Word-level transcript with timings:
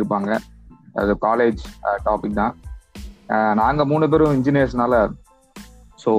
இருப்பாங்க 0.00 0.30
அது 1.00 1.12
college 1.26 1.62
topic 2.06 2.38
தான். 2.42 2.54
நாங்கள் 3.62 3.88
மூணு 3.90 4.04
பேரும் 4.12 4.36
இன்ஜினியர்ஸ்னால 4.38 4.94
ஸோ 6.04 6.12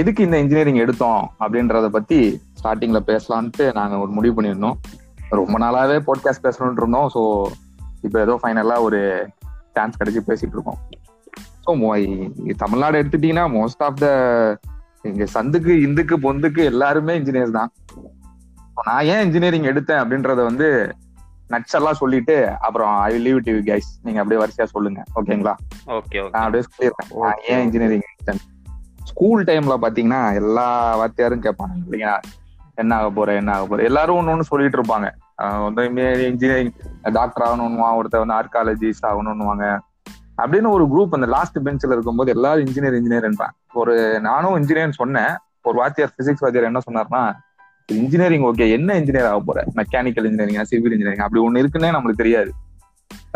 எதுக்கு 0.00 0.20
இந்த 0.26 0.36
இன்ஜினியரிங் 0.42 0.82
எடுத்தோம் 0.82 1.22
அப்படின்றத 1.42 1.86
பற்றி 1.96 2.18
ஸ்டார்டிங்கில் 2.58 3.06
பேசலான்ட்டு 3.08 3.64
நாங்கள் 3.78 4.02
ஒரு 4.04 4.12
முடிவு 4.18 4.34
பண்ணியிருந்தோம். 4.36 4.76
ரொம்ப 5.38 5.56
நாளாகவே 5.64 5.96
பாட்காஸ்ட் 6.08 6.44
பேசணும்னு 6.46 6.80
இருந்தோம். 6.82 7.08
ஸோ 7.14 7.22
இப்போ 8.06 8.18
ஏதோ 8.26 8.34
ஃபைனலாக 8.42 8.86
ஒரு 8.88 9.00
சான்ஸ் 9.76 9.98
கிடைச்சி 10.00 10.20
பேசிகிட்டு 10.28 10.56
இருக்கோம். 10.58 10.80
ஸோ 11.64 11.72
தமிழ்நாடு 12.62 13.00
எடுத்துட்டீங்கன்னா 13.02 13.46
மோஸ்ட் 13.58 13.82
ஆஃப் 13.86 14.00
த 14.04 14.08
இங்க 15.08 15.24
சந்துக்கு 15.34 15.72
இந்துக்கு 15.86 16.16
பொந்துக்கு 16.26 16.62
எல்லாருமே 16.72 17.14
இன்ஜினியர்ஸ் 17.20 17.58
தான். 17.58 17.70
நான் 18.86 19.08
ஏன் 19.12 19.24
இன்ஜினியரிங் 19.26 19.68
எடுத்தேன் 19.72 20.00
அப்படின்றத 20.02 20.40
வந்து 20.50 20.68
நட்ஸ் 21.50 21.76
எல்லாம் 21.78 21.98
சொல்லிட்டு 22.00 22.34
அப்புறம் 22.60 22.94
ஐ 23.00 23.18
லீவ் 23.18 23.40
டு 23.44 23.52
கைஸ் 23.68 23.90
நீங்க 24.02 24.20
அப்படியே 24.20 24.40
வரிசையா 24.44 24.64
சொல்லுங்க. 24.64 25.02
ஓகேங்களா? 25.14 25.54
ஓகே 25.86 26.20
நான் 26.30 26.44
அப்படியே 26.46 26.64
சொல்லிடுறேன். 26.72 27.32
ஏன் 27.48 27.62
இன்ஜினியரிங் 27.62 28.06
ஸ்கூல் 29.10 29.44
டைம்ல 29.44 29.74
பாத்தீங்கன்னா 29.82 30.20
எல்லா 30.34 30.66
வாத்தியாரும் 31.00 31.44
கேட்பாங்க. 31.46 31.74
இல்லைங்களா 31.84 32.16
என்ன 32.74 32.94
ஆக 32.94 33.10
போற 33.10 33.34
என்ன 33.40 33.50
ஆக 33.52 33.66
போற? 33.66 33.82
எல்லாரும் 33.82 34.16
ஒண்ணு 34.18 34.32
ஒண்ணு 34.32 34.50
சொல்லிட்டு 34.52 34.78
இருப்பாங்க. 34.80 35.08
வந்து 35.62 35.84
இன்ஜினியரிங் 36.30 36.72
டாக்டர் 37.18 37.46
ஆகணும்னுவான் 37.46 37.98
ஒருத்தர் 37.98 38.24
வந்து 38.24 38.38
ஆர்காலஜிஸ்ட் 38.40 39.06
ஆகணும்னுவாங்க. 39.10 39.64
அப்படின்னு 40.42 40.68
ஒரு 40.76 40.84
குரூப் 40.92 41.16
அந்த 41.18 41.26
லாஸ்ட் 41.26 41.58
பெஞ்சில் 41.64 41.94
இருக்கும்போது 41.96 42.30
எல்லாரும் 42.30 42.64
இன்ஜினியர் 42.64 42.96
இன்ஜினியர்ன்றான் 43.00 43.54
ஒரு 43.80 44.20
நானும் 44.20 44.56
இன்ஜினியர் 44.56 45.00
சொன்னேன். 45.02 45.34
ஒரு 45.62 45.76
வாத்தியார் 45.78 46.14
பிசிக்ஸ் 46.18 46.44
வாத்தியார் 46.44 46.70
என்ன 46.70 46.80
சொன்னார்னா 46.88 47.22
இன்ஜினியரிங் 47.88 48.44
ஓகே 48.48 48.66
என்ன 48.76 48.94
இன்ஜினியர் 49.00 49.28
ஆக 49.30 49.40
போற? 49.48 49.58
மெக்கானிக்கல் 49.78 50.26
இன்ஜினியரிங் 50.28 50.68
சிவில் 50.70 50.94
இன்ஜினியரிங் 50.94 51.24
அப்படி 51.26 51.42
ஒண்ணு 51.46 51.60
இருக்குன்னே 51.62 51.90
நம்மளுக்கு 51.96 52.22
தெரியாது. 52.22 52.50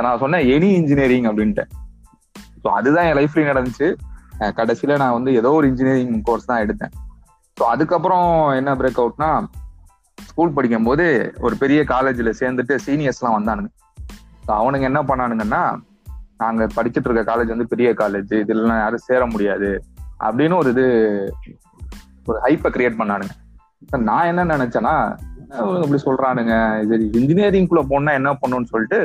நான் 0.07 0.21
சொன்னேன் 0.23 0.45
எனி 0.55 0.69
இன்ஜினியரிங் 0.81 1.27
அப்படின்ட்டு. 1.31 1.65
ஸோ 2.63 2.69
அதுதான் 2.79 3.07
என் 3.09 3.19
லைஃப்ல 3.19 3.45
நடந்துச்சு. 3.51 3.89
கடைசியில 4.59 4.97
நான் 5.02 5.16
வந்து 5.16 5.30
ஏதோ 5.41 5.51
ஒரு 5.59 5.66
இன்ஜினியரிங் 5.71 6.23
கோர்ஸ் 6.29 6.49
தான் 6.51 6.63
எடுத்தேன். 6.65 6.93
ஸோ 7.57 7.65
அதுக்கப்புறம் 7.74 8.29
என்ன 8.61 8.74
பிரேக் 8.80 9.01
அவுட்னா 9.02 9.30
ஸ்கூல் 10.19 10.57
படிக்கும் 10.57 10.89
போது 10.89 11.05
ஒரு 11.46 11.55
பெரிய 11.63 11.80
காலேஜில் 11.93 12.39
சேர்ந்துட்டு 12.41 12.74
சீனியர்ஸ்லாம் 12.87 13.37
வந்தானுங்க. 13.39 13.71
ஸோ 14.46 14.51
அவனுங்க 14.61 14.87
என்ன 14.91 15.02
பண்ணானுங்கன்னா 15.11 15.63
நாங்கள் 16.43 16.74
படிச்சுட்டு 16.77 17.09
இருக்க 17.09 17.24
காலேஜ் 17.30 17.55
வந்து 17.55 17.71
பெரிய 17.73 17.89
காலேஜ் 18.02 18.35
இதுலாம் 18.43 18.83
யாரும் 18.85 19.07
சேர 19.09 19.23
முடியாது 19.27 19.71
அப்படின்னு 20.27 20.57
ஒரு 20.63 20.71
இது 20.74 20.87
ஒரு 22.30 22.39
ஹைப்பை 22.46 22.71
கிரியேட் 22.77 23.01
பண்ணானுங்க. 23.01 23.35
நான் 24.11 24.29
என்ன 24.31 24.45
நினைச்சேன்னா 24.57 24.95
என்ன 25.43 25.81
இப்படி 25.85 26.01
சொல்றானுங்க 26.07 26.55
இது 26.85 26.97
இன்ஜினியரிங் 27.21 27.69
குள்ள 27.71 27.83
போனா 27.93 28.13
என்ன 28.13 28.31
பண்ணுன்னு 28.43 28.71
சொல்லிட்டு 28.73 28.99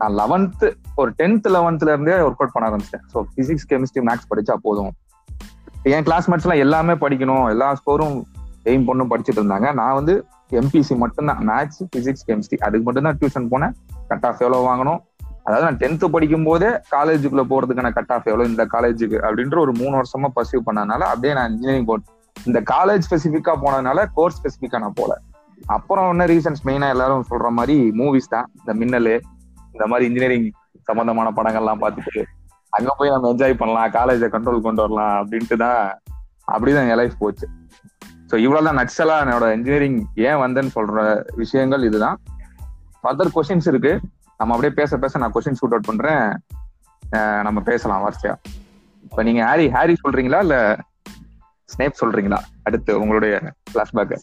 நான் 0.00 0.14
லெவன்த்து 0.20 0.68
ஒரு 1.00 1.10
டென்த் 1.18 1.48
லெவன்த்ல 1.56 1.92
இருந்தே 1.94 2.16
ஒர்க் 2.26 2.40
அவுட் 2.40 2.54
பண்ண 2.54 2.68
ஆரம்பிச்சிட்டேன். 2.68 3.04
ஸோ 3.12 3.18
பிசிக்ஸ் 3.36 3.68
கெமிஸ்ட்ரி 3.72 4.02
மேக்ஸ் 4.08 4.30
படிச்சா 4.30 4.54
போதும். 4.66 4.92
என் 5.92 6.06
கிளாஸ்மேட்ஸ் 6.08 6.46
எல்லாம் 6.46 6.62
எல்லாமே 6.64 6.94
படிக்கணும். 7.04 7.44
எல்லா 7.54 7.68
ஸ்கோரும் 7.80 8.16
எய்ம் 8.70 8.86
பொண்ணும் 8.88 9.10
படிச்சுட்டு 9.12 9.40
இருந்தாங்க. 9.42 9.68
நான் 9.80 9.96
வந்து 9.98 10.14
எம்பிசி 10.60 10.94
மட்டும்தான். 11.04 11.40
மேக்ஸ் 11.50 11.82
பிசிக்ஸ் 11.96 12.26
கெமிஸ்ட்ரி 12.28 12.58
அதுக்கு 12.66 12.86
மட்டும்தான் 12.86 13.18
டியூஷன் 13.20 13.50
போனேன். 13.52 13.74
கட் 14.10 14.26
ஆஃப் 14.28 14.42
எவ்வளோ 14.44 14.60
வாங்கணும்? 14.70 15.00
அதாவது 15.46 15.66
நான் 15.66 15.80
டென்த்து 15.82 16.06
படிக்கும் 16.14 16.46
போதே 16.48 16.68
காலேஜுக்குள்ள 16.94 17.42
போறதுக்கான 17.52 17.92
கட் 17.98 18.12
ஆஃப் 18.16 18.28
எவ்வளோ 18.30 18.44
இந்த 18.50 18.64
காலேஜுக்கு 18.74 19.18
அப்படின்ற 19.26 19.58
ஒரு 19.64 19.72
மூணு 19.80 19.94
வருஷமா 20.00 20.28
பர்சியூ 20.38 20.60
பண்ணனால 20.68 21.02
அப்படியே 21.12 21.34
நான் 21.38 21.50
இன்ஜினியரிங் 21.52 21.88
போ 21.90 21.96
இந்த 22.36 22.60
காலேஜ் 22.72 23.06
ஸ்பெசிஃபிக்கா 23.08 23.52
போனதுனால 23.64 23.98
கோர்ஸ் 24.16 24.38
ஸ்பெசிஃபிக்கா 24.40 24.78
நான் 24.84 24.98
போல. 25.00 25.12
அப்புறம் 25.76 26.08
என்ன 26.12 26.24
ரீசன்ஸ் 26.32 26.62
மெயினா 26.68 26.88
எல்லாரும் 26.94 27.26
சொல்ற 27.30 27.48
மாதிரி 27.58 27.76
மூவிஸ் 28.00 28.32
தான். 28.34 28.46
இந்த 28.60 28.72
மின்னலு 28.80 29.14
இந்த 29.74 29.84
மாதிரி 29.90 30.08
இன்ஜினியரிங் 30.10 30.48
சம்பந்தமான 30.88 31.28
படங்கள்லாம் 31.38 31.82
பார்த்துட்டு 31.84 32.22
அங்க 32.72 32.90
போய் 32.98 33.12
நம்ம 33.14 33.28
என்ஜாய் 33.32 33.60
பண்ணலாம் 33.60 33.92
காலேஜை 33.96 34.28
கண்ட்ரோல் 34.34 34.66
கொண்டு 34.66 34.82
வரலாம் 34.84 35.14
அப்படின்ட்டு 35.20 35.56
தான் 35.64 35.82
அப்படிதான் 36.54 36.88
என் 36.92 37.00
லைஃப் 37.00 37.20
போச்சு. 37.22 37.46
ஸோ 38.30 38.34
இவ்வளவுதான் 38.44 38.78
நட்சலா 38.80 39.16
என்னோட 39.24 39.46
இன்ஜினியரிங் 39.56 39.98
ஏன் 40.28 40.40
வந்தேன்னு 40.44 40.72
சொல்ற 40.78 41.02
விஷயங்கள் 41.42 41.86
இதுதான். 41.88 42.16
ஃபர்தர் 43.02 43.34
கொஸ்டின்ஸ் 43.36 43.68
இருக்கு. 43.72 43.92
நம்ம 44.40 44.54
அப்படியே 44.54 44.74
பேச 44.80 44.98
பேச 45.02 45.18
நான் 45.22 45.34
கொஸ்டின் 45.34 45.58
ஷூட் 45.60 45.74
அவுட் 45.76 45.90
பண்றேன். 45.90 46.24
நம்ம 47.46 47.58
பேசலாம் 47.70 48.04
வரிசையா 48.04 48.34
இப்போ 49.06 49.22
நீங்க 49.28 49.40
ஹாரி 49.48 49.66
ஹாரி 49.76 49.94
சொல்றீங்களா 50.04 50.40
இல்லை 50.44 50.60
ஸ்னேப் 51.72 52.00
சொல்றீங்களா? 52.00 52.38
அடுத்து 52.68 52.92
உங்களுடைய 53.02 53.34
பிளாஷ்பேக் 53.74 54.16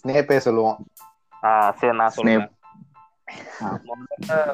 ஸ்னேப்பே 0.00 0.38
சொல்லுவோம். 0.46 0.78
ஆ 1.46 1.50
சரி 1.80 1.96
நான் 2.00 2.14
சொல்றேன். 2.16 2.48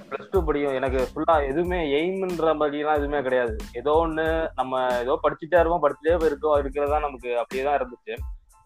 பிளஸ் 0.09 0.31
டூ 0.33 0.39
படிக்கும் 0.47 0.77
எனக்கு 0.79 1.01
ஃபுல்லா 1.11 1.35
எதுவுமே 1.51 1.79
எய்ம்ன்ற 1.99 2.53
மாதிரிலாம் 2.61 2.99
எதுவுமே 3.01 3.21
கிடையாது. 3.27 3.55
ஏதோ 3.81 3.93
ஒண்ணு 4.05 4.25
நம்ம 4.59 4.83
ஏதோ 5.03 5.15
படிச்சுட்டே 5.25 5.61
இருப்போம் 5.61 5.85
படிச்சுட்டே 5.85 6.15
இருக்கோம் 6.31 6.59
இருக்கிறதா 6.63 6.99
நமக்கு 7.07 7.31
அப்படியே 7.43 7.65
தான் 7.67 7.79
இருந்துச்சு. 7.81 8.15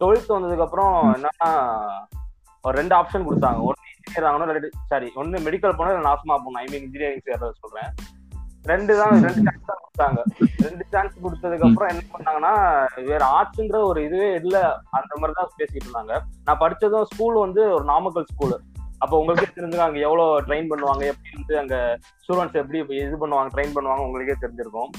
டுவெல்த் 0.00 0.34
வந்ததுக்கு 0.36 0.66
அப்புறம் 0.66 0.94
என்னன்னா 1.16 1.50
ஒரு 2.64 2.74
ரெண்டு 2.80 2.94
ஆப்ஷன் 3.00 3.26
கொடுத்தாங்க. 3.28 3.60
ஒன்னு 3.68 3.92
இன்ஜினியர் 3.94 4.28
ஆகணும் 4.30 4.86
சாரி 4.92 5.08
ஒன்னு 5.22 5.44
மெடிக்கல் 5.46 5.76
போனா 5.78 5.92
இல்லை 5.92 6.06
நாசமா 6.10 6.36
போகணும். 6.36 6.60
ஐ 6.62 6.66
மீன் 6.72 6.86
இன்ஜினியரிங் 6.86 7.26
சேர்றத 7.28 7.52
சொல்றேன். 7.64 7.90
ரெண்டு 8.70 8.92
தான் 9.00 9.12
ரெண்டு 9.26 9.42
சான்ஸ் 9.46 9.68
தான் 9.70 9.82
கொடுத்தாங்க. 9.82 10.20
ரெண்டு 10.64 10.84
சான்ஸ் 10.92 11.14
கொடுத்ததுக்கு 11.24 11.66
அப்புறம் 11.68 11.90
என்ன 11.92 12.02
பண்ணாங்கன்னா 12.14 12.54
வேற 13.10 13.22
ஆர்ட்ஸ்ங்கிற 13.36 13.80
ஒரு 13.90 14.00
இதுவே 14.06 14.30
இல்ல 14.40 14.56
அந்த 14.98 15.12
மாதிரி 15.20 15.36
தான் 15.40 15.52
பேசிட்டு 15.58 15.86
இருந்தாங்க. 15.86 16.14
நான் 16.46 16.62
படிச்சதும் 16.64 17.08
ஸ்கூல் 17.12 17.36
வந்து 17.44 17.62
ஒரு 17.76 17.86
நாமக்கல் 17.92 18.28
ஸ்கூல் 18.32 18.56
அப்போ 19.02 19.14
உங்களுக்கே 19.20 19.48
தெரிஞ்சுங்க 19.56 19.84
அங்க 19.86 20.00
எவ்வளவு 20.06 20.42
ட்ரெயின் 20.46 20.70
பண்ணுவாங்க 20.70 21.02
எப்படி 21.12 21.36
வந்து 21.38 21.54
அங்க 21.60 21.76
ஸ்டூடெண்ட்ஸ் 22.22 22.60
எப்படி 22.62 22.78
இது 23.04 23.22
பண்ணுவாங்க 23.22 23.52
ட்ரெயின் 23.54 23.76
பண்ணுவாங்க 23.76 24.06
உங்களுக்கே 24.08 24.36
தெரிஞ்சிருக்கும். 24.44 24.90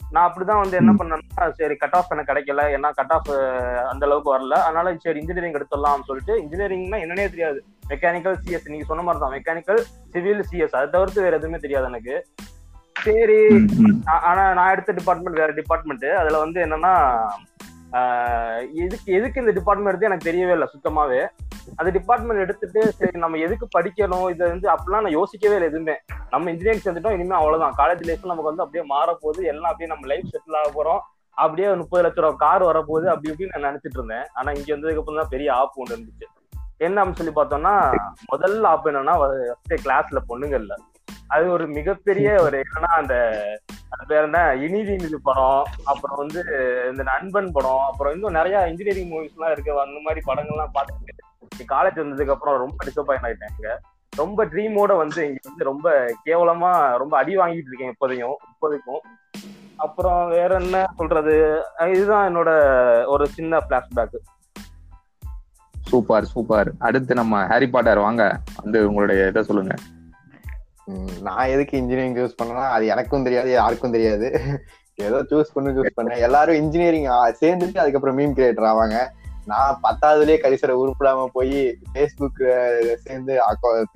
நான் 0.00 0.26
அப்படிதான் 0.26 0.60
வந்து 0.62 0.76
என்ன 0.80 0.92
பண்ணேன்னா 0.98 1.46
சரி 1.58 1.74
கட் 1.80 1.96
ஆஃப் 1.96 2.12
எனக்கு 2.14 2.30
கிடைக்கல 2.30 2.62
ஏன்னா 2.76 2.90
கட் 2.98 3.12
ஆஃப் 3.16 3.30
அந்த 3.90 4.02
அளவுக்கு 4.06 4.30
வரல. 4.34 4.54
அதனால 4.66 4.94
சரி 5.06 5.20
இன்ஜினியரிங் 5.22 5.56
எடுத்துடலாம்னு 5.58 6.08
சொல்லிட்டு 6.10 6.34
இன்ஜினியரிங்னா 6.42 7.00
என்னன்னே 7.04 7.26
தெரியாது. 7.34 7.58
மெக்கானிக்கல் 7.92 8.38
சிஎஸ் 8.44 8.70
நீங்க 8.74 8.86
சொன்ன 8.90 9.04
மாதிரி 9.08 9.22
தான் 9.24 9.34
மெக்கானிக்கல் 9.36 9.80
சிவில் 10.14 10.46
சிஎஸ் 10.52 10.76
அதை 10.78 10.86
தவிர்த்து 10.94 11.26
வேற 11.26 11.36
எதுவுமே 11.40 11.60
தெரியாது 11.64 11.88
எனக்கு. 11.92 12.16
சரி. 13.02 13.66
ஆனா 14.04 14.52
நான் 14.52 14.70
எடுத்த 14.70 14.92
டிபார்ட்மெண்ட் 14.92 15.38
வேற 15.38 15.52
டிபார்ட்மெண்ட் 15.52 16.04
அதுல 16.04 16.38
வந்து 16.38 16.64
என்னன்னா 16.64 16.94
ஆஹ் 17.92 18.72
எதுக்கு 18.74 19.12
எதுக்கு 19.12 19.40
இந்த 19.40 19.52
டிபார்ட்மெண்ட் 19.52 20.02
எடுத்து 20.02 20.06
எனக்கு 20.06 20.30
தெரியவே 20.30 20.52
இல்லை 20.52 20.68
சுத்தமாவே. 20.72 21.20
அந்த 21.76 21.90
டிபார்ட்மெண்ட் 21.90 22.42
எடுத்துட்டு 22.42 22.92
சரி 22.92 23.18
நம்ம 23.18 23.36
எதுக்கு 23.36 23.68
படிக்கணும்? 23.78 24.30
இதை 24.30 24.48
வந்து 24.48 24.68
அப்படிலாம் 24.68 25.00
நான் 25.00 25.16
யோசிக்கவே 25.18 25.54
இல்லை 25.54 25.68
எதுவுமே. 25.68 25.96
நம்ம 26.30 26.50
இன்ஜினியரிங் 26.50 26.84
சேர்ந்துட்டோம் 26.84 27.12
இனிமே 27.12 27.34
அவ்வளவுதான். 27.34 27.74
காலேஜ் 27.78 28.00
லைஃப் 28.00 28.26
நமக்கு 28.26 28.42
வந்து 28.42 28.62
அப்படியே 28.62 28.88
மாற 28.88 29.18
போகுது 29.20 29.46
எல்லாம் 29.46 29.70
அப்படியே 29.70 29.88
நம்ம 29.88 30.06
லைஃப் 30.06 30.28
செட்டில் 30.32 30.56
ஆக 30.56 30.70
போறோம். 30.76 31.00
அப்படியே 31.30 31.74
முப்பது 31.74 32.08
லட்ச 32.08 32.20
ரூபா 32.20 32.30
கார் 32.36 32.62
வரப்போகுது 32.62 33.06
அப்படி 33.06 33.30
இப்படின்னு 33.30 33.58
நான் 33.58 33.74
நினைச்சிட்டு 33.74 33.96
இருந்தேன். 33.98 34.26
ஆனா 34.34 34.50
இங்க 34.50 34.76
வந்ததுக்கு 34.76 34.98
அப்புறம் 34.98 35.20
தான் 35.20 35.30
பெரிய 35.30 35.54
ஆப் 35.54 35.72
ஒன்று 35.74 35.96
இருந்துச்சு. 35.96 36.26
என்ன 36.76 37.04
அப்படின்னு 37.04 37.20
சொல்லி 37.20 37.32
பார்த்தோம்னா 37.32 37.92
முதல் 38.26 38.64
ஆப் 38.64 38.86
என்னன்னா 38.86 39.14
கிளாஸ்ல 39.84 40.16
பொண்ணுங்க 40.28 40.54
இல்ல. 40.54 40.74
அது 41.34 41.44
ஒரு 41.54 41.64
மிகப்பெரிய 41.68 42.28
ஒரு 42.42 42.56
என்னன்னா 42.64 42.92
அந்த 43.00 43.14
பேர் 44.10 44.26
என்ன? 44.26 44.38
இனிதி 44.66 44.94
இது 45.06 45.18
படம் 45.28 45.64
அப்புறம் 45.84 46.18
வந்து 46.22 46.40
இந்த 46.90 47.02
நண்பன் 47.02 47.50
படம் 47.56 47.84
அப்புறம் 47.90 48.14
இன்னும் 48.14 48.36
நிறைய 48.38 48.56
இன்ஜினியரிங் 48.70 49.10
மூவிஸ் 49.10 49.36
எல்லாம் 49.36 49.52
இருக்கு. 49.52 49.72
அந்த 49.84 49.98
மாதிரி 50.04 50.20
படங்கள்லாம் 50.28 50.74
பார்த்துட்டு 50.76 51.66
காலேஜ் 51.74 52.00
வந்ததுக்கு 52.02 52.34
அப்புறம் 52.36 52.60
ரொம்ப 52.64 52.78
டிசப்பாயின் 52.88 53.26
ஆயிட்டேன் 53.28 53.54
இங்க 53.56 53.70
ரொம்ப 54.16 54.44
ட்ரீமோட 54.52 54.92
வந்து 55.02 55.20
இங்க 55.28 55.40
வந்து 55.48 55.64
ரொம்ப 55.70 55.88
கேவலமா 56.26 56.70
ரொம்ப 57.02 57.14
அடி 57.18 57.36
வாங்கிட்டு 57.36 57.70
இருக்கேன் 57.70 57.94
இப்போதையும் 57.94 58.36
இப்போதைக்கும். 58.52 59.02
அப்புறம் 59.84 60.22
வேற 60.28 60.52
என்ன 60.60 60.86
சொல்றது? 60.96 61.34
இதுதான் 61.94 62.26
என்னோட 62.28 62.50
ஒரு 63.06 63.26
சின்ன 63.36 63.60
பிளாஷ்பேக் 63.68 64.16
சூப்பர் 65.90 66.26
சூப்பர். 66.32 66.70
அடுத்து 66.78 67.12
நம்ம 67.14 67.44
ஹாரி 67.46 67.68
பாட்டர் 67.68 68.04
வாங்க. 68.06 68.24
வந்து 68.62 68.78
உங்களுடைய 68.88 69.26
இதை 69.26 69.42
சொல்லுங்க. 69.42 69.74
நான் 71.22 71.48
எதுக்கு 71.48 71.78
இன்ஜினியரிங் 71.78 72.14
சூஸ் 72.14 72.34
பண்ணேன்னா 72.42 72.68
அது 72.68 72.86
எனக்கும் 72.86 73.22
தெரியாது 73.22 73.50
யாருக்கும் 73.50 73.90
தெரியாது. 73.90 74.40
ஏதோ 74.94 75.22
சூஸ் 75.30 75.44
பண்ணி 75.54 75.80
சூஸ் 75.80 75.90
பண்ணேன் 75.96 76.18
எல்லாரும் 76.18 76.54
இன்ஜினியரிங் 76.54 77.04
சேர்ந்துட்டு 77.40 77.78
அதுக்கப்புறம் 77.78 78.18
மீம் 78.18 78.36
கிரியேட்டர் 78.36 78.68
ஆவாங்க. 78.70 79.08
நான் 79.46 79.80
பத்தாவதுலயே 79.82 80.36
கரிசரை 80.40 80.74
உருப்பிடாம 80.76 81.26
போய் 81.32 81.78
ஃபேஸ்புக் 81.94 82.94
சேர்ந்து 82.94 83.40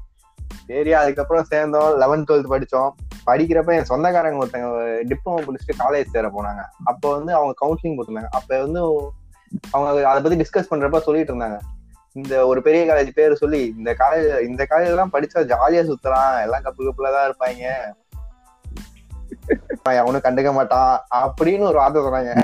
சரி 0.68 0.94
அதுக்கப்புறம் 0.94 1.44
சேர்ந்தோம் 1.44 2.02
லெவன்த் 2.02 2.30
டுவெல்த் 2.30 2.50
படிச்சோம். 2.50 2.90
படிக்கிறப்ப 3.26 3.78
என் 3.78 3.84
சொந்தக்காரங்க 3.84 4.46
ஒருத்தங்க 4.46 4.70
டிப்ளமோ 5.12 5.40
முடிச்சுட்டு 5.40 5.80
காலேஜ் 5.80 6.06
சேர 6.06 6.28
போனாங்க. 6.28 6.62
அப்போ 6.84 7.16
வந்து 7.16 7.34
அவங்க 7.34 7.54
கவுன்சிலிங் 7.66 7.98
போட்டிருந்தாங்க 7.98 8.28
அப்ப 8.32 8.62
வந்து 8.62 9.12
அவங்க 9.72 10.10
அதை 10.10 10.38
பத்தி 10.38 10.44
டிஸ்கஸ் 10.44 10.80
பண்றப்ப 10.80 10.98
சொல்லிட்டு 10.98 11.34
இருந்தாங்க. 11.34 11.60
இந்த 12.16 12.46
ஒரு 12.46 12.62
பெரிய 12.62 12.94
காலேஜ் 12.94 13.10
பேர் 13.14 13.34
சொல்லி 13.34 13.74
இந்த 13.78 13.96
காலேஜ் 14.00 14.42
இந்த 14.42 14.68
காலேஜ் 14.70 14.86
எல்லாம் 14.86 15.10
படிச்சா 15.14 15.52
ஜாலியா 15.52 15.94
சுத்தலாம். 15.94 16.42
எல்லாம் 16.42 16.62
கப்பு 16.64 16.80
கப்புல 16.80 17.12
தான் 17.12 17.28
இருப்பாங்க. 17.30 17.64
அவனும் 19.84 20.22
கண்டுக்க 20.22 20.54
மாட்டான் 20.54 21.06
அப்படின்னு 21.12 21.60
ஒரு 21.60 21.78
வார்த்தை 21.78 22.02
சொன்னாங்க. 22.02 22.44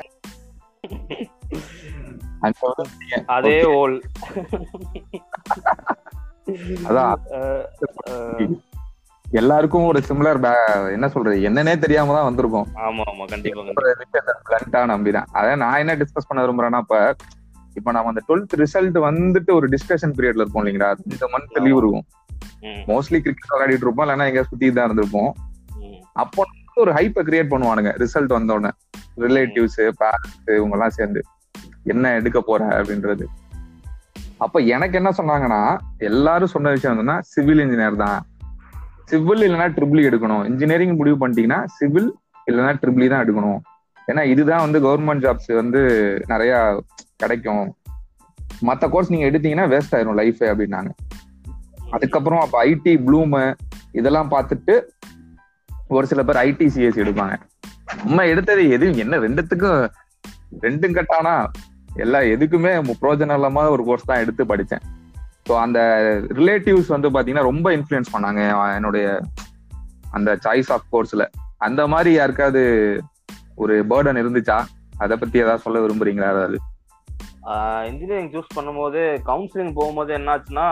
அதே. 3.25 3.63
ஓல். 3.63 4.01
அதான். 6.83 7.15
எல்லாருக்கும் 9.31 9.85
ஒரு 9.85 10.01
சிமிலர் 10.07 10.91
என்ன 10.91 11.09
சொல்றது 11.09 11.39
என்னன்னே 11.39 11.77
தெரியாம 11.77 12.13
தான் 12.13 12.23
வந்திருக்கும். 12.23 12.68
ஆமா 12.75 13.03
ஆமா 13.12 13.27
கண்டிப்பா 13.27 13.62
நம்பிதான். 14.85 15.25
அதான் 15.33 15.57
நான் 15.57 15.77
என்ன 15.77 15.95
டிஸ்கஸ் 15.95 16.27
பண்ண 16.27 16.44
விரும்புறேன்னா 16.44 16.77
இப்ப 16.77 17.15
இப்ப 17.73 17.91
நம்ம 17.91 18.12
அந்த 18.12 18.21
டுவெல்த் 18.27 18.59
ரிசல்ட் 18.62 18.97
வந்துட்டு 19.07 19.51
ஒரு 19.53 19.68
டிஸ்கஷன் 19.68 20.15
பீரியட்ல 20.18 20.41
இருப்போம் 20.41 20.65
இல்லைங்களா? 20.65 20.89
இந்த 21.12 21.29
மந்த் 21.33 21.62
லீவ் 21.62 21.77
இருக்கும் 21.77 22.06
மோஸ்ட்லி 22.62 23.19
கிரிக்கெட் 23.19 23.53
விளையாடிட்டு 23.53 23.85
இருப்போம் 23.85 24.07
இல்லைன்னா 24.07 24.27
எங்க 24.27 24.44
சுத்தி 24.44 24.71
தான் 24.71 24.89
இருந்திருப்போம். 24.89 25.31
அப்போ 26.13 26.44
வந்து 26.47 26.81
ஒரு 26.81 26.91
ஹைப்பை 26.91 27.21
கிரியேட் 27.29 27.51
பண்ணுவானுங்க 27.53 27.91
ரிசல்ட் 28.03 28.33
வந்த 28.38 28.53
உடனே 28.53 28.71
ரிலேட்டிவ்ஸ் 29.18 29.79
பேரண்ட்ஸ் 29.79 30.56
இவங்க 30.56 30.75
எல்லாம் 30.77 30.89
சேர்ந்து. 30.89 31.23
என்ன 31.83 32.13
எடுக்க 32.13 32.41
போற 32.41 32.81
அப்படின்றது. 32.81 33.25
அப்ப 34.38 34.59
எனக்கு 34.59 34.95
என்ன 34.95 35.09
சொன்னாங்கன்னா 35.18 35.77
எல்லாரும் 35.97 36.47
சொன்ன 36.47 36.69
விஷயம் 36.69 36.95
என்னன்னா 36.95 37.19
சிவில் 37.19 37.59
இன்ஜினியர் 37.59 37.95
தான். 37.95 38.25
சிவில் 39.06 39.44
இல்லைன்னா 39.50 39.68
ட்ரிபிள் 39.77 40.07
எடுக்கணும். 40.09 40.45
இன்ஜினியரிங் 40.45 40.95
முடிவு 40.95 41.27
பண்ணிட்டீங்கன்னா 41.27 41.65
சிவில் 41.65 42.09
இல்லைன்னா 42.51 42.73
ட்ரிபிள் 42.81 43.09
தான் 43.09 43.23
எடுக்கணும். 43.25 43.59
ஏன்னா 44.11 44.23
இதுதான் 44.33 44.63
வந்து 44.65 44.79
கவர்மெண்ட் 44.85 45.23
ஜாப்ஸ் 45.25 45.51
வந்து 45.61 45.81
நிறைய 46.27 46.53
கிடைக்கும். 47.17 47.65
மற்ற 48.69 48.89
கோர்ஸ் 48.89 49.11
நீங்க 49.13 49.25
எடுத்தீங்கன்னா 49.29 49.67
வேஸ்ட் 49.73 49.95
ஆயிரும் 49.97 50.19
லைஃப் 50.21 50.41
அப்படின்னாங்க. 50.51 50.91
அதுக்கப்புறம் 51.89 52.39
அப்ப 52.39 52.65
ஐடி 52.65 52.93
ப்ளூமு 53.07 53.41
இதெல்லாம் 53.91 54.31
பார்த்துட்டு 54.31 54.75
ஒரு 55.87 56.07
சில 56.07 56.23
பேர் 56.23 56.41
ஐடி 56.47 56.67
சிஎஸ் 56.75 57.01
எடுப்பாங்க. 57.03 57.35
நம்ம 58.05 58.25
எடுத்தது 58.27 58.63
எது? 58.69 58.97
என்ன 58.97 59.17
ரெண்டுத்துக்கும் 59.17 59.81
ரெண்டும் 60.61 60.97
கட்டானா 60.97 61.33
எல்லா 61.95 62.19
எதுக்குமே 62.33 62.73
பிரோஜனம் 63.01 63.37
இல்லாம 63.39 63.69
ஒரு 63.69 63.83
கோர்ஸ் 63.83 64.09
தான் 64.09 64.21
எடுத்து 64.23 64.45
படித்தேன். 64.45 64.83
ஸோ 65.47 65.53
அந்த 65.57 65.79
ரிலேட்டிவ்ஸ் 66.39 66.91
வந்து 66.95 67.09
பார்த்தீங்கன்னா 67.09 67.47
ரொம்ப 67.51 67.67
இன்ஃப்ளூயன்ஸ் 67.77 68.11
பண்ணாங்க 68.13 68.41
என்னுடைய 68.75 69.05
அந்த 70.11 70.37
சாய்ஸ் 70.43 70.71
ஆஃப் 70.71 70.87
கோர்ஸில் 70.91 71.25
அந்த 71.57 71.81
மாதிரி 71.87 72.11
யாருக்காவது 72.15 72.61
ஒரு 73.63 73.75
பேர்டன் 73.89 74.19
இருந்துச்சா? 74.21 74.57
அதை 75.03 75.15
பத்தி 75.17 75.37
ஏதாவது 75.43 75.63
சொல்ல 75.65 75.79
விரும்புறீங்களா 75.83 76.31
ஏதாவது 76.35 76.57
இன்ஜினியரிங் 77.89 78.31
சூஸ் 78.33 78.55
பண்ணும்போது 78.57 79.01
கவுன்சிலிங் 79.29 79.75
போகும்போது 79.77 80.11
என்னாச்சுன்னா 80.17 80.65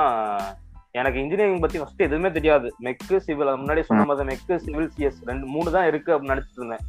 எனக்கு 1.00 1.22
இன்ஜினியரிங் 1.24 1.64
பத்தி 1.64 1.78
ஃபர்ஸ்ட் 1.80 2.06
எதுவுமே 2.06 2.30
தெரியாது. 2.38 2.68
மெக்கு 2.86 3.18
சிவில் 3.26 3.58
முன்னாடி 3.62 3.82
சொன்ன 3.88 4.06
மாதிரி 4.10 4.28
மெக்கு 4.30 4.56
சிவில் 4.66 4.90
சிஎஸ் 4.96 5.22
ரெண்டு 5.30 5.46
மூணு 5.54 5.70
தான் 5.76 5.88
இருக்கு 5.92 6.12
அப்படின்னு 6.14 6.34
நினைச்சிட்டு 6.34 6.62
இருந்தேன். 6.62 6.86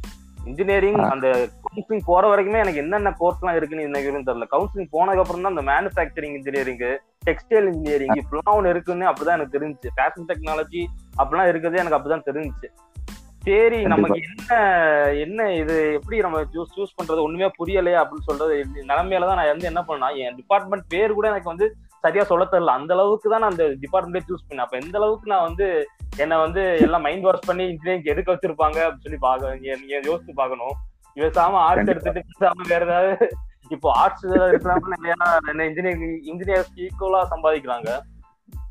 இன்ஜினியரிங் 0.49 1.01
அந்த 1.13 1.27
கவுன்சிலிங் 1.65 2.07
போற 2.09 2.23
வரைக்குமே 2.31 2.61
எனக்கு 2.63 2.83
என்னென்ன 2.83 3.09
கோர்ஸ்லாம் 3.19 3.57
இருக்குன்னு 3.59 3.87
எனக்கு 3.87 4.29
தெரியல. 4.29 4.47
கவுன்சிலிங் 4.53 4.91
போனதுக்கு 4.95 5.23
அப்புறம் 5.23 5.43
தான் 5.45 5.53
அந்த 5.55 5.65
மேனுஃபேக்சரிங் 5.71 6.35
இன்ஜினியரிங் 6.37 6.81
டெக்ஸ்டைல் 7.27 7.67
இன்ஜினியரிங் 7.71 8.15
இப்படிலாம் 8.21 8.55
ஒன்று 8.59 8.73
இருக்குன்னு 8.75 9.09
அப்படிதான் 9.09 9.37
எனக்கு 9.39 9.55
தெரிஞ்சுச்சு. 9.57 9.91
ஃபேஷன் 9.97 10.29
டெக்னாலஜி 10.31 10.83
அப்படிலாம் 11.21 11.51
இருக்கிறதே 11.51 11.81
எனக்கு 11.83 11.99
அப்படிதான் 11.99 12.27
தெரிஞ்சுச்சு. 12.29 12.69
சரி 13.45 13.77
நமக்கு 13.91 14.17
என்ன 14.31 14.55
என்ன 15.23 15.45
இது 15.61 15.75
எப்படி 15.97 16.17
நம்ம 16.25 16.39
சூஸ் 16.55 16.75
சூஸ் 16.77 16.97
பண்றது 16.97 17.23
ஒண்ணுமே 17.27 17.47
புரியலையா 17.59 18.01
அப்படின்னு 18.01 18.27
சொல்றது 18.27 18.55
நிலைமையில 18.89 19.29
தான் 19.29 19.39
நான் 19.39 19.51
வந்து 19.53 19.69
என்ன 19.69 19.81
பண்ணா 19.87 20.09
என் 20.23 20.37
டிபார்ட்மெண்ட் 20.41 20.85
பேர் 20.93 21.15
கூட 21.17 21.27
எனக்கு 21.31 21.51
வந்து 21.53 21.67
சரியா 22.03 22.23
சொல்ல 22.31 22.43
தெரியல. 22.51 22.75
அந்த 22.79 22.91
அளவுக்கு 22.95 23.31
தான் 23.31 23.43
நான் 23.43 23.53
அந்த 23.53 23.65
டிபார்ட்மெண்ட்டே 23.83 24.27
சூஸ் 24.29 24.45
பண்ணேன். 24.45 24.65
அப்ப 24.65 24.77
எந்த 24.83 24.95
அளவுக்கு 24.99 25.31
நான் 25.33 25.47
வந்து 25.47 25.65
என்ன 26.23 26.37
வந்து 26.43 26.61
எல்லாம் 26.85 27.05
மைண்ட் 27.07 27.25
வாஷ் 27.27 27.49
பண்ணி 27.49 27.65
இன்ஜினியரிங் 27.71 28.09
எதுக்கு 28.13 28.33
வச்சிருப்பாங்க 28.33 28.79
அப்படின்னு 28.85 29.05
சொல்லி 29.07 29.21
பாக்க 29.25 29.51
நீங்க 29.81 29.99
யோசிச்சு 30.09 30.35
பார்க்கணும். 30.41 30.75
பேசாம 31.17 31.59
ஆர்ட்ஸ் 31.67 31.91
எடுத்துட்டு 31.93 32.27
பேசாம 32.31 32.67
வேற 32.73 32.83
ஏதாவது 32.89 33.29
இப்போ 33.75 33.89
ஆர்ட்ஸ் 34.03 34.25
இருக்கிறாங்க 34.51 35.67
இன்ஜினியரிங் 35.69 36.07
இன்ஜினியர்ஸ் 36.31 36.73
ஈக்குவலா 36.85 37.21
சம்பாதிக்கிறாங்க. 37.33 37.89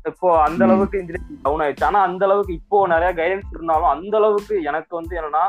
இப்போ 0.09 0.27
அந்த 0.45 0.61
அளவுக்கு 0.67 0.99
இன்ஜினியரிங் 1.01 1.41
டவுன் 1.45 1.61
ஆயிடுச்சு. 1.63 1.85
ஆனா 1.89 1.99
அந்த 2.07 2.23
அளவுக்கு 2.27 2.53
இப்போ 2.59 2.77
நிறைய 2.93 3.09
கைடன்ஸ் 3.19 3.53
இருந்தாலும் 3.55 3.91
அந்த 3.95 4.13
அளவுக்கு 4.19 4.55
எனக்கு 4.69 4.93
வந்து 4.99 5.15
என்னன்னா 5.19 5.45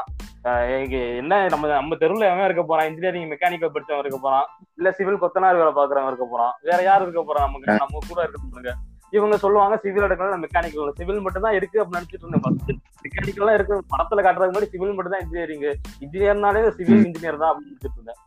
என்ன 1.19 1.35
நம்ம 1.53 1.67
நம்ம 1.73 1.97
தெருவுல 2.01 2.25
எவன் 2.31 2.47
இருக்க 2.47 2.63
போறான்? 2.71 2.89
இன்ஜினியரிங் 2.91 3.29
மெக்கானிக்கல் 3.33 3.73
படிச்சவன் 3.75 4.03
இருக்க 4.05 4.19
போறான்? 4.25 4.47
இல்ல 4.79 4.89
சிவில் 4.99 5.21
கொத்தனார் 5.25 5.59
வேலை 5.61 5.73
பாக்குறவன் 5.77 6.11
இருக்க 6.13 6.27
போறான்? 6.33 6.55
வேற 6.69 6.79
யார் 6.89 7.05
இருக்க 7.05 7.23
போறான்? 7.29 7.47
நமக்கு 7.49 7.83
நம்ம 7.83 8.01
கூட 8.09 8.19
இருக்க 8.25 8.41
போறாங்க. 8.47 8.73
இவங்க 9.17 9.37
சொல்லுவாங்க 9.45 9.75
சிவில் 9.85 10.07
எடுக்கணும் 10.07 10.43
மெக்கானிக்கல் 10.45 10.99
சிவில் 10.99 11.25
மட்டும் 11.25 11.47
தான் 11.47 11.57
இருக்கு 11.59 11.81
அப்படின்னு 11.83 12.01
நினைச்சிட்டு 12.01 12.25
இருந்தேன் 12.25 12.45
ஃபர்ஸ்ட் 12.45 12.73
மெக்கானிக்கல் 13.05 13.55
இருக்கு. 13.57 13.77
படத்துல 13.93 14.23
காட்டுறதுக்கு 14.27 14.55
முன்னாடி 14.55 14.73
சிவில் 14.75 14.97
மட்டும் 14.99 15.15
தான் 15.15 15.25
இன்ஜினியரிங் 15.25 15.67
இன்ஜினியர்னாலே 16.05 16.63
சிவில் 16.79 17.07
இன்ஜினியர் 17.09 17.43
தான் 17.43 17.51
அப்படின்னு 17.53 17.73
நினைச்சிட்டு 17.73 17.99
இருந்தேன். 18.01 18.21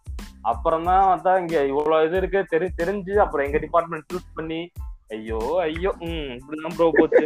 அப்புறம் 0.51 0.87
தான் 0.89 1.05
பார்த்தா 1.11 1.31
இங்க 1.43 1.57
இவ்வளவு 1.71 2.07
இது 2.07 2.17
இருக்கு. 2.21 2.41
தெரி 2.53 2.67
தெரிஞ்சு 2.81 3.15
அப்புறம் 3.25 3.45
எங்க 3.47 3.59
டிபார்ட்மெண்ட் 3.65 4.09
சூஸ் 4.11 4.35
பண்ணி 4.39 4.61
ஐயோ 5.09 5.39
ஐயோ 5.65 5.91
ம் 6.07 6.29
இப்படிதான் 6.37 6.75
ப்ரோ 6.77 6.87
போச்சு. 6.97 7.25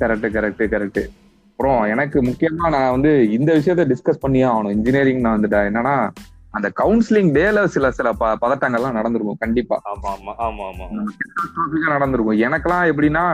கரெக்ட் 0.00 0.28
கரெக்ட் 0.36 0.64
கரெக்ட் 0.74 1.02
அப்புறம் 1.50 1.80
எனக்கு 1.92 2.18
முக்கியமா 2.26 2.66
நான் 2.74 2.92
வந்து 2.94 3.12
இந்த 3.36 3.50
விஷயத்த 3.58 3.84
டிஸ்கஸ் 3.92 4.24
பண்ணியே 4.24 4.44
ஆகணும். 4.50 4.74
இன்ஜினியரிங் 4.76 5.22
நான் 5.24 5.36
வந்துட்டேன் 5.36 5.68
என்னன்னா 5.70 5.94
அந்த 6.56 6.68
கவுன்சிலிங் 6.80 7.30
டேல 7.36 7.64
சில 7.74 7.86
சில 7.96 8.08
ப 8.20 8.28
பதட்டங்கள்லாம் 8.42 8.96
நடந்திருக்கும் 8.98 9.40
கண்டிப்பா. 9.44 9.76
ஆமா 9.92 10.10
ஆமா 10.16 10.32
ஆமா 10.46 10.64
ஆமா. 10.68 10.86
நடந்திருக்கும். 11.94 12.38
எனக்கெல்லாம் 12.46 12.88
எப்படின்னா 12.92 13.24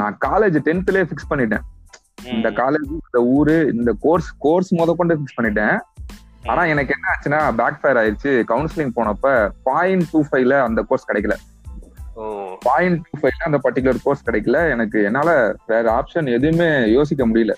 நான் 0.00 0.18
காலேஜ் 0.26 0.58
டென்த்லயே 0.68 1.06
ஃபிக்ஸ் 1.08 1.30
பண்ணிட்டேன். 1.30 1.64
இந்த 2.34 2.48
காலேஜ் 2.60 2.86
இந்த 2.92 3.20
ஊரு 3.36 3.56
இந்த 3.74 3.90
கோர்ஸ் 4.04 4.30
கோர்ஸ் 4.44 4.70
முத 4.78 4.94
கொண்டு 5.00 5.16
ஃபிக்ஸ் 5.18 5.38
பண்ணிட்டேன். 5.38 5.76
ஆனா 6.50 6.62
எனக்கு 6.72 6.94
என்ன 6.96 7.06
ஆச்சுன்னா 7.12 7.40
பேக் 7.60 7.80
ஃபயர் 7.80 8.00
ஆயிடுச்சு 8.00 8.32
கவுன்சிலிங் 8.52 8.96
போனப்ப 8.98 9.28
பாயிண்ட் 9.68 10.08
டூ 10.12 10.20
ஃபைவ்ல 10.28 10.56
அந்த 10.68 10.80
கோர்ஸ் 10.90 11.08
கிடைக்கல. 11.10 11.36
பாயிண்ட் 12.66 13.00
டூ 13.06 13.18
ஃபைவ்ல 13.20 13.48
அந்த 13.48 13.58
பர்டிகுலர் 13.64 14.02
கோர்ஸ் 14.04 14.26
கிடைக்கல. 14.28 14.58
எனக்கு 14.74 14.98
என்னால 15.08 15.30
வேற 15.72 15.84
ஆப்ஷன் 15.98 16.28
எதுவுமே 16.36 16.68
யோசிக்க 16.96 17.22
முடியல. 17.28 17.54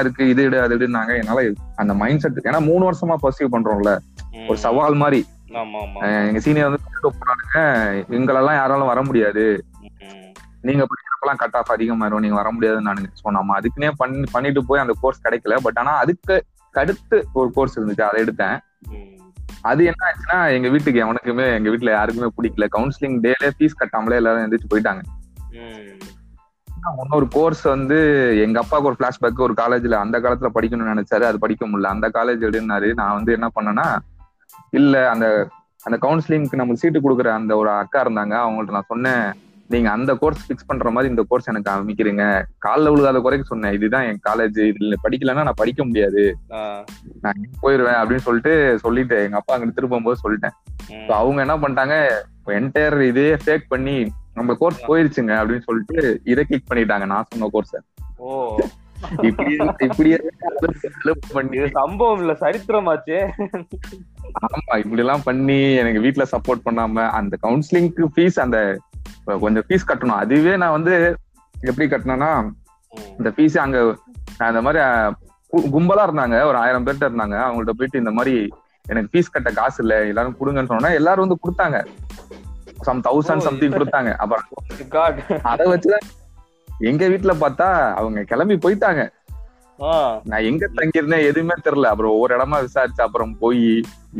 இருக்கு 0.00 0.24
இது 0.32 0.42
இடு 0.48 0.58
அது 0.64 0.74
இடுனாங்க 0.76 1.12
என்னால 1.20 1.40
அந்த 1.80 1.92
மைண்ட் 2.00 2.22
செட் 2.24 2.38
ஏன்னா 2.50 2.60
மூணு 2.68 2.82
வருஷமா 2.90 3.16
பர்சீவ் 3.22 3.54
பண்றோம்ல. 3.54 3.92
ஒரு 4.48 4.58
சவால் 4.64 5.00
மாதிரி. 5.02 5.20
எங்க 6.28 6.40
சீனியர் 6.44 6.68
வந்து 6.68 7.12
போனானுங்க 7.18 7.58
எங்களெல்லாம் 8.18 8.58
யாராலும் 8.60 8.90
வர 8.92 9.02
முடியாது. 9.08 9.44
நீங்க 10.68 10.84
படிக்கிறப்பெல்லாம் 10.90 11.40
கட் 11.42 11.56
ஆஃப் 11.58 11.72
அதிகமாயிரும். 11.74 12.24
நீங்க 12.24 12.36
வர 12.40 12.50
முடியாதுன்னு 12.56 13.12
சோ 13.22 13.34
நம்ம 13.38 13.58
அதுக்குன்னே 13.58 13.90
பண்ணி 13.96 14.26
பண்ணிட்டு 14.32 14.62
போய் 14.68 14.82
அந்த 14.84 14.94
கோர்ஸ் 15.00 15.24
கிடைக்கல. 15.26 15.56
பட் 15.66 15.78
ஆனா 15.82 15.94
அதுக்கு 16.04 16.36
அடுத்து 16.82 17.16
ஒரு 17.40 17.50
கோர்ஸ் 17.56 17.76
இருந்துச்சு. 17.78 18.04
அதை 18.08 18.20
எடுத்தேன். 18.24 18.58
அது 19.70 19.82
என்ன 19.90 20.02
ஆச்சுன்னா 20.08 20.38
எங்க 20.56 20.68
வீட்டுக்கு 20.74 21.02
எவனுக்குமே 21.04 21.46
எங்க 21.56 21.68
வீட்டுல 21.72 21.90
யாருக்குமே 21.96 22.28
பிடிக்கல. 22.36 22.66
கவுன்சிலிங் 22.76 23.18
டேலே 23.24 23.50
ஃபீஸ் 23.56 23.78
கட்டாமலே 23.80 24.18
எல்லாரும் 24.20 24.44
எந்திரிச்சு 24.44 24.72
போயிட்டாங்க. 24.72 25.02
இன்னொரு 27.02 27.26
கோர்ஸ் 27.36 27.62
வந்து 27.72 27.98
எங்க 28.44 28.56
அப்பாவுக்கு 28.62 28.90
ஒரு 28.90 28.98
பிளாஷ்பேக் 29.00 29.44
ஒரு 29.46 29.54
காலேஜ்ல 29.60 29.98
அந்த 30.04 30.16
காலத்துல 30.24 30.48
படிக்கணும்னு 30.56 30.92
நினைச்சாரு. 30.94 31.24
அது 31.30 31.38
படிக்க 31.44 31.64
முடியல. 31.66 31.92
அந்த 31.94 32.08
காலேஜ் 32.16 32.42
எடுனாரு 32.48 32.88
நான் 33.00 33.16
வந்து 33.18 33.32
என்ன 33.36 33.48
பண்ணேன்னா 33.56 33.86
இல்ல 34.80 34.94
அந்த 35.12 35.26
அந்த 35.86 35.96
கவுன்சிலிங்க்கு 36.04 36.58
நம்மளுக்கு 36.60 36.82
சீட்டு 36.82 37.00
கொடுக்குற 37.04 37.30
அந்த 37.38 37.52
ஒரு 37.62 37.70
அக்கா 37.80 38.02
இருந்தாங்க. 38.04 38.34
அவங்கள்ட்ட 38.44 38.76
நான் 38.76 38.90
சொன்னேன் 38.92 39.24
நீங்க 39.72 39.88
அந்த 39.90 40.12
கோர்ஸ் 40.22 40.42
ஃபிக்ஸ் 40.46 40.68
பண்ற 40.70 40.90
மாதிரி 40.94 41.10
இந்த 41.12 41.22
கோர்ஸ் 41.28 41.48
எனக்கு 41.50 41.70
அமைக்கிறீங்க. 41.70 42.24
காலில் 42.64 42.90
விழுகாத 42.92 43.20
குறைக்கு 43.20 43.46
சொன்னேன். 43.50 43.74
இதுதான் 43.76 44.06
என் 44.08 44.20
காலேஜ் 44.28 44.58
இதுல 44.70 44.96
படிக்கலைன்னா 45.04 45.46
நான் 45.48 45.60
படிக்க 45.62 45.84
முடியாது. 45.84 46.24
நான் 47.24 47.48
போயிருவேன் 47.62 47.98
அப்படின்னு 48.00 48.26
சொல்லிட்டு 48.26 48.52
சொல்லிட்டு 48.84 49.16
எங்க 49.22 49.38
அப்பா 49.40 49.56
அங்கிட்டு 49.56 49.78
திரும்பும் 49.78 50.06
போது 50.08 50.22
சொல்லிட்டேன். 50.24 50.56
அவங்க 51.20 51.40
என்ன 51.46 51.56
பண்ணிட்டாங்க? 51.62 51.96
என்டையர் 52.60 52.98
இதே 53.10 53.28
ஃபேக் 53.44 53.66
பண்ணி 53.74 53.96
நம்ம 54.38 54.54
கோர்ஸ் 54.62 54.80
போயிருச்சுங்க 54.88 55.34
அப்படின்னு 55.40 55.66
சொல்லிட்டு 55.68 55.98
இதை 56.24 56.44
கிளிக் 56.44 56.70
பண்ணிட்டாங்க. 56.70 57.06
நான் 57.12 57.28
சொன்ன 57.32 57.50
கோர்ஸ 57.56 57.82
சம்பவம் 61.72 62.20
இல்ல 62.22 62.32
சரித்திரமாச்சே 62.42 63.18
ஆமா 64.44 64.74
இப்படி 64.82 65.02
எல்லாம் 65.04 65.24
பண்ணி 65.24 65.58
எனக்கு 65.80 66.00
வீட்ல 66.00 66.24
சப்போர்ட் 66.32 66.64
பண்ணாம 66.68 67.06
அந்த 67.18 67.36
கவுன்சிலிங்க்கு 67.42 68.06
ஃபீஸ் 68.14 68.38
அந்த 68.44 68.58
கொஞ்சம் 69.24 69.66
ஃபீஸ் 69.68 69.88
கட்டணும். 69.88 70.20
அதுவே 70.24 70.56
நான் 70.62 70.76
வந்து 70.78 70.94
எப்படி 71.60 71.86
கட்டினேன்னா. 71.90 72.30
இந்த 73.18 73.30
ஃபீஸ் 73.36 73.56
அங்க 73.64 73.78
இந்த 74.48 74.62
மாதிரி 74.66 74.82
கும்பலா 75.76 76.04
இருந்தாங்க. 76.08 76.36
ஒரு 76.48 76.58
ஆயிரம் 76.64 76.86
பேர்ட்ட 76.86 77.08
இருந்தாங்க. 77.10 77.36
அவங்கள்ட்ட 77.46 77.78
போயிட்டு 77.78 78.02
இந்த 78.02 78.12
மாதிரி 78.18 78.34
எனக்கு 78.92 79.10
ஃபீஸ் 79.12 79.34
கட்ட 79.34 79.50
காசு 79.50 79.82
இல்ல. 79.84 79.94
எல்லாரும் 80.12 80.36
கொடுங்கன்னு 80.40 80.72
சொன்னா 80.72 80.90
எல்லாரும் 81.00 81.26
வந்து 81.26 81.42
கொடுத்தாங்க. 81.46 81.78
சம் 82.86 83.04
தௌசண்ட் 83.08 83.46
சம்திங் 83.48 83.76
கொடுத்தாங்க. 83.78 84.10
அப்புறம். 84.22 84.44
அதை 85.52 85.66
வச்சுதான் 85.72 86.06
எங்க 86.90 87.04
வீட்டுல 87.08 87.32
பார்த்தா 87.42 87.68
அவங்க 88.00 88.22
கிளம்பி 88.30 88.56
போயிட்டாங்க. 88.64 89.02
நான் 90.30 90.46
எங்க 90.50 90.64
தங்கியிருந்தேன் 90.76 91.26
எதுவுமே 91.30 91.54
தெரியல. 91.64 91.90
அப்புறம் 91.92 92.12
ஒவ்வொரு 92.12 92.32
இடமா 92.36 92.58
விசாரிச்சு 92.60 93.02
அப்புறம் 93.02 93.32
போய் 93.38 93.64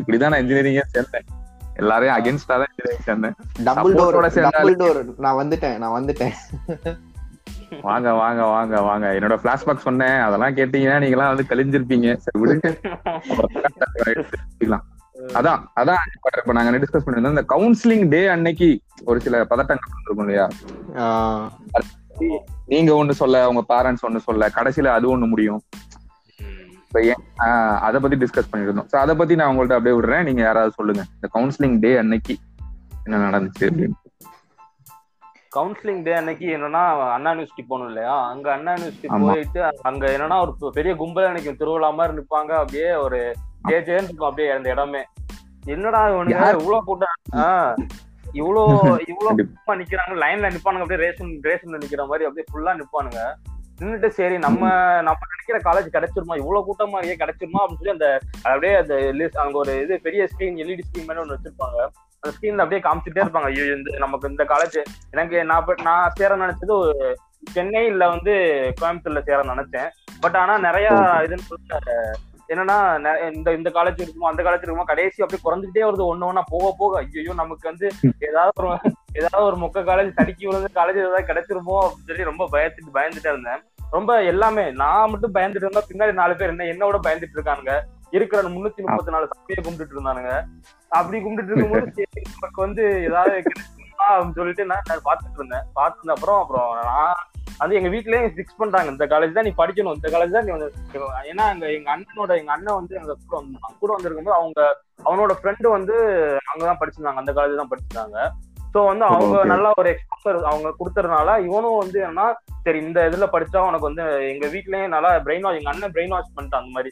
இப்படிதான் 0.01 0.33
நான் 0.33 0.43
இன்ஜினியரிங்கே 0.45 0.85
சேர்ந்தேன். 0.95 1.27
எல்லாரையும் 1.75 2.17
அகேன்ஸ்டா 2.17 2.47
தான் 2.47 2.67
சேர்ந்தேன். 3.07 3.33
டபுள் 3.65 3.95
டோர் 3.95 3.97
Support-ஓட 3.97 4.29
சேர்ந்தாலே- 4.29 4.51
டபுள் 4.51 4.77
டோர் 4.77 5.19
நான் 5.19 5.35
வந்துட்டேன் 5.35 5.79
நான் 5.79 6.05
வந்துட்டேன். 6.05 6.33
வாங்க 7.83 8.13
வாங்க 8.13 8.45
வாங்க 8.45 8.81
வாங்க. 8.81 9.07
என்னோட 9.07 9.37
பிளாஷ்பேக் 9.45 9.77
சொன்னேன். 9.77 10.21
அதெல்லாம் 10.21 10.55
கேட்டீங்கன்னா 10.55 11.01
நீங்க 11.01 11.07
எல்லாம் 11.07 11.35
வந்து 11.35 11.57
கழிஞ்சிருப்பீங்க. 11.57 12.17
சரி 12.17 12.45
விடுங்க. 12.45 12.77
அதான் 15.27 15.63
அதான் 15.77 15.97
இப்ப 16.37 16.53
நாங்க 16.53 16.79
டிஸ்கஸ் 16.79 17.07
பண்ணிருந்தோம் 17.07 17.29
இந்த 17.29 17.45
கவுன்சிலிங் 17.49 18.09
டே 18.09 18.27
அன்னைக்கு 18.27 18.81
ஒரு 19.05 19.21
சில 19.21 19.45
பதட்டங்கள் 19.51 19.93
இருக்கும் 20.05 20.19
இல்லையா? 20.19 20.49
நீங்க 22.67 22.93
ஒண்ணு 22.93 23.11
சொல்ல 23.11 23.49
உங்க 23.49 23.65
பேரண்ட்ஸ் 23.69 24.07
ஒண்ணு 24.09 24.17
சொல்ல 24.17 24.49
கடைசியில 24.49 24.87
அது 24.87 25.17
ஒண்ணு 25.17 25.29
முடியும். 25.29 25.63
அத 27.87 28.01
பத்தி 28.01 28.17
டிஸ்கஸ் 28.17 28.51
பண்ணிருந்தோம். 28.53 28.89
சோ 28.93 28.97
அத 28.97 29.15
பத்தி 29.15 29.35
நான் 29.35 29.51
உங்கள்ட்ட 29.53 29.77
அப்படியே 29.79 29.97
விடுறேன். 29.99 30.23
நீங்க 30.23 30.43
யாராவது 30.43 30.73
சொல்லுங்க. 30.73 31.03
இந்த 31.15 31.29
கவுன்சிலிங் 31.37 31.79
டே 31.79 31.97
அன்னைக்கு 31.97 32.35
என்ன 33.05 33.17
நடந்துச்சு 33.27 33.65
அப்படின்னு. 33.71 33.97
கவுன்சிலிங் 35.57 36.03
டே 36.03 36.13
அன்னைக்கு 36.13 36.47
என்னன்னா 36.57 36.83
அண்ணா 37.17 37.33
யூனிவர்சிட்டி 37.33 37.65
போகணும் 37.69 37.89
இல்லையா? 37.89 38.15
அங்க 38.29 38.53
அண்ணா 38.53 38.73
யூனிவர்சிட்டி. 38.75 39.09
போயிட்டு 39.27 39.61
அங்க 39.83 40.07
என்னன்னா 40.07 40.39
ஒரு 40.45 40.73
பெரிய 40.79 40.97
கும்பல் 41.03 41.27
அன்னைக்கு 41.27 41.57
திருவிழா 41.57 41.91
மாதிரி 41.91 42.19
நிப்பாங்க. 42.19 42.53
அப்படியே 42.63 42.95
ஒரு 42.95 43.21
ஜேஜேன்னு 43.69 44.09
இருக்கும். 44.09 44.29
அப்படியே 44.31 44.51
அந்த 44.51 44.69
இடமே. 44.71 45.03
என்னடா 45.75 46.01
இவனுங்க? 46.09 46.49
இவ்வளவு 46.61 46.85
கூட்டம். 46.85 47.19
இவ்வளோ 48.41 48.63
இவ்வளோ 49.11 49.27
கண்டிப்பா. 49.29 49.53
கூட்டமா 49.57 49.75
நிக்கிறாங்க. 49.81 50.15
லைன்ல 50.25 50.51
நிப்பானுங்க. 50.55 50.85
அப்படியே 50.85 51.03
ரேஷன் 51.05 51.33
ரேஷன்ல 51.49 51.81
நிக்கிற 51.83 52.05
மாதிரி 52.11 52.27
அப்படியே 52.29 52.47
ஃபுல்லா 52.53 52.73
நிப்பானுங்க. 52.81 53.21
நின்னுட்டு 53.81 54.09
சரி 54.19 54.37
நம்ம 54.45 54.63
நம்ம 55.07 55.21
நினைக்கிற 55.31 55.59
காலேஜ் 55.67 55.95
கிடைச்சிருமா? 55.97 56.35
இவ்வளவு 56.41 56.67
கூட்டமா 56.69 56.99
ஏன் 57.11 57.21
கிடைச்சிருமா? 57.23 57.61
அப்படின்னு 57.63 57.81
சொல்லி 57.81 57.97
அந்த 57.97 58.09
அப்படியே 58.51 58.75
அந்த 58.83 58.95
அங்க 59.45 59.57
ஒரு 59.63 59.73
இது 59.85 59.95
பெரிய 60.07 60.29
ஸ்கிரீன் 60.33 60.61
எல்இடி 60.65 60.85
ஸ்கிரீன் 60.87 61.09
மாதிரி 61.09 61.23
ஒன்று 61.23 61.37
வச்சிருப்பாங்க. 61.37 61.79
அந்த 62.23 62.33
ஸ்கிரீன்ல 62.35 62.65
அப்படியே 62.65 62.83
காமிச்சிட்டே 62.87 63.25
இருப்பாங்க. 63.25 63.49
ஐயோ 63.53 63.65
இந்த 63.79 63.97
நமக்கு 64.05 64.31
இந்த 64.33 64.45
காலேஜ் 64.53 64.79
எனக்கு 65.15 65.39
நான் 65.51 65.83
நான் 65.89 66.15
சேர 66.21 66.37
நினைச்சது 66.45 66.77
சென்னை 67.55 67.83
இல்ல 67.93 68.05
வந்து 68.15 68.35
கோயம்புத்தூர்ல 68.81 69.23
சேர 69.31 69.41
நினைச்சேன். 69.53 69.91
பட் 70.23 70.39
ஆனா 70.43 70.55
நிறைய 70.69 70.89
இதுன்னு 71.27 71.49
சொல்லிட்டு 71.51 71.97
என்னன்னா 72.53 72.77
இந்த 73.37 73.49
இந்த 73.59 73.71
காலேஜ் 73.77 74.03
இருக்குமோ 74.05 74.31
அந்த 74.31 74.43
காலேஜ் 74.47 74.65
இருக்குமோ 74.65 74.91
கடைசி 74.91 75.23
அப்படியே 75.25 75.45
குறைஞ்சிட்டே 75.45 75.85
வருது. 75.87 76.05
ஒண்ணு 76.13 76.29
ஒண்ணா 76.31 76.43
போக 76.55 76.71
போக 76.81 77.03
ஐயோ 77.03 77.35
நமக்கு 77.43 77.71
வந்து 77.71 77.87
ஏதாவது 78.29 78.53
ஒரு 78.63 78.71
ஏதாவது 79.21 79.47
ஒரு 79.51 79.59
மொக்க 79.63 79.85
காலேஜ் 79.91 80.19
தடுக்கி 80.19 80.45
விழுந்த 80.49 80.71
காலேஜ் 80.79 81.01
ஏதாவது 81.03 81.29
கிடைச்சிருமோ 81.31 81.77
அப்படின்னு 81.85 82.11
சொல்லி 82.11 82.31
ரொம்ப 82.31 82.47
பயந்துட்டு 82.55 82.97
பயந்துட்டே 82.99 83.33
இருந்தேன். 83.33 83.63
ரொம்ப 83.97 84.13
எல்லாமே 84.33 84.65
நான் 84.83 85.11
மட்டும் 85.13 85.35
பயந்துட்டு 85.37 85.67
இருந்தா 85.67 85.89
பின்னாடி 85.91 86.15
நாலு 86.21 86.35
பேர் 86.39 86.53
என்ன 86.55 86.69
என்னோட 86.73 86.99
பயந்துட்டு 87.07 87.37
இருக்கானுங்க. 87.39 87.75
இருக்கிற 88.17 88.41
முன்னூத்தி 88.55 88.81
முப்பத்தி 88.87 89.15
நாலு 89.15 89.31
சபையை 89.33 89.61
கும்பிட்டுட்டு 89.61 89.97
இருந்தானுங்க. 89.97 90.33
அப்படி 90.93 91.19
கும்பிட்டுட்டு 91.25 91.53
இருக்கும்போது 91.53 92.07
நமக்கு 92.35 92.61
வந்து 92.67 92.83
ஏதாவது 93.09 93.37
கிடைக்குமா 93.47 94.07
அப்படின்னு 94.15 94.39
சொல்லிட்டு 94.41 94.65
நான் 94.73 94.89
நான் 94.91 95.07
பார்த்துட்டு 95.09 95.41
இருந்தேன். 95.41 95.65
பார்த்துட்டு 95.79 96.15
அப்புறம் 96.17 96.41
அப்புறம் 96.43 96.69
நான் 96.91 97.23
அது 97.63 97.77
எங்க 97.79 97.91
வீட்லயே 97.95 98.31
ஃபிக்ஸ் 98.37 98.61
பண்றாங்க. 98.61 98.89
இந்த 98.95 99.07
காலேஜ் 99.13 99.37
தான் 99.37 99.47
நீ 99.49 99.53
படிக்கணும். 99.61 99.97
இந்த 99.99 100.09
காலேஜ் 100.15 100.37
தான் 100.37 100.47
நீ 100.47 100.53
வந்து 100.55 100.71
ஏன்னா 101.31 101.45
எங்க 101.55 101.67
எங்க 101.77 101.91
அண்ணனோட 101.95 102.33
எங்க 102.41 102.53
அண்ணன் 102.55 102.79
வந்து 102.79 102.95
எங்க 103.01 103.13
கூட 103.29 103.37
வந்து 103.41 103.79
கூட 103.83 103.91
வந்திருக்கும்போது 103.95 104.39
அவங்க 104.41 104.61
அவனோட 105.09 105.33
ஃப்ரெண்டு 105.39 105.69
வந்து 105.77 105.95
அங்கதான் 106.53 106.81
படிச்சிருந்தாங்க. 106.81 107.23
அந்த 107.23 107.35
காலேஜ் 107.39 107.61
தான் 107.63 107.73
படிச்சிருந்தாங்க. 107.73 108.19
சோ 108.75 108.81
வந்து 108.91 109.05
அவங்க. 109.09 109.41
நல்லா 109.53 109.71
ஒரு 109.81 109.89
எக்ஸ்போசர் 109.95 110.39
அவங்க 110.51 110.69
கொடுத்ததுனால 110.79 111.37
இவனும் 111.47 111.81
வந்து 111.83 111.99
என்னன்னா 112.07 112.25
சரி 112.65 112.79
இந்த 112.87 113.01
இதுல 113.09 113.27
படிச்சா 113.35 113.61
உனக்கு 113.69 113.89
வந்து 113.89 114.05
எங்க 114.33 114.47
வீட்லயும் 114.55 114.95
நல்லா 114.95 115.11
பிரெயின் 115.27 115.45
வாஷ் 115.47 115.59
எங்க 115.61 115.73
அண்ணன் 115.73 115.95
பிரெயின் 115.97 116.15
வாஷ் 116.15 116.35
பண்ணிட்டான் 116.37 116.63
அந்த 116.63 116.75
மாதிரி. 116.77 116.91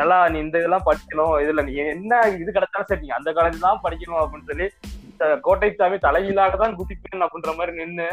நல்லா 0.00 0.18
நீ 0.32 0.38
இந்த 0.46 0.56
இதெல்லாம் 0.62 0.88
படிக்கணும். 0.88 1.34
இதுல 1.44 1.64
நீ 1.68 1.74
என்ன 1.94 2.20
இது 2.42 2.50
கிடைச்சாலும் 2.58 2.90
சரி 2.90 3.04
நீ 3.06 3.12
அந்த 3.20 3.32
காலேஜ் 3.38 3.66
தான் 3.68 3.82
படிக்கணும் 3.86 4.22
அப்படின்னு 4.24 4.50
சொல்லி 4.50 4.68
கோட்டை 5.46 5.68
சாமி 5.78 5.96
தலையிலாக 6.04 6.56
தான் 6.62 6.76
குதிப்பேன் 6.78 7.24
அப்படின்ற 7.24 7.52
மாதிரி 7.58 7.72
நின்னு 7.80 8.06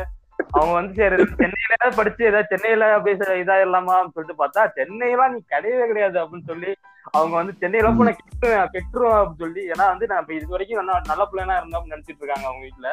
அவங்க 0.52 0.74
வந்து 0.74 0.94
சரி 1.00 1.18
சென்னையில 1.34 1.74
ஏதாவது 1.74 1.98
படிச்சு 1.98 2.24
ஏதாவது 2.26 2.52
சென்னையில 2.54 2.86
அப்படியே 2.94 3.16
இதா 3.16 3.36
இதாயிரலாமா 3.42 3.96
அப்படின்னு 3.96 4.18
சொல்லிட்டு 4.18 4.42
பார்த்தா 4.42 4.64
சென்னையெல்லாம் 4.78 5.34
நீ 5.34 5.40
கிடையவே 5.54 5.86
கிடையாது 5.88 6.18
அப்படின்னு 6.24 6.48
சொல்லி 6.48 6.72
அவங்க 7.14 7.34
வந்து 7.36 7.54
சென்னையில 7.62 7.92
போய் 7.92 8.08
நான் 8.08 8.20
கெட்டுருவேன் 8.22 8.74
கெட்டுருவேன் 8.76 9.18
அப்படின்னு 9.18 9.44
சொல்லி 9.44 9.62
ஏன்னா 9.72 9.86
வந்து 9.88 10.08
நான் 10.08 10.22
இப்ப 10.22 10.34
இது 10.34 10.48
வரைக்கும் 10.48 10.80
நல்லா 10.82 11.00
நல்ல 11.08 11.26
பிள்ளைனா 11.26 11.58
இருந்தா 11.58 11.84
நினைச்சிட்டு 11.88 12.22
இருக்காங்க 12.22 12.48
அவங்க 12.48 12.64
வீட்டுல 12.66 12.90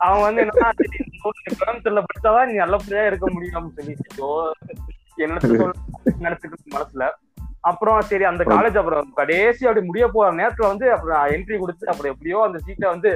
அவங்க 0.00 0.22
வந்து 0.24 0.42
என்னன்னா 0.42 0.70
கோயம்புத்தூர்ல 1.24 2.02
படிச்சாதான் 2.06 2.48
நீ 2.48 2.54
நல்ல 2.56 2.76
பிள்ளையா 2.76 3.06
இருக்க 3.06 3.26
முடியும் 3.32 3.58
அப்படின்னு 3.58 4.08
சொல்லி 4.10 4.22
என்னத்துக்கு 5.18 5.66
நினைச்சிட்டு 6.20 6.76
மனசுல. 6.76 7.04
அப்புறம் 7.64 7.98
சரி 8.08 8.24
அந்த 8.28 8.42
காலேஜ் 8.52 8.76
அப்புறம் 8.78 9.10
கடைசி 9.18 9.62
அப்படி 9.66 9.82
முடிய 9.88 10.04
போற 10.14 10.28
நேரத்துல 10.38 10.70
வந்து 10.70 10.86
அப்புறம் 10.94 11.20
என்ட்ரி 11.34 11.56
கொடுத்து 11.58 11.90
அப்புறம் 11.90 12.12
எப்படியோ 12.14 12.38
அந்த 12.46 12.58
சீட்டை 12.64 12.86
வந்து 12.88 13.10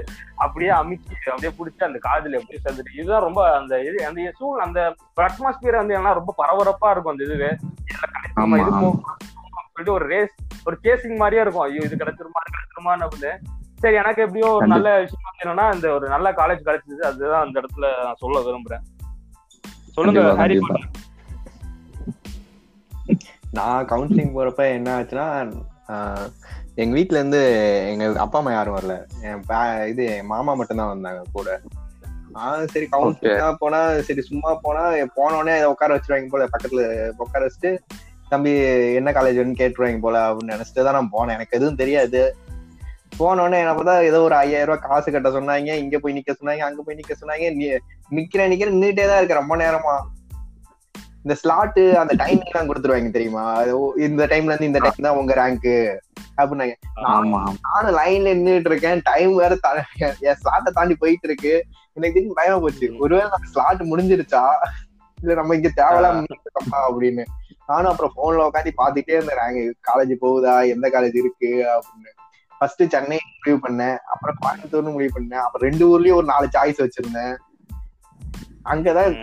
அப்படியே 0.45 0.71
அமுக்கி 0.77 1.15
அப்படியே 1.31 1.53
பிடிச்சி 1.59 1.89
அந்த 1.89 2.01
காலேஜ்ல 2.07 2.39
எப்படியோ 2.41 2.61
சேர்ந்துட்டு 2.65 2.97
இதுதான் 2.99 3.27
ரொம்ப 3.27 3.43
அந்த 3.59 3.81
இது 3.89 4.07
அந்த 4.09 4.31
சூழ் 4.41 4.65
அந்த 4.67 4.81
அட்மாஸ்பியர் 5.27 5.81
வந்து 5.81 5.97
என்ன 5.99 6.15
ரொம்ப 6.21 6.35
பரபரப்பா 6.41 6.91
இருக்கும் 6.93 7.15
அந்த 7.15 7.27
இதுவே. 7.29 7.51
எல்லாம் 7.95 8.43
ஆமா, 8.43 8.57
இது 8.63 8.71
சொல்லிட்டு 9.67 9.97
ஒரு 9.99 10.07
ரேஸ் 10.13 10.35
ஒரு 10.69 10.77
சேசிங் 10.85 11.21
மாதிரியே 11.23 11.43
இருக்கும். 11.45 11.67
ஐயோ 11.67 11.83
இது 11.89 12.01
கிடைச்சிருமா 12.03 12.41
கிடைச்சிருமான்னு 12.47 13.07
அப்படின்னு. 13.07 13.33
சரி 13.83 13.97
எனக்கு 14.03 14.25
எப்படியோ 14.25 14.49
ஒரு 14.59 14.67
நல்ல 14.75 14.89
விஷயம் 15.03 15.27
வந்து 15.29 15.43
என்னன்னா 15.45 15.67
இந்த 15.75 15.87
ஒரு 15.97 16.07
நல்ல 16.09 16.29
காலேஜ் 16.41 16.67
கிடைச்சது. 16.69 17.03
அதுதான் 17.11 17.45
அந்த 17.47 17.57
இடத்துல 17.63 17.89
நான் 18.05 18.21
சொல்ல 18.23 18.39
விரும்புறேன். 18.47 18.85
சொல்லுங்க 19.97 20.23
ஹரி. 20.41 20.57
நான் 23.57 23.89
கவுன்சிலிங் 23.89 24.37
போறப்ப 24.37 24.63
என்ன 24.73 24.91
ஆச்சுன்னா 24.97 25.27
எங்க 26.75 26.93
வீட்ல 26.95 27.19
இருந்து 27.19 27.41
எங்க 27.91 28.07
அப்பா 28.21 28.39
அம்மா 28.39 28.53
யாரும் 28.53 28.77
வரல. 28.77 28.95
என் 29.23 29.43
இது 29.89 30.03
என் 30.15 30.27
மாமா 30.27 30.55
மட்டும்தான் 30.55 30.93
வந்தாங்க 30.93 31.23
கூட. 31.33 31.51
ஆஹ் 32.39 32.65
சரி 32.73 32.87
கவுன்சிலிங் 32.91 33.61
போனா 33.61 33.79
சரி 34.01 34.23
சும்மா 34.23 34.51
போனா 34.63 34.83
போனோடனே 35.17 35.55
உட்கார 35.65 35.95
வச்சிருவாங்க 35.95 36.29
போல 36.29 36.47
பக்கத்துல 36.47 36.83
உட்கார 37.17 37.43
வச்சுட்டு 37.47 37.71
தம்பி 38.29 38.53
என்ன 38.95 39.13
காலேஜ்னு 39.13 39.61
கேட்டுருவாங்க 39.61 40.01
போல 40.01 40.19
அப்படின்னு 40.29 40.55
நினைச்சிட்டு 40.55 40.85
தான் 40.85 40.99
நான் 40.99 41.13
போனேன். 41.13 41.37
எனக்கு 41.37 41.57
எதுவும் 41.57 41.81
தெரியாது. 41.83 42.23
போனோடனே 43.19 43.59
என்ன 43.59 43.73
பார்த்தா 43.73 43.95
ஏதோ 44.03 44.19
ஒரு 44.23 44.35
ஐயாயிரம் 44.35 44.69
ரூபாய் 44.71 44.85
காசு 44.87 45.13
கட்ட 45.13 45.29
சொன்னாங்க 45.29 45.75
இங்க 45.77 45.97
போய் 45.99 46.17
நிக்க 46.17 46.33
சொன்னாங்க 46.33 46.65
அங்க 46.69 46.81
போய் 46.83 46.99
நிக்க 46.99 47.13
சொன்னாங்க 47.15 47.47
நிக்கிறேன் 48.11 48.51
நிக்கிறேன் 48.53 48.75
நின்னுட்டே 48.75 49.07
தான் 49.07 49.19
இருக்கு 49.19 49.41
ரொம்ப 49.41 49.57
நேரமா. 49.57 49.95
இந்த 51.27 51.39
ஸ்லாட் 51.39 51.79
அந்த 51.99 52.15
டைமிங் 52.25 52.45
எல்லாம் 52.51 52.69
கொடுத்துருவாங்க 52.69 53.11
தெரியுமா? 53.11 53.45
இந்த 53.97 54.27
டைம்ல 54.27 54.51
இருந்து 54.51 54.67
இந்த 54.67 54.79
டைம் 54.79 55.03
தான் 55.03 55.17
உங்க 55.17 55.35
ரேங்க் 55.35 55.71
அப்படின்னாங்க. 56.37 56.75
நானும் 57.01 57.97
லைன்ல 57.97 58.29
நின்னுட்டு 58.39 58.71
இருக்கேன். 58.71 59.01
டைம் 59.05 59.35
வேற 59.35 59.59
என் 59.99 60.37
ஸ்லாட்டை 60.45 60.71
தாண்டி 60.73 60.95
போயிட்டு 60.95 61.29
இருக்கு. 61.29 61.65
எனக்கு 61.93 62.15
திடீர்னு 62.15 62.35
பயமா 62.35 62.59
போச்சு. 62.59 62.95
ஒருவேளை 62.99 63.31
நம்ம 63.31 63.51
ஸ்லாட் 63.51 63.81
முடிஞ்சிருச்சா? 63.81 64.45
இல்ல 65.21 65.35
நம்ம 65.35 65.55
இங்க 65.55 65.71
தேவையில்லாம 65.77 66.25
அப்படின்னு. 66.89 67.25
நானும் 67.67 67.91
அப்புறம் 67.91 68.15
போன்ல 68.17 68.57
உட்காந்து 68.57 68.71
பாத்துட்டே 68.79 69.13
இருந்தேன். 69.13 69.39
ரேங்க் 69.39 69.73
காலேஜ் 69.91 70.25
போகுதா? 70.25 70.69
எந்த 70.69 70.91
காலேஜ் 70.93 71.17
இருக்கு? 71.17 71.67
அப்படின்னு. 71.77 72.13
ஃபர்ஸ்ட் 72.59 72.83
சென்னை 72.89 73.19
முடிவு 73.37 73.69
பண்ணேன். 73.69 73.97
அப்புறம் 73.97 74.37
கோயம்புத்தூர்னு 74.47 74.93
முடிவு 74.93 75.21
பண்ணேன். 75.21 75.45
அப்புறம் 75.47 75.71
ரெண்டு 75.71 75.85
ஊர்லயும் 75.89 76.15
ஒரு 76.15 76.25
நாலு 76.25 76.49
சாய்ஸ் 76.53 76.87
வச்சிருந்தேன். 76.87 77.37
அங்கதான். 78.67 79.15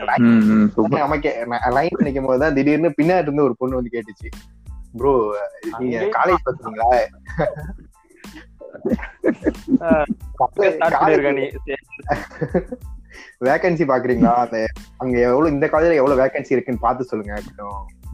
நமக்கு 0.88 1.46
லைன் 1.70 1.96
நிக்கும் 2.00 2.24
போதுதான் 2.24 2.54
திடீர்னு 2.54 2.94
பின்னாடி 3.02 3.22
இருந்து 3.22 3.44
ஒரு 3.44 3.56
பொண்ணு 3.58 3.76
வந்து 3.76 3.92
கேட்டுச்சு. 3.92 4.30
ப்ரோ 4.98 5.36
நீங்க 5.80 6.00
காலேஜ் 6.00 6.44
நீ. 11.34 11.52
வேகன்சி 13.46 13.90
பாக்குறீங்களா? 13.90 14.34
அந்த 14.34 14.68
அங்க 14.98 15.20
எவ்வளவு 15.20 15.52
இந்த 15.52 15.66
காலேஜ்ல 15.66 15.94
எவ்வளவு 15.94 16.26
வேகன்சி 16.26 16.50
இருக்குன்னு 16.50 16.80
பார்த்து 16.80 17.04
சொல்லுங்க. 17.04 17.42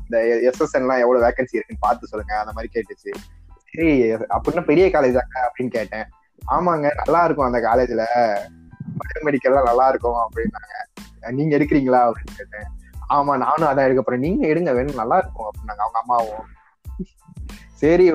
இந்த 0.04 0.50
எஸ்எஸ்என் 0.52 0.72
எல்லாம் 0.72 1.00
எவ்வளவு 1.00 1.26
வேகன்சி 1.26 1.52
இருக்குன்னு 1.52 1.80
பார்த்து 1.80 2.08
சொல்லுங்க. 2.08 2.40
அந்த 2.40 2.52
மாதிரி 2.52 2.74
கேட்டுச்சு. 2.74 3.12
சரி 3.74 4.14
அப்படின்னா 4.14 4.64
பெரிய 4.64 4.88
காலேஜ் 4.88 4.92
தாங்க 4.92 5.52
அப்படின்னு 5.52 5.68
கேட்டேன். 5.68 6.06
ஆமாங்க 6.52 6.92
நல்லா 7.06 7.26
இருக்கும் 7.26 7.54
அந்த 7.54 7.60
காலேஜ்ல 7.60 8.02
பயோமெடிக்கல்லாம் 9.00 9.64
நல்லா 9.64 9.88
இருக்கும் 9.88 10.14
அப்படின்னாங்க. 10.14 10.90
நீங்க 11.38 11.58
எடுக்கிறீங்களா 11.58 12.02
அப்படின்னு 12.10 12.40
கேட்டேன். 12.40 12.68
ஆமா 13.18 13.34
நானும் 13.46 13.70
அதான் 13.70 13.88
எடுக்க 13.88 14.02
போறேன். 14.04 14.26
நீங்க 14.28 14.44
எடுங்க 14.48 14.72
வேணும் 14.78 15.02
நல்லா 15.02 15.18
இருக்கும் 15.22 15.48
அப்படின்னாங்க 15.50 15.84
அவங்க 15.86 16.00
அம்மாவும். 16.04 16.46
சரி 17.82 18.06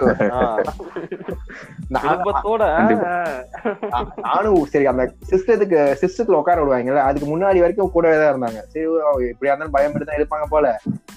நானும் 4.24 4.58
சரி 4.72 4.86
அந்த 4.90 5.04
சிஸ்டத்துக்கு 5.30 5.78
சிஸ்டத்துல 6.02 6.38
உட்கார 6.40 6.58
விடுவாங்கல்ல 6.62 7.04
அதுக்கு 7.08 7.28
முன்னாடி 7.30 7.62
வரைக்கும் 7.64 7.92
கூடவே 7.94 8.16
தான் 8.20 8.32
இருந்தாங்க. 8.32 8.60
சரி 8.72 8.84
ஓ, 8.86 9.12
எப்படியா 9.30 9.52
இருந்தாலும் 9.52 9.76
பயப்பட்டு 9.76 10.08
தான் 10.08 10.18
எடுப்பாங்க 10.18 10.46
போல. 10.54 10.66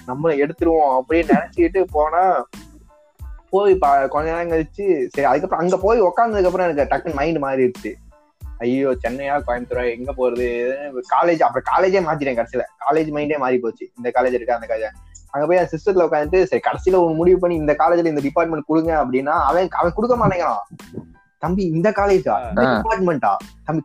நம்மள 0.08 0.32
எடுத்துருவோம் 0.44 0.94
அப்படின்னு 0.98 1.36
நினைச்சுக்கிட்டு 1.36 1.82
போனா 1.96 2.22
போய் 3.52 3.74
கொஞ்ச 4.14 4.26
நேரம் 4.30 4.52
கழிச்சு 4.52 4.84
சரி 5.14 5.28
அதுக்கப்புறம் 5.30 5.62
அங்க 5.64 5.76
போய் 5.86 6.06
உட்கார்ந்ததுக்கு 6.08 6.50
அப்புறம் 6.50 6.66
எனக்கு 6.68 6.90
டக்குன்னு 6.92 7.18
மைண்ட் 7.20 7.44
மாறிடுச்சு. 7.44 7.92
ஐயோ 8.64 8.90
சென்னையா 9.02 9.34
கோயம்புத்தூரா 9.46 9.82
எங்க 9.96 10.10
போறது? 10.20 10.46
காலேஜ் 11.14 11.42
அப்புறம் 11.46 11.66
காலேஜே 11.72 12.00
மாத்திட்டேன் 12.06 12.38
கடைசியில. 12.38 12.64
காலேஜ் 12.86 13.10
மைண்டே 13.16 13.38
மாறி 13.44 13.58
போச்சு 13.64 13.84
இந்த 13.98 14.08
காலேஜ் 14.16 14.36
இருக்கு 14.38 14.56
அந்த 14.56 14.68
காலேஜ் 14.70 14.96
அங்க 15.34 15.44
போய் 15.48 15.60
அந்த 15.60 15.70
சிஸ்டத்துல 15.74 16.04
உட்காந்துட்டு 16.08 16.38
சரி 16.50 16.62
கடைசியில 16.66 16.98
ஒரு 17.04 17.14
முடிவு 17.20 17.38
பண்ணி 17.42 17.56
இந்த 17.62 17.72
காலேஜ்ல 17.80 18.12
இந்த 18.12 18.22
டிபார்ட்மெண்ட் 18.26 18.68
கொடுங்க 18.70 18.92
அப்படின்னா 19.02 19.34
அவன் 19.48 19.76
அவன் 19.80 19.96
கொடுக்க 19.96 20.16
மாட்டேங்கிறான். 20.20 20.62
தம்பி 21.42 21.64
இந்த 21.74 21.88
காலேஜா. 21.98 22.36
டிபார்ட்மெண்டா 22.58 23.32
தம்பி 23.66 23.82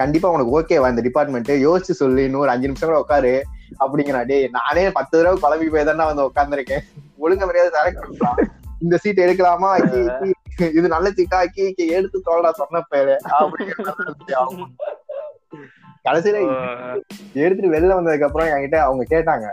கண்டிப்பா 0.00 0.30
உனக்கு 0.36 0.54
ஓகேவா 0.58 0.88
இந்த 0.92 1.02
டிபார்ட்மெண்ட் 1.08 1.52
யோசிச்சு 1.66 1.94
சொல்லு 2.02 2.24
இன்னொரு 2.28 2.52
அஞ்சு 2.54 2.68
நிமிஷம் 2.70 2.90
கூட 2.90 3.00
உட்காரு. 3.04 3.34
அப்படிங்கிறா 3.82 4.22
டேய் 4.30 4.48
நானே 4.58 4.84
பத்து 4.98 5.14
தடவை 5.18 5.36
குழம்பி 5.44 5.68
போய் 5.74 5.88
தானே 5.90 6.06
வந்து 6.10 6.26
உட்கார்ந்துருக்கேன். 6.30 6.84
ஒழுங்க 7.24 7.46
மரியாதை 7.50 7.70
செலக்ட் 7.76 8.42
இந்த 8.84 8.96
சீட் 9.02 9.24
எடுக்கலாமா? 9.26 9.70
இது 10.58 10.88
நல்ல 10.88 11.10
சிக்காக்கி 11.10 11.74
எடுத்து 11.74 12.22
தோல்டா 12.24 12.50
சொன்ன 12.50 12.80
பேரு. 12.88 13.18
அப்படின்னு 13.40 14.64
கடைசியில 16.08 16.38
எடுத்துட்டு 17.32 17.76
வெளில 17.76 18.00
வந்ததுக்கு 18.00 18.24
அப்புறம் 18.24 18.48
என்கிட்ட 18.48 18.76
அவங்க 18.76 19.04
கேட்டாங்க. 19.10 19.46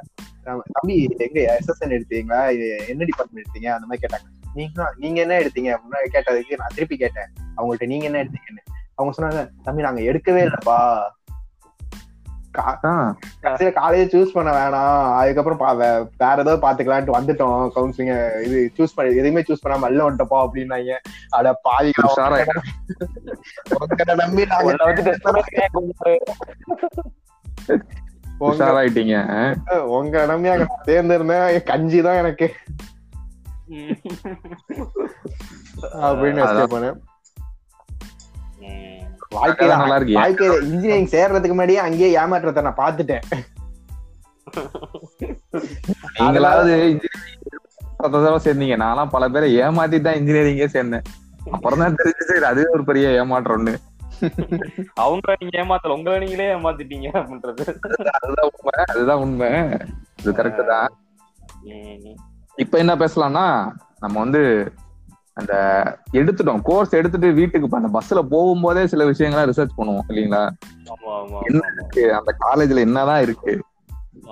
தம்பி 0.71 1.15
எங்க 1.17 1.59
எஸ்எஸ்என் 1.59 1.89
எடுத்தீங்களா? 1.89 2.51
இது 2.51 2.83
என்ன 2.87 3.05
டிபார்ட்மெண்ட் 3.05 3.47
எடுத்தீங்க? 3.47 3.67
அந்த 3.67 3.85
மாதிரி 3.87 4.07
கேட்டாங்க. 4.07 4.27
நீங்க 4.53 4.93
நீங்க 4.97 5.21
என்ன 5.21 5.39
எடுத்தீங்க? 5.39 5.77
அப்படின்னு 5.77 6.13
கேட்டதுக்கு 6.13 6.53
நான் 6.57 6.73
திருப்பி 6.73 6.97
கேட்டேன். 6.97 7.27
அவங்கள்ட்ட 7.57 7.85
நீங்க 7.85 8.05
என்ன 8.05 8.23
எடுத்தீங்கன்னு? 8.23 8.63
அவங்க 8.95 9.13
சொன்னாங்க 9.17 9.49
தம்பி 9.63 9.81
நாங்க 9.81 10.01
எடுக்கவே 10.01 10.41
இல்லப்பா. 10.47 10.77
கடைசியில 12.57 13.73
காலேஜ் 13.83 14.11
சூஸ் 14.15 14.33
பண்ண 14.33 14.51
வேணாம். 14.51 15.15
அதுக்கப்புறம் 15.15 15.77
வேற 15.77 16.05
ஏதாவது 16.17 16.57
பாத்துக்கலான்ட்டு 16.57 17.15
வந்துட்டோம். 17.15 17.69
கவுன்சிலிங் 17.75 18.43
இது 18.43 18.71
சூஸ் 18.77 18.95
பண்ணி 18.95 19.15
எதுவுமே 19.15 19.41
சூஸ் 19.41 19.67
பண்ணாம 19.67 19.89
வெளில 19.89 20.03
வந்துட்டப்பா 20.03 20.49
அப்படின்னாங்க. 20.49 20.97
அட. 21.29 21.57
உங்களை 23.79 24.15
நம்பி 24.15 24.45
உஷாராயிட்டீங்க. 28.39 29.55
உங்க 29.79 30.25
நம்பி 30.25 30.47
அங்க 30.47 30.65
தேர்ந்திருந்தேன் 30.85 31.63
கஞ்சி 31.63 32.01
தான் 32.01 32.15
எனக்கு. 32.15 32.53
அப்படின்னு 35.91 36.41
பண்ணேன். 36.67 36.97
வாழ்க்கையில 39.37 39.75
நல்லா 39.81 39.97
இருக்கியா? 39.99 40.19
வாழ்க்கையில 40.21 40.55
இன்ஜினியரிங் 40.69 41.11
சேர்றதுக்கு 41.15 41.55
முன்னாடியே 41.55 41.81
அங்கேயே 41.87 42.09
ஏமாற்றத்தை 42.21 42.61
நான் 42.67 42.81
பாத்துட்டேன் 42.83 43.25
நீங்களாவது 46.19 46.71
இன்ஜினியரிங் 46.93 48.45
சேர்ந்தீங்க. 48.47 48.75
நான்லாம் 48.83 49.13
பல 49.15 49.23
பேரை 49.33 49.49
ஏமாத்தி 49.65 49.97
தான் 50.07 50.17
இன்ஜினியரிங்கே 50.19 50.67
சேர்ந்தேன். 50.75 51.05
அப்புறம் 51.55 51.81
தான் 51.83 51.97
தெரிஞ்சு 51.99 52.49
அது 52.51 52.61
ஒரு 52.75 52.83
பெரிய 52.89 53.07
ஏமாற்றம்னு 53.21 53.75
அவங்க 55.03 55.35
நீங்க 55.41 55.55
ஏமாத்தல 55.61 55.95
உங்களை 55.97 56.15
நீங்களே 56.23 56.47
ஏமாத்திட்டீங்க 56.55 57.09
அப்படின்றது. 57.19 57.63
அதுதான் 58.17 58.49
உண்மை 58.51 58.73
அதுதான் 58.93 59.21
உண்மை. 59.25 59.49
இது 60.19 60.31
கரெக்ட் 60.39 60.63
தான். 60.71 60.89
இப்ப 62.63 62.73
என்ன 62.83 62.93
பேசலாம்னா 63.03 63.45
நம்ம 64.03 64.15
வந்து 64.23 64.41
அந்த 65.39 65.55
எடுத்துட்டோம் 66.13 66.61
கோர்ஸ் 66.61 66.93
எடுத்துட்டு 66.93 67.31
வீட்டுக்கு 67.31 67.77
அந்த 67.77 67.89
பஸ்ல 67.97 68.19
போகும்போதே 68.33 68.83
சில 68.85 69.05
விஷயங்களை 69.05 69.45
ரிசர்ச் 69.49 69.77
பண்ணுவோம் 69.77 70.07
இல்லைங்களா? 70.07 70.43
என்ன. 71.47 71.65
இருக்கு? 71.75 72.03
அந்த 72.13 72.31
காலேஜ்ல 72.45 72.79
என்னதான் 72.87 73.21
இருக்கு? 73.21 73.53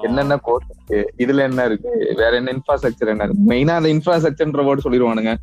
என்னென்ன 0.02 0.38
கோர்ஸ் 0.38 0.70
இருக்கு? 0.74 0.98
இதுல 1.18 1.40
என்ன 1.40 1.66
இருக்கு? 1.66 1.92
வேற 2.16 2.32
என்ன 2.36 2.52
இன்ஃப்ராஸ்ட்ரக்சர் 2.52 3.12
என்ன 3.14 3.24
இருக்கு? 3.24 3.46
மெயினா 3.48 3.76
அந்த 3.76 3.90
இன்ஃப்ராஸ்ட்ரக்சர்ன்ற 3.90 4.64
வேர்டு 4.68 4.86
சொல்லிடுவானுங்க. 4.88 5.34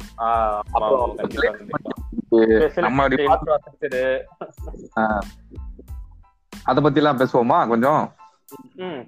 நம்ம. 2.81 3.09
அத 6.63 6.81
பத்தி 6.81 7.01
எல்லாம் 7.01 7.19
பேசுவோமா 7.19 7.69
கொஞ்சம்? 7.69 8.03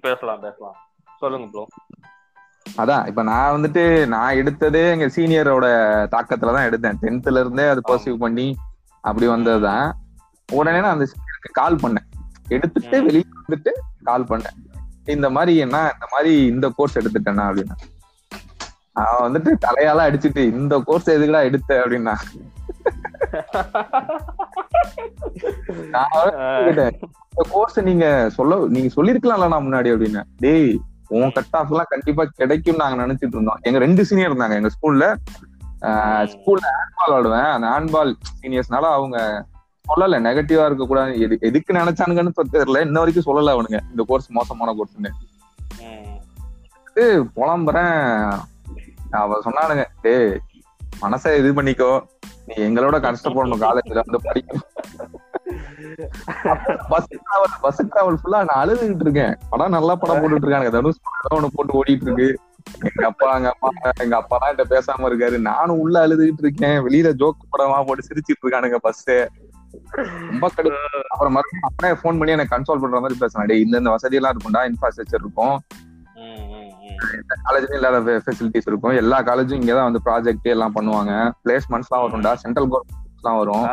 பேசலாம் 0.01 0.41
பேசலாம். 0.41 0.77
சொல்லுங்க 1.21 1.47
ப்ரோ 1.53 1.67
அதான் 2.77 3.07
இப்ப 3.07 3.23
நான் 3.23 3.61
வந்துட்டு 3.61 4.07
நான் 4.07 4.35
எடுத்ததே 4.35 4.91
எங்க 4.91 5.07
சீனியரோட 5.07 5.67
தாக்கத்துல 6.15 6.55
தான் 6.55 6.69
எடுத்தேன். 6.69 7.05
டென்த்ல 7.05 7.41
இருந்தே 7.41 7.69
அது 7.69 7.81
பர்சீவ் 7.89 8.17
பண்ணி 8.17 8.57
அப்படி 9.01 9.29
வந்ததுதான். 9.29 9.93
உடனே 10.53 10.81
நான் 10.81 10.93
அந்த 10.93 11.05
சீனியருக்கு 11.05 11.51
கால் 11.53 11.75
பண்ணேன். 11.75 12.07
எடுத்துட்டு. 12.49 13.03
வெளியே 13.03 13.25
வந்துட்டு 13.49 13.71
கால் 14.03 14.25
பண்ணேன். 14.25 14.57
இந்த 15.05 15.31
மாதிரி 15.31 15.59
என்ன 15.59 15.91
இந்த 15.93 16.07
மாதிரி 16.11 16.45
இந்த 16.45 16.73
கோர்ஸ் 16.77 16.99
எடுத்துட்டேன்னா 16.99 17.45
அப்படின்னா. 17.49 17.77
அவன் 18.93 19.33
வந்துட்டு 19.33 19.55
தலையால 19.67 20.01
அடிச்சிட்டு 20.09 20.39
இந்த 20.39 20.83
கோர்ஸ் 20.85 21.11
எதுக்குடா 21.11 21.43
எடுத்த 21.43 21.85
அப்படின்னா. 21.85 22.17
இந்த 26.69 26.93
கோர்ஸ் 27.33 27.81
நீங்க 27.81 28.31
சொல்ல 28.31 28.65
நீங்க 28.69 29.03
சொல்லிருக்கலாம்ல 29.03 29.49
நான் 29.49 29.65
முன்னாடி 29.65 29.93
அப்படின்னு. 29.93 30.23
டேய் 30.37 30.81
உன் 31.09 31.33
கட் 31.33 31.45
ஆஃப் 31.51 31.71
எல்லாம் 31.71 31.87
கண்டிப்பா 31.89 32.25
கிடைக்கும் 32.35 32.77
நாங்க 32.77 33.07
நினைச்சிட்டு 33.07 33.27
இருந்தோம். 33.27 33.59
எங்க 33.61 33.79
ரெண்டு 33.79 34.05
சீனியர் 34.05 34.37
இருந்தாங்க. 34.37 34.55
எங்க 34.55 34.69
ஸ்கூல்ல 34.69 35.17
ஸ்கூல்ல 36.33 36.65
ஹேண்ட்பால் 36.77 37.15
ஆடுவேன். 37.15 37.53
அந்த 37.53 37.67
ஹேண்ட்பால் 37.69 38.15
சீனியர்ஸ்னால 38.43 38.87
அவங்க 38.99 39.47
சொல்லல. 39.97 40.19
நெகட்டிவா 40.27 40.65
இருக்க 40.67 40.87
கூடாது 40.87 41.21
எது 41.21 41.39
எதுக்கு 41.41 41.73
நினைச்சானுங்கன்னு 41.73 42.31
தெரியல. 42.53 42.81
இன்ன 42.81 42.99
வரைக்கும் 42.99 43.37
சொல்லல 43.37 43.51
அவனுங்க. 43.51 43.81
இந்த 43.91 44.05
கோர்ஸ் 44.07 44.31
மோசமான 44.31 44.75
கோர்ஸ்னு 44.75 45.11
புலம்புறேன். 47.37 48.39
அவ 49.11 49.41
சொன்னானுங்க 49.45 49.85
டேய் 50.03 50.41
மனசை 51.03 51.39
இது 51.39 51.53
பண்ணிக்கோ. 51.53 52.07
நீ 52.47 52.55
எங்களோட 52.65 52.97
கஷ்டப்படணும். 53.07 53.63
காலேஜ்ல 53.65 54.01
வந்து 54.05 54.21
படிக்கணும். 54.25 54.67
பஸ் 56.91 57.09
டிராவல் 57.27 57.55
பஸ் 57.65 57.81
டிராவல் 57.91 58.19
ஃபுல்லா 58.21 58.41
நான் 58.49 58.61
அழுதுகிட்டு 58.63 59.05
இருக்கேன். 59.07 59.35
படம் 59.51 59.75
நல்லா 59.77 59.95
படம் 60.03 60.21
போட்டுட்டு 60.21 60.47
இருக்கானுங்க 60.47 60.75
தனுஷ் 60.77 61.03
படம் 61.07 61.37
ஒண்ணு 61.39 61.55
போட்டு 61.57 61.77
ஓடிட்டு 61.81 62.07
இருக்கு 62.09 62.29
எங்க 62.89 63.05
அப்பா 63.11 63.27
எங்க 63.39 63.51
அம்மா 63.55 63.91
எங்க 64.05 64.15
அப்பா 64.21 64.37
தான் 64.39 64.49
என்கிட்ட 64.51 64.67
பேசாம 64.75 65.09
இருக்காரு. 65.11 65.37
நானும் 65.51 65.81
உள்ள 65.83 65.97
அழுதுகிட்டு 66.07 66.43
இருக்கேன். 66.45 66.79
வெளியில 66.87 67.11
ஜோக் 67.21 67.51
படமா 67.53 67.79
போட்டு 67.89 68.09
சிரிச்சிட்டு 68.09 68.43
இருக்கானுங்க 68.45 68.81
பஸ் 68.87 69.05
ரொம்ப 70.31 70.47
கடு 70.57 70.71
அப்புறம் 71.13 71.35
மறுபடியும் 71.37 71.67
அப்படியே 71.69 71.97
ஃபோன் 72.01 72.19
பண்ணி 72.19 72.35
எனக்கு 72.37 72.55
கன்சோல் 72.55 72.83
பண்ற 72.83 73.01
மாதிரி 73.05 73.19
பேசினேன் 73.23 73.51
டேய் 73.51 73.65
இந்த 73.65 73.81
இந்த 73.83 73.91
வசதி 73.97 74.19
எல்லாம் 74.21 74.35
இருக்கும்டா. 74.35 74.63
இன்ஃப்ராஸ்ட்ரக்சர் 74.71 75.23
இருக்கும். 75.25 75.57
காலேஜ்லயும் 77.47 77.79
இல்லாத 77.81 77.99
ஃபெசிலிட்டிஸ் 78.27 78.69
இருக்கும். 78.71 78.95
எல்லா 79.03 79.19
காலேஜும் 79.29 79.61
இங்கதான் 79.63 79.89
வந்து 79.89 80.03
ப்ராஜெக்ட் 80.07 80.49
எல்லாம் 80.55 80.77
பண்ணுவாங்க. 80.77 81.13
பிளேஸ்மெண்ட்ஸ் 81.45 81.91
எல்லாம் 81.91 82.05
வரும்டா. 82.07 82.33
சென்ட்ரல் 82.45 82.71
கவர்மெண்ட் 82.73 83.21
எல்லாம் 83.23 83.39
வரும். 83.43 83.67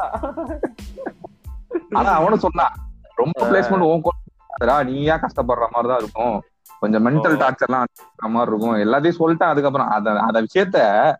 ஆனா 1.90 2.10
அவனும் 2.10 2.38
சொன்னான் 2.38 2.74
ரொம்ப 3.14 3.46
பிளேஸ்மெண்ட் 3.46 3.92
உன் 3.92 4.02
கோர்ஸ்டா 4.02 4.84
நீயா 4.84 5.14
கஷ்டப்படுற 5.14 5.66
மாதிரி 5.70 5.88
தான் 5.88 5.98
இருக்கும். 5.98 6.42
கொஞ்சம் 6.80 7.06
மென்டல். 7.06 7.36
டார்ச்சர்லாம் 7.36 7.84
இருக்கிற 7.84 8.28
மாதிரி 8.28 8.56
இருக்கும். 8.56 8.74
எல்லாத்தையும் 8.74 9.18
சொல்லிட்டான் 9.18 9.42
அதுக்கப்புறம் 9.42 9.88
அத 9.88 10.10
அத 10.20 10.42
விஷயத்த. 10.42 11.12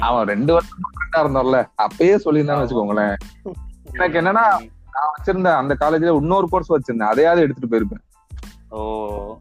அவன் 0.00 0.26
ரெண்டு 0.26 0.52
வருஷம் 0.52 0.78
கரெக்டா 0.78 1.18
இருந்தோம்ல 1.18 1.68
அப்பயே 1.82 2.18
சொல்லியிருந்தான்னு 2.24 2.64
வச்சுக்கோங்களேன். 2.64 3.16
எனக்கு 3.92 4.20
என்னன்னா 4.20 4.66
நான் 4.92 5.12
வச்சிருந்த 5.18 5.54
அந்த 5.54 5.76
காலேஜ்ல 5.80 6.16
இன்னொரு 6.16 6.48
கோர்ஸ் 6.48 6.72
வச்சிருந்தேன். 6.72 7.08
அதையாவது 7.08 7.42
எடுத்துட்டு 7.42 7.80
போயிருப்பேன். 7.80 8.06
ஓ. 8.68 9.36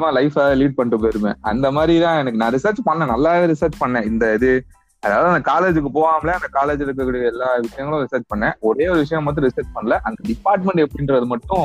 லைஃப 0.00 0.34
லீட் 0.34 0.74
பண்ணிட்டு 0.74 1.08
போயிருப்பேன். 1.08 1.34
அந்த 1.40 1.70
மாதிரி 1.70 2.00
தான் 2.00 2.26
எனக்கு 2.26 2.38
நான் 2.38 2.52
ரிசர்ச் 2.52 2.86
பண்ணேன். 2.86 3.12
நல்லாவே 3.12 3.54
ரிசர்ச் 3.54 3.80
பண்ணேன். 3.80 4.04
இந்த 4.04 4.34
இது 4.34 4.66
அதாவது 5.00 5.28
அந்த 5.28 5.52
காலேஜுக்கு 5.52 5.84
போகாமல 5.84 6.36
அந்த 6.36 6.48
காலேஜ்ல 6.52 6.88
இருக்கக்கூடிய 6.88 7.26
எல்லா 7.26 7.56
விஷயங்களும் 7.56 8.08
ரிசர்ச் 8.10 8.32
பண்ணேன். 8.34 8.58
ஒரே 8.60 8.88
ஒரு 8.88 8.98
விஷயம் 8.98 9.24
மட்டும் 9.24 9.44
ரிசர்ச் 9.44 9.76
பண்ணல. 9.76 9.98
அந்த 10.02 10.22
டிபார்ட்மெண்ட் 10.22 10.90
எப்படின்றது 10.90 11.26
மட்டும் 11.26 11.64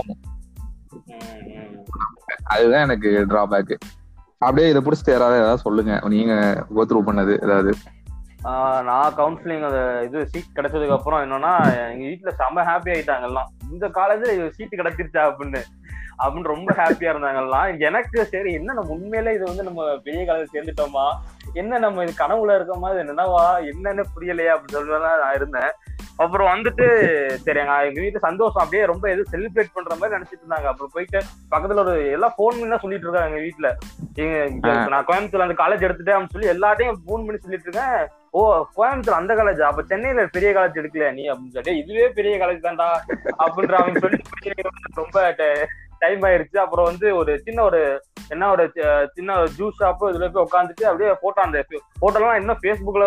அதுதான் 2.43 2.81
எனக்கு 2.81 3.25
டிராபேக் 3.29 3.77
அப்படியே 4.37 4.69
இதை 4.69 4.81
பிடிச்சிட்டு 4.81 5.11
யாராவது 5.11 5.37
ஏதாவது 5.37 5.57
சொல்லுங்க. 5.57 6.01
நீங்க 6.07 6.65
கோத்ரூ 6.75 6.99
பண்ணது 7.05 7.43
ஏதாவது. 7.43 7.75
ஆஹ் 8.43 8.83
நான் 8.83 9.15
கவுன்சிலிங் 9.15 9.65
அந்த 9.65 10.03
இது 10.03 10.27
சீட் 10.27 10.55
கிடைச்சதுக்கு 10.55 10.91
அப்புறம் 10.91 11.21
என்னன்னா 11.21 11.63
எங்க 11.65 12.05
வீட்டுல 12.05 12.33
செம்ம 12.37 12.59
ஹாப்பி 12.59 12.97
ஆயிட்டாங்க 12.97 13.23
எல்லாம். 13.23 13.49
இந்த 13.71 13.87
காலேஜ்ல 13.87 14.49
சீட் 14.49 14.71
கிடைச்சிருச்சா 14.71 15.33
அப்படின்னு. 15.33 15.61
அப்படின்னு 16.21 16.53
ரொம்ப 16.53 16.71
ஹாப்பியா 16.79 17.11
இருந்தாங்க 17.13 17.41
எல்லாம் 17.43 17.83
எனக்கு 17.87 18.25
சரி 18.33 18.51
என்ன 18.59 18.75
நம்ம 18.77 18.95
உண்மையிலே 18.97 19.35
இது 19.37 19.45
வந்து 19.51 19.67
நம்ம 19.69 19.87
பெரிய 20.07 20.23
காலேஜ் 20.29 20.53
சேர்ந்துட்டோமா? 20.55 21.05
என்ன 21.61 21.79
நம்ம 21.85 22.03
இது 22.05 22.13
கனவுல 22.23 22.57
இருக்க 22.57 22.75
மாதிரி 22.83 23.03
என்னவா? 23.05 23.45
என்னன்னு 23.71 24.05
புரியலையா 24.15 24.53
அப்படின்னு 24.55 24.77
சொல்லி 24.77 24.99
நான் 25.23 25.37
இருந்தேன். 25.39 25.71
அப்புறம் 26.23 26.49
வந்துட்டு 26.51 26.85
சரி 27.45 27.59
எங்க 27.61 27.99
வீட்டுல 28.01 28.21
சந்தோஷம் 28.25 28.61
அப்படியே 28.63 28.83
ரொம்ப 28.91 29.05
எதுவும் 29.11 29.31
செலிப்ரேட் 29.33 29.75
பண்ற 29.75 29.93
மாதிரி 29.99 30.15
நினைச்சிட்டு 30.17 30.43
இருந்தாங்க. 30.43 30.67
அப்புறம் 30.71 30.93
போயிட்டு 30.95 31.19
பக்கத்துல 31.53 31.83
ஒரு 31.85 31.93
எல்லாம் 32.15 32.35
போன் 32.39 32.57
பண்ணி 32.57 32.73
தான் 32.73 32.83
சொல்லிட்டு 32.83 33.07
இருக்காங்க 33.07 33.29
எங்க 33.31 33.41
வீட்டுல 33.47 33.69
நான் 34.93 35.07
கோயம்புத்தூர்ல 35.09 35.47
அந்த 35.47 35.57
காலேஜ் 35.63 35.85
எடுத்துட்டேன் 35.87 36.17
அப்படின்னு 36.17 36.35
சொல்லி 36.37 36.53
எல்லாத்தையும் 36.55 36.99
போன் 37.07 37.25
பண்ணி 37.25 37.43
சொல்லிட்டு 37.45 37.67
இருக்கேன். 37.69 38.01
ஓ 38.37 38.41
கோயம்புத்தூர் 38.77 39.19
அந்த 39.21 39.33
காலேஜ் 39.39 39.61
அப்ப 39.69 39.83
சென்னையில 39.93 40.25
பெரிய 40.35 40.51
காலேஜ் 40.57 40.79
எடுக்கல 40.81 41.07
நீ 41.19 41.23
அப்படின்னு 41.31 41.55
சொல்லிட்டு 41.55 41.79
இதுவே 41.81 42.07
பெரிய 42.19 42.35
காலேஜ் 42.43 42.67
தான்டா 42.67 42.89
அப்படின்ற 43.45 43.77
அவங்க 43.81 44.03
சொல்லி 44.05 44.19
ரொம்ப 45.01 45.17
டைம் 46.03 46.23
ஆயிருச்சு 46.27 46.57
அப்புறம் 46.63 46.89
வந்து 46.89 47.07
ஒரு 47.15 47.31
சின்ன 47.45 47.59
ஒரு 47.63 47.81
என்ன 48.33 48.49
ஒரு 48.53 48.63
சின்ன 49.15 49.29
ஒரு 49.39 49.49
ஜூஸ் 49.57 49.79
ஷாப் 49.79 50.03
இதுல 50.09 50.27
போய் 50.33 50.45
உட்காந்துட்டு 50.47 50.85
அப்படியே 50.89 51.13
போட்டோ 51.23 51.41
அந்த 51.45 51.63
போட்டோ 51.99 52.19
எல்லாம் 52.19 52.39
இன்னும் 52.41 52.61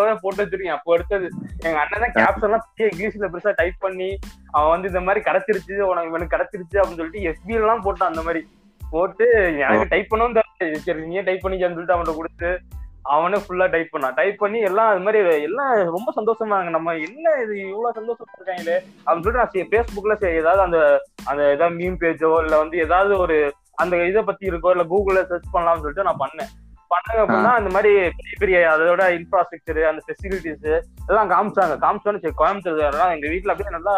தான் 0.08 0.22
போட்டு 0.24 0.42
வச்சிருக்கேன். 0.42 0.76
அப்போ 0.76 0.94
எடுத்தது 0.96 1.28
எங்க 1.66 1.78
அண்ணன் 1.82 2.04
தான் 2.04 2.14
கேப்ஷன் 2.18 2.48
எல்லாம் 2.48 2.66
பெரிய 2.68 2.90
இங்கிலீஷ்ல 2.92 3.30
பெருசா 3.34 3.52
டைப் 3.60 3.78
பண்ணி 3.86 4.10
அவன் 4.56 4.72
வந்து 4.74 4.90
இந்த 4.92 5.02
மாதிரி 5.06 5.22
கிடைச்சிருச்சு 5.28 5.76
உனக்கு 5.90 6.10
இவனுக்கு 6.12 6.36
கிடைச்சிருச்சு 6.36 6.78
அப்படின்னு 6.80 7.00
சொல்லிட்டு 7.02 7.26
எஸ்பி 7.30 7.58
எல்லாம் 7.60 7.84
போட்டான் 7.86 8.12
அந்த 8.12 8.24
மாதிரி. 8.28 8.42
போட்டு 8.94 9.26
எனக்கு 9.64 9.90
டைப் 9.92 10.10
பண்ணவும் 10.10 10.36
தெரியல. 10.38 10.80
சரி 10.86 11.00
நீயே 11.06 11.22
டைப் 11.28 11.44
பண்ணிக்கன்னு 11.44 11.76
சொல்லிட்டு 11.76 11.94
அவன்கிட்ட 11.94 12.16
கொடுத்து 12.18 12.50
அவனே 13.14 13.38
ஃபுல்லா 13.44 13.66
டைப் 13.72 13.90
பண்ணான். 13.94 14.14
டைப் 14.18 14.36
பண்ணி 14.42 14.58
எல்லாம் 14.68 14.90
அது 14.90 15.00
மாதிரி 15.06 15.18
எல்லாம் 15.48 15.72
ரொம்ப 15.96 16.10
சந்தோஷமா 16.18 16.58
நம்ம 16.76 16.94
என்ன 17.06 17.34
இது 17.42 17.54
இவ்வளவு 17.72 17.96
சந்தோஷமா 17.98 18.36
இருக்காங்களே 18.36 18.76
அப்படின்னு 19.06 19.24
சொல்லிட்டு 19.24 19.42
நான் 19.42 19.72
ஃபேஸ்புக்ல 19.72 20.16
ஏதாவது 20.40 20.62
அந்த 20.66 20.78
அந்த 21.30 21.42
ஏதாவது 21.54 21.76
மீம் 21.80 22.00
பேஜோ 22.02 22.30
இல்ல 22.44 22.54
வந்து 22.58 22.76
ஏதாவது 22.78 23.14
ஒரு 23.18 23.36
அந்த 23.82 24.04
இதை 24.10 24.22
பத்தி 24.22 24.44
இருக்கோ 24.50 24.72
இல்ல 24.74 24.84
கூகுள்ல 24.92 25.22
சர்ச் 25.30 25.54
பண்ணலாம்னு 25.54 25.82
சொல்லிட்டு 25.84 26.08
நான் 26.08 26.22
பண்ணேன். 26.24 26.50
பண்ணாங்க 26.90 27.20
அப்படின்னா 27.22 27.52
இந்த 27.60 27.70
மாதிரி 27.74 27.92
பெரிய 28.18 28.34
பெரிய 28.40 28.56
அதோட 28.72 29.04
இன்ஃப்ராஸ்ட்ரக்சர் 29.18 29.80
அந்த 29.90 30.02
ஃபெசிலிட்டிஸ் 30.06 30.66
எல்லாம் 31.08 31.30
காமிச்சாங்க. 31.32 31.76
காமிச்சோன்னு 31.84 32.22
சரி 32.24 32.36
கோயம்புத்தூர் 32.40 32.82
எல்லாம் 32.90 33.14
எங்க 33.16 33.26
வீட்ல 33.32 33.52
அப்படியே 33.52 33.74
நல்லா 33.76 33.94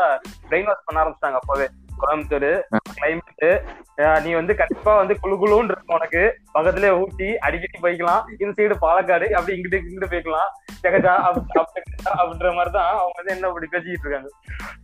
பிரெயின் 0.50 0.68
வாஷ் 0.70 0.86
பண்ண 0.86 1.02
ஆரம்பிச்சிட்டாங்க 1.02 1.40
அப்பவே. 1.42 1.66
கோயம்புத்தூர் 2.00 2.62
கிளைமேட் 3.00 4.20
நீ 4.20 4.32
வந்து 4.32 4.54
கண்டிப்பா 4.54 4.96
வந்து 4.96 5.18
குளு 5.22 5.26
குளுன்னு 5.26 5.64
இருக்கும் 5.64 5.96
உனக்கு. 5.96 6.38
பக்கத்துலயே 6.54 6.88
ஊட்டி 6.88 7.38
அடிக்கடி 7.38 7.78
போய்க்கலாம். 7.82 8.22
இந்த 8.38 8.62
சைடு 8.62 8.76
பாலக்காடு 8.80 9.30
அப்படி 9.30 9.60
இங்கிட்டு 9.60 9.74
இங்கிட்டு 9.74 10.10
போய்க்கலாம். 10.10 10.64
ஜெகஜா 10.82 11.10
அப்படி- 11.10 11.58
அப்படி- 11.58 11.84
அப்படின்ற 12.18 12.54
மாதிரி 12.54 12.70
தான் 12.70 12.98
அவங்க 12.98 13.10
வந்து 13.16 13.34
என்ன 13.34 13.46
இப்படி 13.46 13.66
பேசிக்கிட்டு 13.66 14.08
இருக்காங்க. 14.08 14.28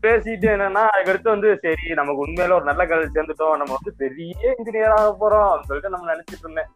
பேசிட்டு 0.02 0.58
என்னன்னா 0.58 0.88
அதுக்கடுத்து 0.96 1.22
வந்து 1.22 1.58
சரி 1.62 1.94
நமக்கு 1.94 2.26
உண்மையில 2.26 2.52
ஒரு 2.52 2.64
நல்ல 2.64 2.86
காலேஜ் 2.86 3.08
சேர்ந்துட்டோம். 3.14 3.56
நம்ம 3.56 3.64
வந்து 3.64 3.94
பெரிய 3.96 4.56
இன்ஜினியர் 4.58 4.88
ஆக 4.88 5.16
போறோம் 5.20 5.48
அப்படின்னு 5.48 5.64
சொல்லிட்டு 5.64 5.96
நம்ம 5.96 6.14
நினைச்சிட்டு 6.14 6.38
இருந்தேன். 6.38 6.66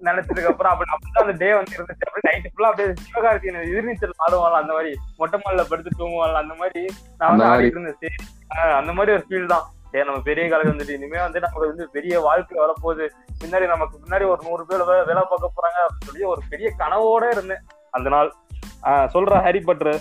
நினைச்சதுக்கு 0.00 0.46
அப்புறம் 0.46 0.72
அப்படி 0.72 0.90
அப்படிதான் 0.90 1.30
அந்த 1.30 1.44
டே 1.44 1.54
வந்து 1.54 1.76
இருந்துச்சு. 1.76 2.06
அப்படி 2.06 2.36
நைட்டு 2.36 2.58
ஃபுல்லா 2.58 2.62
அப்படியே 2.62 2.94
சிவகார்த்திகேயன் 2.94 3.62
எதிர்நீச்சல் 3.62 4.28
ஆடுவாங்க 4.28 4.52
அந்த 4.52 4.72
மாதிரி. 4.72 4.96
மொட்டை 5.16 5.40
மாடில 5.44 5.64
படுத்து 5.68 5.90
தூங்குவாங்க 5.98 6.34
அந்த 6.34 6.54
மாதிரி. 6.54 6.86
நான் 7.18 7.36
வந்து. 7.36 7.44
ஆடிட்டு 7.44 7.66
இருந்தேன். 7.66 7.96
சரி 8.00 8.70
அந்த 8.72 8.92
மாதிரி 8.92 9.16
ஒரு 9.16 9.26
ஃபீல் 9.28 9.46
தான். 9.46 9.62
சரி 9.92 10.04
நம்ம 10.04 10.20
பெரிய 10.20 10.56
காலேஜ் 10.56 10.66
வந்துட்டு 10.66 10.90
இனிமே 10.90 11.20
வந்து 11.20 11.40
நமக்கு 11.40 11.66
வந்து 11.66 11.90
பெரிய 11.90 12.20
வாழ்க்கை 12.20 12.58
வரப்போகுது. 12.58 13.08
பின்னாடி 13.44 13.66
நமக்கு 13.66 13.98
பின்னாடி 14.06 14.26
ஒரு 14.26 14.38
நூறு 14.42 14.66
பேர் 14.66 14.84
வேலை 14.84 15.14
பார்க்க 15.14 15.50
போறாங்க 15.56 15.78
அப்படின்னு 15.78 16.06
சொல்லி 16.06 16.22
ஒரு 16.22 16.42
பெரிய 16.50 16.72
கனவோட 16.78 17.30
இருந்தேன். 17.30 17.60
அந்த 17.90 18.08
நாள். 18.08 18.34
ஆஹ் 18.82 19.08
சொல்ற 19.14 19.42
ஹாரி 19.42 19.58
பட்ரு. 19.58 20.00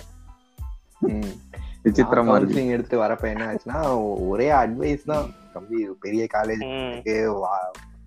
விசித்திரமா 1.83 2.29
கவுன்சிலிங் 2.29 2.69
எடுத்து 2.69 2.99
வரப்ப 2.99 3.21
என்ன 3.21 3.53
ஆச்சுன்னா 3.53 3.99
ஒரே 4.27 4.49
அட்வைஸ் 4.49 5.05
தான். 5.05 5.33
தம்பி 5.53 5.89
பெரிய 5.99 6.27
காலேஜ் 6.33 7.01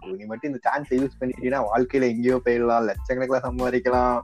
நீ 0.01 0.25
மட்டும் 0.25 0.51
இந்த 0.51 0.71
சான்ஸ் 0.71 0.95
யூஸ் 0.95 1.21
பண்ணிட்டீங்கன்னா 1.21 1.65
வாழ்க்கையில 1.75 2.09
எங்கேயோ 2.09 2.41
போயிடலாம். 2.45 2.89
லட்சக்கணக்கில் 2.89 3.43
சம்பாதிக்கலாம். 3.43 4.21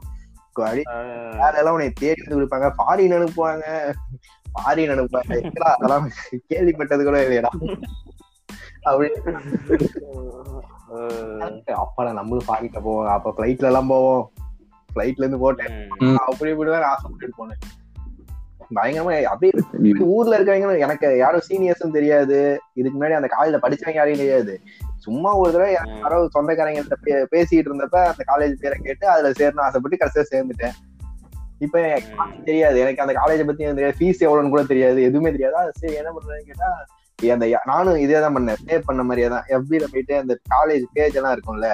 எல்லாம் 1.55 1.73
உன்னை 1.73 1.89
தேடி 1.89 2.21
வந்து 2.27 2.45
கொடுப்பாங்க. 2.45 2.71
ஃபாரின் 2.77 3.15
அனுப்புவாங்க. 3.17 3.91
அனுப்புவாங்க 4.65 5.33
எங்கடா 5.33 5.73
அதெல்லாம் 5.77 6.09
கேள்விப்பட்டது 6.49 7.03
கூட 7.03 7.27
இல்லையடா. 7.27 7.77
அப்படி. 8.81 9.11
அப்படா 11.67 12.13
நம்மளும் 12.13 12.45
ஃபாரின்ல 12.47 12.81
போவோம். 12.81 13.07
அப்ப 13.07 13.33
ஃபிளைட்ல 13.37 13.63
எல்லாம் 13.63 13.87
போவோம். 13.87 14.31
ஃபிளைட்ல 14.95 15.13
இருந்து 15.17 15.37
போட்டேன். 15.37 15.89
அப்படி 16.15 16.53
இப்படிதான் 16.53 16.81
ஆசைப்பட்டு 16.81 17.47
போனேன். 17.47 17.87
பயங்கரமா 18.75 19.21
அப்படியே 19.21 19.63
ஊர்ல 19.99 20.39
இருக்கவங்க 20.39 20.79
எனக்கு 20.79 21.17
யாரும் 21.17 21.41
சீனியர்ஸும் 21.49 21.91
தெரியாது. 21.91 22.61
இதுக்கு 22.73 23.03
முன்னாடி 23.03 23.11
அந்த 23.11 23.27
காலேஜ்ல 23.39 23.61
படிச்சவங்க 23.61 23.93
யாரையும் 23.93 24.25
தெரியாது. 24.25 24.61
சும்மா 24.97 25.35
ஒரு 25.35 25.51
தடவை 25.51 25.77
யாரோ 25.99 26.27
சொந்தக்காரங்க 26.29 26.81
கிட்ட 26.81 26.95
பே- 27.03 27.33
பேசிட்டு 27.33 27.65
இருந்தப்ப 27.65 27.95
அந்த 27.95 28.23
காலேஜ் 28.27 28.53
பேரை 28.53 28.79
கேட்டு 28.83 29.07
அதுல 29.07 29.29
சேரணும் 29.29 29.59
ஆசைப்பட்டு 29.59 30.05
கடைசியா 30.05 30.25
சேர்ந்துட்டேன். 30.33 30.71
இப்ப 31.65 31.77
தெரியாது. 32.47 32.77
எனக்கு 32.83 33.03
அந்த 33.03 33.13
காலேஜை 33.19 33.45
பத்தி 33.47 33.63
எனக்கு 33.67 33.97
ஃபீஸ் 33.99 34.23
எவ்வளவுன்னு 34.27 34.53
கூட 34.53 34.63
தெரியாது. 34.71 34.99
எதுவுமே 35.09 35.31
தெரியாது. 35.35 35.73
சரி 35.81 35.95
என்ன 36.01 36.11
பண்றதுன்னு 36.15 36.49
கேட்டா 36.51 36.69
அந்த 37.19 37.45
நானும் 37.69 38.01
இதே 38.03 38.19
தான் 38.23 38.35
பண்ணேன். 38.35 38.59
பே 38.67 38.75
பண்ண 38.89 39.01
மாதிரியே 39.07 39.29
தான். 39.33 39.47
எஃபில 39.55 39.87
போயிட்டு 39.93 40.13
அந்த 40.21 40.33
காலேஜ் 40.53 40.85
பேஜ் 40.95 41.17
எல்லாம் 41.19 41.33
இருக்கும்ல 41.35 41.69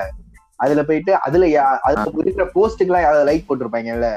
அதுல 0.64 0.82
போயிட்டு 0.90 1.12
அதுல 1.26 1.46
அதுல 1.88 2.06
இருக்கிற 2.24 2.46
போஸ்ட்டுக்கு 2.56 2.92
எல்லாம் 2.92 3.06
யாராவது 3.06 3.28
லைக் 3.30 3.48
போட்டிருப்பாங்கல்ல. 3.48 4.10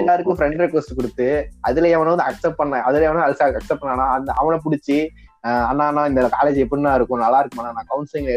எல்லாருக்கும் 0.00 0.36
ஃப்ரெண்ட் 0.38 0.60
ரெக்வஸ்ட் 0.62 0.96
கொடுத்து 0.98 1.26
அதுல 1.68 1.88
எவனோ 1.96 2.12
வந்து 2.14 2.26
அக்செப்ட் 2.28 2.58
பண்ண 2.60 2.80
அதுல 2.88 3.06
எவனோ 3.08 3.22
அக்செப்ட் 3.26 3.82
பண்ணானா 3.82 4.06
அந்த 4.16 4.30
அவனை 4.40 4.58
பிடிச்சி 4.64 4.98
அண்ணா 5.70 5.84
அண்ணா 5.90 6.02
இந்த 6.10 6.22
காலேஜ் 6.36 6.62
எப்படின்னா 6.64 6.92
இருக்கும்? 6.98 7.22
நல்லா 7.24 7.40
இருக்குமா 7.42 7.66
நான் 7.78 7.90
கவுன்சிலிங் 7.92 8.30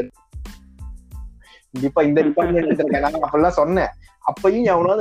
இப்ப 1.88 2.04
இந்த 2.10 2.20
டிபார்ட்மெண்ட் 2.28 2.68
எடுத்திருக்கேன் 2.68 3.04
நான் 3.06 3.24
அப்படிலாம் 3.26 3.60
சொன்னேன். 3.62 3.92
அப்பயும் 4.30 4.68
எவனோ 4.74 4.94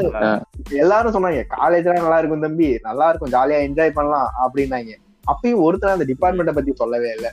எல்லாரும் 0.85 1.15
சொன்னாங்க 1.17 1.43
காலேஜ் 1.57 1.87
எல்லாம் 1.89 2.05
நல்லா 2.05 2.21
இருக்கும் 2.21 2.47
தம்பி 2.47 2.69
நல்லா 2.89 3.09
இருக்கும் 3.11 3.35
ஜாலியா 3.37 3.59
என்ஜாய் 3.67 3.97
பண்ணலாம் 3.99 4.31
அப்படின்னாங்க. 4.45 4.95
அப்பயும் 5.33 5.63
ஒருத்தர் 5.67 5.97
அந்த 5.97 6.07
டிபார்ட்மெண்ட்டை 6.13 6.55
பத்தி 6.59 6.73
சொல்லவே 6.83 7.11
இல்லை. 7.17 7.31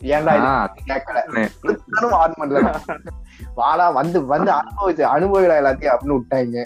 ஏன்டா 0.00 0.32
கேட்கல 0.90 1.18
பண்ணல 2.40 2.70
வாடா 3.58 3.86
வந்து 3.98 4.18
வந்து 4.32 4.50
அனுபவிச்சு 4.60 5.04
அனுபவிடா 5.14 5.58
எல்லாத்தையும் 5.60 5.94
அப்படின்னு 5.94 6.18
விட்டாங்க. 6.18 6.64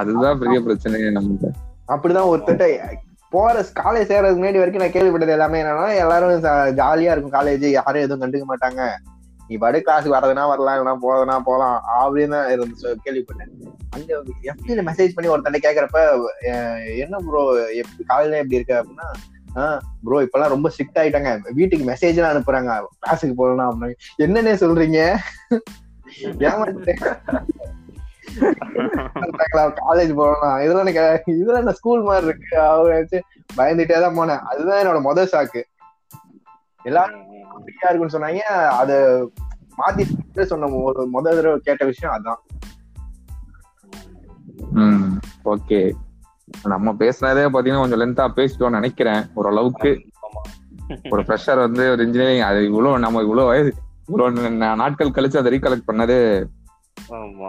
அதுதான் 0.00 0.40
பெரிய 0.42 0.60
பிரச்சனையே 0.66 1.10
நமக்கு 1.18 1.50
அப்படிதான் 1.92 2.30
ஒருத்தட்ட 2.32 2.66
போற 3.32 3.54
காலேஜ் 3.80 4.10
சேர்றதுக்கு 4.10 4.40
முன்னாடி 4.40 4.60
வரைக்கும் 4.60 4.82
நான் 4.82 4.94
கேள்விப்பட்டது 4.96 5.34
எல்லாமே 5.36 5.60
என்னன்னா 5.62 5.86
எல்லாரும் 6.02 6.44
ஜாலியா 6.80 7.12
இருக்கும் 7.14 7.36
காலேஜ் 7.36 7.64
யாரும் 7.70 8.04
எதுவும் 8.04 8.22
கண்டுக்க 8.22 8.46
மாட்டாங்க. 8.50 8.82
நீ 9.48 9.54
படு 9.62 9.78
கிளாஸுக்கு 9.86 10.16
வரதுனா 10.16 10.44
வரலாம் 10.50 10.76
இல்லைனா 10.76 10.94
போறதுனா 11.04 11.36
போகலாம் 11.48 11.76
அப்படின்னு 12.02 12.34
தான் 12.36 12.50
இருந்து 12.54 12.92
கேள்விப்பட்டேன். 13.06 13.52
அங்க 13.94 14.10
எப்படி 14.50 14.86
மெசேஜ் 14.90 15.14
பண்ணி 15.16 15.30
ஒருத்தண்ட 15.32 15.58
கேக்குறப்ப 15.66 16.00
என்ன 17.04 17.20
ப்ரோ 17.26 17.42
எப்படி 17.80 18.04
காலையில 18.12 18.40
எப்படி 18.42 18.58
இருக்க 18.58 18.82
அப்படின்னா 18.82 19.08
ப்ரோ 20.06 20.16
இப்பெல்லாம் 20.24 20.54
ரொம்ப 20.54 20.68
ஸ்ட்ரிக்ட் 20.72 21.00
ஆயிட்டாங்க. 21.00 21.32
வீட்டுக்கு 21.58 21.84
மெசேஜ் 21.90 22.18
எல்லாம் 22.18 22.34
அனுப்புறாங்க. 22.34 22.78
கிளாஸுக்கு 23.02 23.36
போகலாம் 23.42 23.70
அப்படின்னு. 23.72 23.98
என்னன்னே 24.24 24.54
சொல்றீங்க? 24.62 25.00
காலேஜ் 29.88 30.12
போகலாம் 30.20 30.56
இதெல்லாம் 30.64 30.86
எனக்கு 30.86 31.36
இதெல்லாம் 31.42 31.78
ஸ்கூல் 31.78 32.08
மாதிரி 32.08 32.26
இருக்கு? 32.30 32.54
அவங்க 32.70 33.20
பயந்துட்டே 33.58 34.00
தான் 34.04 34.18
போனேன். 34.18 34.42
அதுதான் 34.50 34.80
என்னோட 34.82 35.00
முதல் 35.08 35.30
ஷாக்கு 35.32 35.62
எல்லாரும் 36.88 37.22
ஃப்ரீயா 37.64 37.88
இருக்குன்னு 37.88 38.16
சொன்னாங்க. 38.16 38.42
அத 38.80 38.92
மாத்தி 39.78 40.44
சொன்ன 40.52 40.70
ஒரு 40.88 41.02
முதல் 41.14 41.36
தடவை 41.38 41.58
கேட்ட 41.68 41.84
விஷயம் 41.92 42.14
அதான். 42.16 42.40
ம் 44.82 45.14
ஓகே. 45.52 45.80
நம்ம 46.72 46.92
பேசுனதே 47.00 47.44
பாத்தீங்கன்னா 47.54 47.82
கொஞ்சம் 47.82 48.02
லென்த்தா 48.02 48.24
பேசிட்டோம்னு 48.38 48.78
நினைக்கிறேன். 48.80 49.22
ஓரளவுக்கு 49.34 49.90
ஒரு 51.12 51.22
ஃப்ரெஷர் 51.26 51.64
வந்து 51.66 51.84
ஒரு 51.92 52.02
இன்ஜினியரிங் 52.06 52.46
அது 52.48 52.58
இவ்வளவு 52.70 53.02
நம்ம 53.04 53.22
இவ்வளவு 53.26 53.50
வயது 53.50 53.70
இவ்வளவு 54.08 54.50
நாட்கள் 54.82 55.14
கழிச்சு 55.16 55.40
அதை 55.40 55.50
ரீகலெக்ட் 55.54 55.88
பண்ணது 55.90 56.16
ஆமா. 57.18 57.48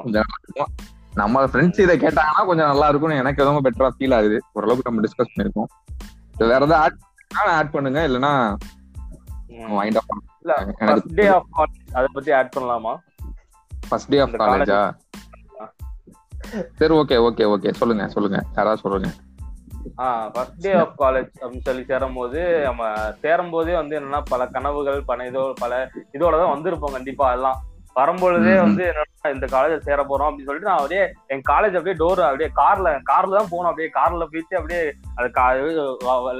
நம்ம 1.21 1.43
ஃப்ரெண்ட்ஸ் 1.51 1.83
இதை 1.85 1.95
கேட்டாங்கன்னா 2.03 2.43
கொஞ்சம் 2.49 2.69
நல்லா 2.71 2.87
இருக்கும்னு 2.91 3.19
எனக்கு 3.23 3.41
எதுவும் 3.43 3.65
பெட்டரா 3.65 3.89
ஃபீல் 3.97 4.15
ஆகுது. 4.17 4.37
ஓரளவுக்கு 4.53 4.87
நம்ம 4.89 5.03
டிஸ்கஸ் 5.05 5.33
பண்ணிருக்கோம். 5.33 5.69
வேற 6.37 6.63
ஏதாவது 6.65 6.75
ஆட் 6.83 6.97
ஆட் 7.59 7.73
பண்ணுங்க. 7.75 7.99
இல்லைன்னா 8.07 8.33
வைண்ட் 9.77 9.99
ஆஃப் 10.01 10.09
இல்ல 10.41 10.53
ஃபர்ஸ்ட் 10.79 11.13
டே 11.13 11.27
ஆஃப் 11.27 11.49
காலேஜ் 11.57 11.93
அத 11.93 12.05
பத்தி 12.13 12.31
ஆட் 12.31 12.53
பண்ணலாமா? 12.55 12.93
ஃபர்ஸ்ட் 13.89 14.09
டே 14.09 14.19
ஆஃப் 14.19 14.35
காலேஜா 14.41 14.81
சரி 16.79 16.93
ஓகே 16.93 17.15
ஓகே 17.27 17.45
ஓகே 17.53 17.69
சொல்லுங்க 17.73 18.03
சொல்லுங்க. 18.07 18.39
யாராவது 18.55 18.81
சொல்லுங்க. 18.81 19.09
ஃபர்ஸ்ட் 20.33 20.59
டே 20.65 20.71
ஆஃப் 20.81 20.93
காலேஜ் 21.01 21.31
அப்படின்னு 21.41 21.67
சொல்லி 21.67 21.83
சேரும் 21.85 22.13
போது 22.13 22.41
நம்ம 22.63 22.83
சேரும் 23.23 23.49
போதே 23.49 23.73
வந்து 23.73 23.99
என்னன்னா 23.99 24.21
பல 24.29 24.47
கனவுகள் 24.47 24.99
பல 25.05 25.25
இதோ 25.25 25.43
பல 25.59 25.89
இதோட 26.13 26.35
தான் 26.41 26.53
வந்திருப்போம். 26.55 26.95
கண்டிப்பா 26.97 27.27
எல்லாம் 27.31 27.59
வரும்பொழுதே. 27.95 28.53
வந்து 28.62 28.84
என்னன்னா 28.89 29.29
இந்த 29.34 29.47
காலேஜ் 29.47 29.86
சேர 29.86 30.01
போறோம் 30.03 30.27
அப்படின்னு 30.27 30.47
சொல்லிட்டு 30.47 30.69
நான் 30.69 30.79
அப்படியே 30.79 31.03
என் 31.27 31.45
காலேஜ் 31.45 31.77
அப்படியே 31.77 31.95
டோர் 31.95 32.21
அப்படியே 32.21 32.49
கார்ல 32.60 32.89
கார்ல 33.03 33.38
தான் 33.39 33.49
போகணும் 33.49 33.69
அப்படியே 33.69 33.89
கார்ல 33.89 34.25
போயிட்டு 34.25 34.60
அப்படியே 34.60 34.81
அது 35.17 35.29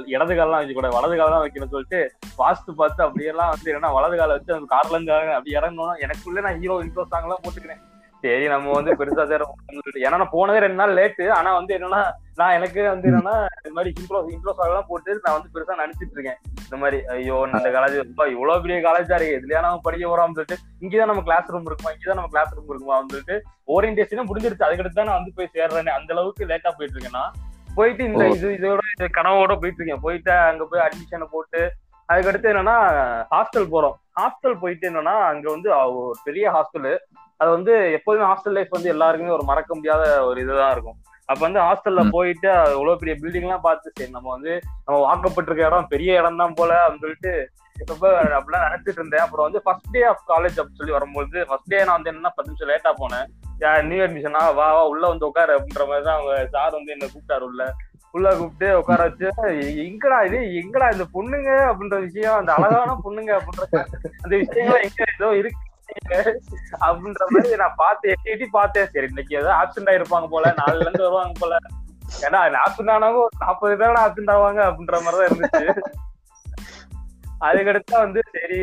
இடது 0.06 0.34
கால்லாம் 0.34 0.60
வைக்க 0.60 0.74
கூட 0.74 0.90
வலது 0.96 1.16
கால் 1.16 1.34
தான் 1.34 1.44
வைக்கணும்னு 1.44 1.74
சொல்லிட்டு 1.74 2.00
வாஸ்து 2.38 2.72
பார்த்து 2.74 3.06
அப்படியெல்லாம் 3.06 3.52
வந்து 3.54 3.74
என்ன 3.74 3.92
வலது 3.92 4.16
கால 4.16 4.36
வச்சு 4.36 4.56
அந்த 4.56 4.68
கார்ல 4.74 4.96
இருந்து 4.96 5.14
அப்படி 5.36 5.58
இறங்கணும் 5.58 6.02
எனக்குள்ள 6.06 6.46
நான் 6.46 6.60
ஹீரோ 6.60 6.78
இன்ட்ரோ 6.84 7.06
சாங் 7.12 7.26
எல்லாம் 7.28 7.44
போட்டுக்கிறேன் 7.44 7.82
சரி 8.22 8.46
நம்ம 8.52 8.72
வந்து 8.76 8.92
பெருசா 8.98 9.24
சேர 9.30 9.44
ஏன்னா 10.04 10.18
நான் 10.20 10.34
போனதே 10.34 10.60
ரெண்டு 10.62 10.80
நாள் 10.80 10.94
லேட்டு 10.98 11.24
ஆனா 11.38 11.50
வந்து 11.56 11.72
என்னன்னா 11.76 12.00
நான் 12.38 12.54
எனக்கு 12.58 12.80
வந்து 12.92 13.08
என்னன்னா 13.10 13.34
இந்த 13.58 13.72
மாதிரி 13.76 13.90
இன்ட்ரோ 13.98 14.18
இன்ட்ரோ 14.34 14.52
எல்லாம் 14.66 14.88
போட்டு 14.90 15.10
நான் 15.24 15.36
வந்து 15.36 15.52
பெருசா 15.54 15.76
நினைச்சிட்டு 15.82 16.16
இருக்கேன். 16.16 16.38
இந்த 16.64 16.76
மாதிரி 16.82 16.98
ஐயோ 17.14 17.36
இந்த 17.48 17.68
காலேஜ் 17.76 17.96
ரொம்ப 18.02 18.24
இவ்வளவு 18.34 18.62
பெரிய 18.64 18.78
காலேஜா 18.86 19.16
இருக்கு. 19.18 19.38
இதுலயா 19.40 19.60
நம்ம 19.66 19.82
படிக்க 19.86 20.04
போறோம்னு 20.10 20.36
சொல்லிட்டு 20.38 20.58
இங்கதான் 20.84 21.10
நம்ம 21.12 21.24
கிளாஸ் 21.28 21.50
ரூம் 21.54 21.68
இருக்குமா 21.70 21.92
இங்கதான் 21.96 22.18
நம்ம 22.20 22.32
கிளாஸ் 22.34 22.54
ரூம் 22.56 22.70
இருக்குமா 22.72 22.98
சொல்லிட்டு 23.12 23.36
ஓரியன்டேஷனும் 23.74 24.28
முடிஞ்சிருச்சு. 24.30 24.66
அதுக்கடுத்து 24.68 25.00
தான் 25.00 25.10
நான் 25.10 25.20
வந்து 25.20 25.36
போய் 25.38 25.52
சேர்றேன் 25.56 25.96
அந்த 25.98 26.12
அளவுக்கு 26.16 26.50
லேட்டா 26.52 26.72
போயிட்டு 26.78 26.96
இருக்கேன் 26.96 27.18
நான். 27.20 27.34
போயிட்டு 27.78 28.02
இந்த. 28.10 28.24
இது 28.36 28.48
இதோட 28.58 28.82
இது 28.96 29.08
கனவோட 29.18 29.54
போயிட்டு 29.62 29.80
இருக்கேன். 29.80 30.04
போயிட்டு 30.06 30.32
அங்க 30.50 30.64
போய் 30.72 30.84
அட்மிஷனை 30.86 31.28
போட்டு 31.36 31.62
அதுக்கடுத்து 32.08 32.50
என்னன்னா 32.52 32.76
ஹாஸ்டல் 33.34 33.72
போறோம். 33.74 33.96
ஹாஸ்டல் 34.20 34.60
போயிட்டு 34.64 34.84
என்னன்னா 34.90 35.14
அங்க 35.30 35.46
வந்து 35.54 35.70
ஒரு 36.00 36.18
பெரிய 36.26 36.44
ஹாஸ்டல் 36.56 36.90
அது 37.36 37.50
வந்து 37.50 37.92
எப்போதுமே 37.92 38.24
ஹாஸ்டல் 38.24 38.52
லைஃப் 38.52 38.66
வந்து 38.70 38.88
எல்லாருக்குமே 38.88 39.32
ஒரு 39.32 39.42
மறக்க 39.44 39.74
முடியாத 39.74 40.24
ஒரு 40.24 40.40
இதுதான் 40.40 40.72
இருக்கும். 40.72 40.96
அப்ப 41.24 41.48
வந்து 41.48 41.60
ஹாஸ்டல்ல. 41.60 42.10
போயிட்டு 42.10 42.48
இவ்வளவு 42.48 42.96
பெரிய 42.96 43.16
பில்டிங் 43.20 43.42
எல்லாம் 43.42 43.60
பார்த்து 43.60 43.92
சரி 43.94 44.10
நம்ம 44.10 44.30
வந்து 44.30 44.60
நம்ம 44.84 45.14
வாக்கப்பட்டிருக்க 45.14 45.66
இடம் 45.66 45.86
பெரிய 45.88 46.18
இடம் 46.18 46.36
தான் 46.36 46.54
போல 46.54 46.88
அப்படின்னு 46.88 47.00
சொல்லிட்டு 47.00 47.50
ரொம்ப 47.86 48.22
அப்படிலாம் 48.22 48.70
நினைச்சிட்டு 48.70 48.88
இருந்தேன். 48.88 49.20
அப்புறம் 49.20 49.44
வந்து 49.44 49.62
ஃபர்ஸ்ட் 49.62 49.90
டே 49.90 50.02
ஆஃப் 50.02 50.22
காலேஜ் 50.28 50.58
அப்படின்னு 50.58 50.76
சொல்லி 50.76 50.92
வரும்போது 50.92 51.46
ஃபர்ஸ்ட் 51.46 51.66
டே 51.66 51.84
நான் 51.84 52.02
வந்து 52.02 52.10
என்ன 52.10 52.28
பத்து 52.28 52.54
நிமிஷம் 52.58 52.68
லேட்டா 52.68 52.98
போனேன். 52.98 53.82
நியூ 53.82 54.04
அட்மிஷனா 54.04 54.32
வா 54.32 54.50
வா 54.50 54.86
உள்ள 54.86 55.08
வந்து 55.08 55.26
உட்காரு 55.26 55.56
அப்படின்ற 55.56 55.86
மாதிரி 55.86 56.02
தான் 56.02 56.18
அவங்க 56.18 56.48
சார் 56.50 56.72
வந்து 56.72 56.92
என்ன 56.92 57.06
கூப்பிட்டாரு 57.06 57.40
உள்ள. 57.40 57.72
உள்ள 58.10 58.36
கூப்பிட்டு 58.36 58.78
உட்கார 58.78 59.02
வச்சு 59.02 59.26
"எ- 59.42 59.90
எங்கடா 59.90 60.26
இது? 60.26 60.38
எங்கடா 60.38 60.92
இந்த 60.92 61.04
பொண்ணுங்க? 61.14 61.74
அப்படின்ற 61.74 62.00
விஷயம் 62.00 62.34
அந்த 62.34 62.52
அழகான 62.52 63.00
பொண்ணுங்க 63.04 63.38
அப்படின்ற 63.38 63.84
அந்த 64.22 64.36
விஷயங்கள் 64.36 64.82
எங்க 64.82 65.04
ஏதோ 65.20 65.36
இருக்கு. 65.36 65.64
அப்படின்ற 66.80 67.24
மாதிரி 67.28 67.56
நான் 67.56 67.76
பார்த்து 67.76 68.08
எட்டி 68.08 68.30
எட்டி 68.30 68.46
பார்த்தேன். 68.46 68.88
சரி 68.92 69.06
இன்னைக்கு 69.06 69.36
ஏதோ 69.36 69.52
ஆப்சென்ட் 69.62 69.90
ஆயிருப்பாங்க 69.92 70.28
போல 70.30 70.54
நாலுல 70.60 70.84
இருந்து 70.86 71.02
வருவாங்க 71.02 71.32
போல. 71.40 71.56
ஏன்னா 72.20 72.40
ஆப்சென்ட் 72.64 72.92
ஆனவங்க 72.96 73.22
ஒரு 73.26 73.38
நாற்பது 73.38 73.76
பேரோட 73.76 73.98
ஆப்சென்ட் 74.06 74.34
ஆவாங்க 74.34 74.60
அப்படின்ற 74.66 74.98
மாதிரிதான் 75.02 75.30
இருந்துச்சு. 75.30 75.66
அதுக்கடுத்து 77.40 77.94
வந்து 78.02 78.20
சரி 78.32 78.58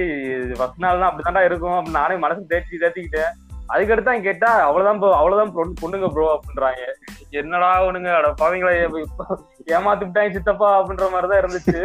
ஃபர்ஸ்ட் 0.57 0.83
நாள் 0.83 0.99
தான் 0.99 1.09
அப்படிதான்டா 1.09 1.45
இருக்கும் 1.45 1.77
அப்படின்னு 1.79 1.99
நானே 2.01 2.15
மனசு 2.15 2.45
தேத்தி 2.49 2.77
தேத்திக்கிட்டேன். 2.81 3.33
அதுக்கடுத்து 3.73 4.21
கேட்டா 4.21 4.49
அவ்வளவுதான் 4.59 4.99
ப்ரோ 4.99 5.11
அவ்வளவுதான் 5.15 5.73
பொண்ணுங்க 5.81 6.07
ப்ரோ 6.13 6.25
அப்படின்றாங்க. 6.37 6.81
என்னடா 7.29 7.69
அவனுங்க 7.81 8.09
அட 8.15 8.29
பாவீங்களா 8.41 8.71
ஏமாத்தி 9.75 10.05
விட்டாங்க 10.05 10.31
சித்தப்பா 10.31 10.69
அப்படின்ற 10.79 11.05
மாதிரிதான் 11.11 11.43
இருந்துச்சு. 11.43 11.77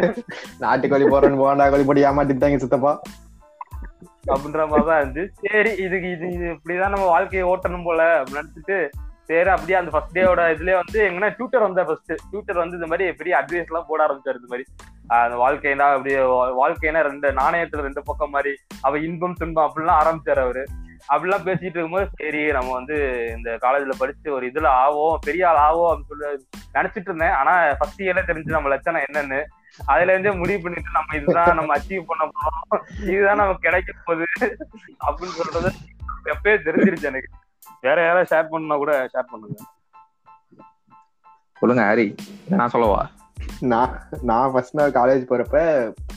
நாட்டுக்கோழி 0.61 1.06
போறேன்னு 1.12 1.40
போண்டா 1.42 1.70
கோழி 1.70 1.84
போட்டு 1.84 2.08
ஏமாத்திட்டாங்க 2.11 2.56
சித்தப்பா. 2.56 2.92
அப்படின்ற 4.29 4.69
மாதிரிதான் 4.69 5.03
இருந்துச்சு. 5.03 5.49
சரி 5.53 5.71
இதுக்கு 5.77 6.11
இது 6.11 6.31
இது 6.33 6.45
இப்படிதான் 6.45 6.95
நம்ம 6.95 7.07
வாழ்க்கையை 7.07 7.49
ஓட்டணும் 7.49 7.85
போல 7.85 8.23
நினைச்சிட்டு 8.23 8.88
சரி 9.25 9.49
அப்படியே 9.49 9.79
அந்த 9.79 9.91
ஃபர்ஸ்ட் 9.91 10.19
டேயோட 10.19 10.43
இதுலயே 10.55 10.75
வந்து 10.75 10.99
எங்கன்னா 11.09 11.37
டியூட்டர் 11.37 11.61
வந்தா 11.61 11.85
ஃபர்ஸ்ட் 11.85 12.12
டியூட்டர் 12.31 12.57
வந்து 12.57 12.77
இந்த 12.77 12.87
மாதிரி 12.87 13.12
பெரிய 13.12 13.37
அட்வைஸ் 13.37 13.67
எல்லாம் 13.67 13.85
போட 13.88 14.07
ஆரம்பிச்சாரு 14.07 14.38
இந்த 14.41 14.49
மாதிரி. 14.49 14.64
அந்த 15.07 15.37
வாழ்க்கைனா 15.37 15.87
அப்படியே 15.97 16.19
வாழ்க்கைனா 16.62 17.03
ரெண்டு 17.03 17.31
நாணயத்துல 17.33 17.81
ரெண்டு 17.81 18.03
பக்கம் 18.03 18.31
மாதிரி 18.31 18.57
அவ 18.81 18.99
இன்பம் 18.99 19.35
துன்பம் 19.35 19.71
அப்படிலாம் 19.71 20.01
ஆரம்பிச்சாரு 20.01 20.41
அவரு. 20.41 20.67
அப்படிலாம் 21.12 21.46
பேசிட்டு 21.46 21.76
இருக்கும்போது 21.76 22.08
சரி 22.20 22.42
நம்ம 22.56 22.72
வந்து 22.78 22.96
இந்த 23.37 23.50
காலேஜ்ல 23.64 23.94
படிச்சு 23.98 24.28
ஒரு 24.37 24.44
இதுல 24.50 24.68
ஆவோம் 24.84 25.16
பெரிய 25.26 25.48
ஆள் 25.50 25.61
ஆவோம் 25.68 25.90
அப்படின்னு 25.90 26.12
சொல்லி 26.12 26.28
நினைச்சிட்டு 26.76 27.08
இருந்தேன். 27.11 27.37
ஆனா 27.40 27.52
ஃபர்ஸ்ட் 27.78 28.02
இயர்ல 28.04 28.24
தெரிஞ்சு 28.30 28.56
நம்ம 28.56 28.72
லட்சணம் 28.74 29.06
என்னன்னு. 29.08 29.40
அதுல 29.92 30.12
இருந்தே 30.12 30.32
முடிவு 30.40 30.61
பண்ணிட்டு 30.62 30.96
நம்ம 30.98 31.16
இதுதான் 31.18 31.58
நம்ம 31.58 31.74
அச்சீவ் 31.78 32.08
பண்ண 32.11 32.24
போறோம். 32.37 32.82
இதுதான் 33.12 33.40
நமக்கு 33.42 33.66
கிடைக்க 33.66 33.96
போகுது 34.08 34.26
அப்படின்னு 35.06 35.37
சொல்றது 35.40 35.70
எப்பயே 36.34 36.56
தெரிஞ்சிருச்சு 36.68 37.11
எனக்கு. 37.12 37.30
வேற 37.87 37.98
யாராவது 38.06 38.30
ஷேர் 38.32 38.52
பண்ணா 38.52 38.76
கூட 38.82 38.92
ஷேர் 39.14 39.30
பண்ணுங்க. 39.32 39.58
சொல்லுங்க 41.61 41.84
ஹாரி. 41.90 42.08
நான் 42.58 42.72
சொல்லவா? 42.74 43.00
நான் 43.72 43.92
நான் 44.30 44.50
ஃபர்ஸ்ட் 44.52 44.76
நாள் 44.78 44.96
காலேஜ் 44.96 45.22
போறப்ப 45.30 45.58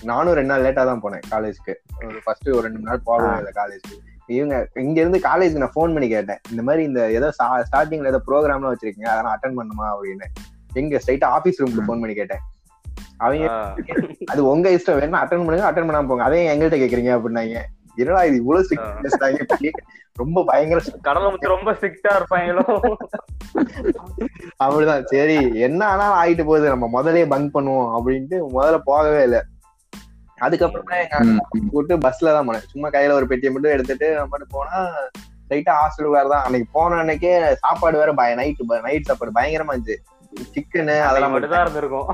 நானும் 0.09 0.35
ரெண்டு 0.37 0.51
நாள் 0.51 0.63
லேட்டா 0.65 0.83
தான் 0.89 1.01
போனேன் 1.03 1.23
காலேஜ்க்கு 1.33 1.73
ஒரு 2.07 2.19
ஃபர்ஸ்ட் 2.25 2.49
ஒரு 2.55 2.63
ரெண்டு 2.67 2.81
நாள் 2.87 3.05
போகவே 3.07 3.37
இல்லை 3.41 3.51
காலேஜ்க்கு 3.59 3.95
இவங்க 4.27 4.67
இங்க 4.75 4.99
இருந்து 5.01 5.19
காலேஜ் 5.19 5.57
நான் 5.57 5.75
ஃபோன் 5.75 5.93
பண்ணி 5.93 6.07
கேட்டேன். 6.07 6.39
இந்த 6.51 6.62
மாதிரி 6.62 6.84
இந்த 6.84 7.12
ஏதோ 7.12 7.31
ஸ்டார்டிங்ல 7.67 8.07
ஏதோ 8.07 8.21
ப்ரோக்ராம்லாம் 8.27 8.73
வச்சிருக்கீங்க 8.73 9.10
அதெல்லாம் 9.13 9.36
அட்டன் 9.36 9.57
பண்ணுமா 9.60 9.86
அப்படின்னு. 9.93 10.27
எங்க 10.73 10.99
ஸ்ட்ரைட்டா 11.05 11.23
ஆபீஸ் 11.23 11.62
ரூம்ல 11.62 11.84
ஃபோன் 11.88 12.01
பண்ணி 12.03 12.13
கேட்டேன். 12.13 12.39
அவங்க 13.17 13.47
அது 14.25 14.45
உங்க 14.45 14.69
இஷ்டம் 14.69 14.99
வேணா 14.99 15.21
அட்டன் 15.23 15.45
பண்ணுங்க 15.45 15.71
அட்டன் 15.71 15.89
பண்ணாம 15.89 16.07
போங்க. 16.07 16.23
அதே 16.23 16.55
எங்கள்கிட்ட 16.55 16.79
கேக்குறீங்க 16.84 17.12
அப்படின்னாங்க. 17.17 17.60
என்னடா 17.95 18.23
இது 18.23 18.36
இவ்வளவு 18.36 18.65
ஸ்ட்ரிக்ட் 18.65 19.81
ரொம்ப 20.15 20.43
பயங்கர 20.43 20.79
strict. 20.84 21.01
கடலை 21.01 21.31
முத்து 21.31 21.47
ரொம்ப 21.47 21.71
ஸ்ட்ரிக்டா 21.73 22.12
இருப்பாங்களோ? 22.19 22.63
அப்படிதான். 24.63 25.03
சரி 25.03 25.60
என்ன 25.60 25.86
ஆனாலும் 25.86 26.19
ஆயிட்டு 26.21 26.45
போகுது. 26.45 26.69
நம்ம 26.69 26.89
முதல்லயே 26.95 27.27
பங்க் 27.27 27.55
பண்ணுவோம் 27.57 27.89
அப்படின்ட்டு 27.97 28.38
முதல்ல 28.55 28.77
போகவே 28.84 29.23
இல்லை. 29.23 29.41
அதுக்கப்புறம் 30.41 31.08
தான் 31.10 31.21
எங்க. 31.21 31.43
கூட்டு 31.71 31.97
பஸ்ல 31.97 32.25
தான் 32.25 32.49
போனேன். 32.49 32.63
சும்மா 32.67 32.89
கையில 32.89 33.12
ஒரு 33.12 33.27
பெட்டியை 33.27 33.54
மட்டும் 33.54 33.71
எடுத்துட்டு 33.71 34.13
நம்ம 34.13 34.27
மட்டும் 34.27 34.47
போனா 34.51 34.86
ஸ்ட்ரைட்டா 35.49 35.73
ஹாஸ்டல் 35.80 36.10
வேற 36.10 36.27
தான். 36.27 36.43
அன்னைக்கு 36.43 36.69
போன 36.71 37.04
அன்னைக்கே 37.04 37.54
சாப்பாடு 37.54 37.97
வேற 37.97 38.13
பய 38.13 38.36
நைட் 38.36 38.56
நைட் 38.82 39.04
சாப்பாடு 39.04 39.32
பயங்கரமா 39.32 39.77
இருந்துச்சு. 39.77 39.95
சிக்கனு 40.54 41.01
அதெல்லாம் 41.01 41.32
மட்டும் 41.32 41.49
தான் 41.49 41.62
இருந்திருக்கும். 41.62 42.08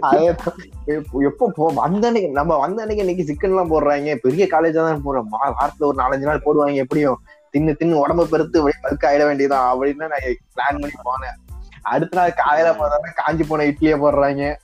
அதே. 0.00 0.24
எப்ப- 0.24 1.20
எப்போ 1.20 1.52
போ 1.54 1.72
வந்த 1.74 2.06
அன்னைக்கு 2.06 2.30
நம்ம 2.30 2.56
வந்த 2.56 2.82
அன்னைக்கு 2.82 3.06
இன்னைக்கு 3.06 3.32
சிக்கன் 3.32 3.50
எல்லாம் 3.50 3.70
போடுறாங்க. 3.70 4.14
பெரிய 4.14 4.44
காலேஜா 4.44 4.74
தான் 4.74 5.02
போறோம். 5.04 5.26
மா- 5.32 5.52
வாரத்துல 5.60 5.84
ஒரு 5.84 6.02
நாலஞ்சு 6.02 6.40
நாள் 6.40 6.42
போடுவாங்க 6.44 6.74
எப்படியும். 6.74 7.20
தின்னு 7.52 7.74
தின்னு 7.80 8.02
உடம்ப 8.06 8.24
பெருத்து 8.24 8.68
பல்க் 8.68 9.04
ஆயிட 9.04 9.24
வேண்டியதான் 9.24 9.72
அப்படின்னு 9.72 9.94
நான் 9.94 10.36
பிளான் 10.56 10.80
பண்ணி 10.80 10.88
போனேன். 10.88 11.56
அடுத்த 11.82 12.20
நாள் 12.20 12.34
காலையில 12.36 12.74
பார்த்தா 12.74 13.12
காஞ்சி 13.14 13.44
போன 13.44 13.64
இட்லியை 13.64 13.96
போடுறாங்க. 14.04 14.61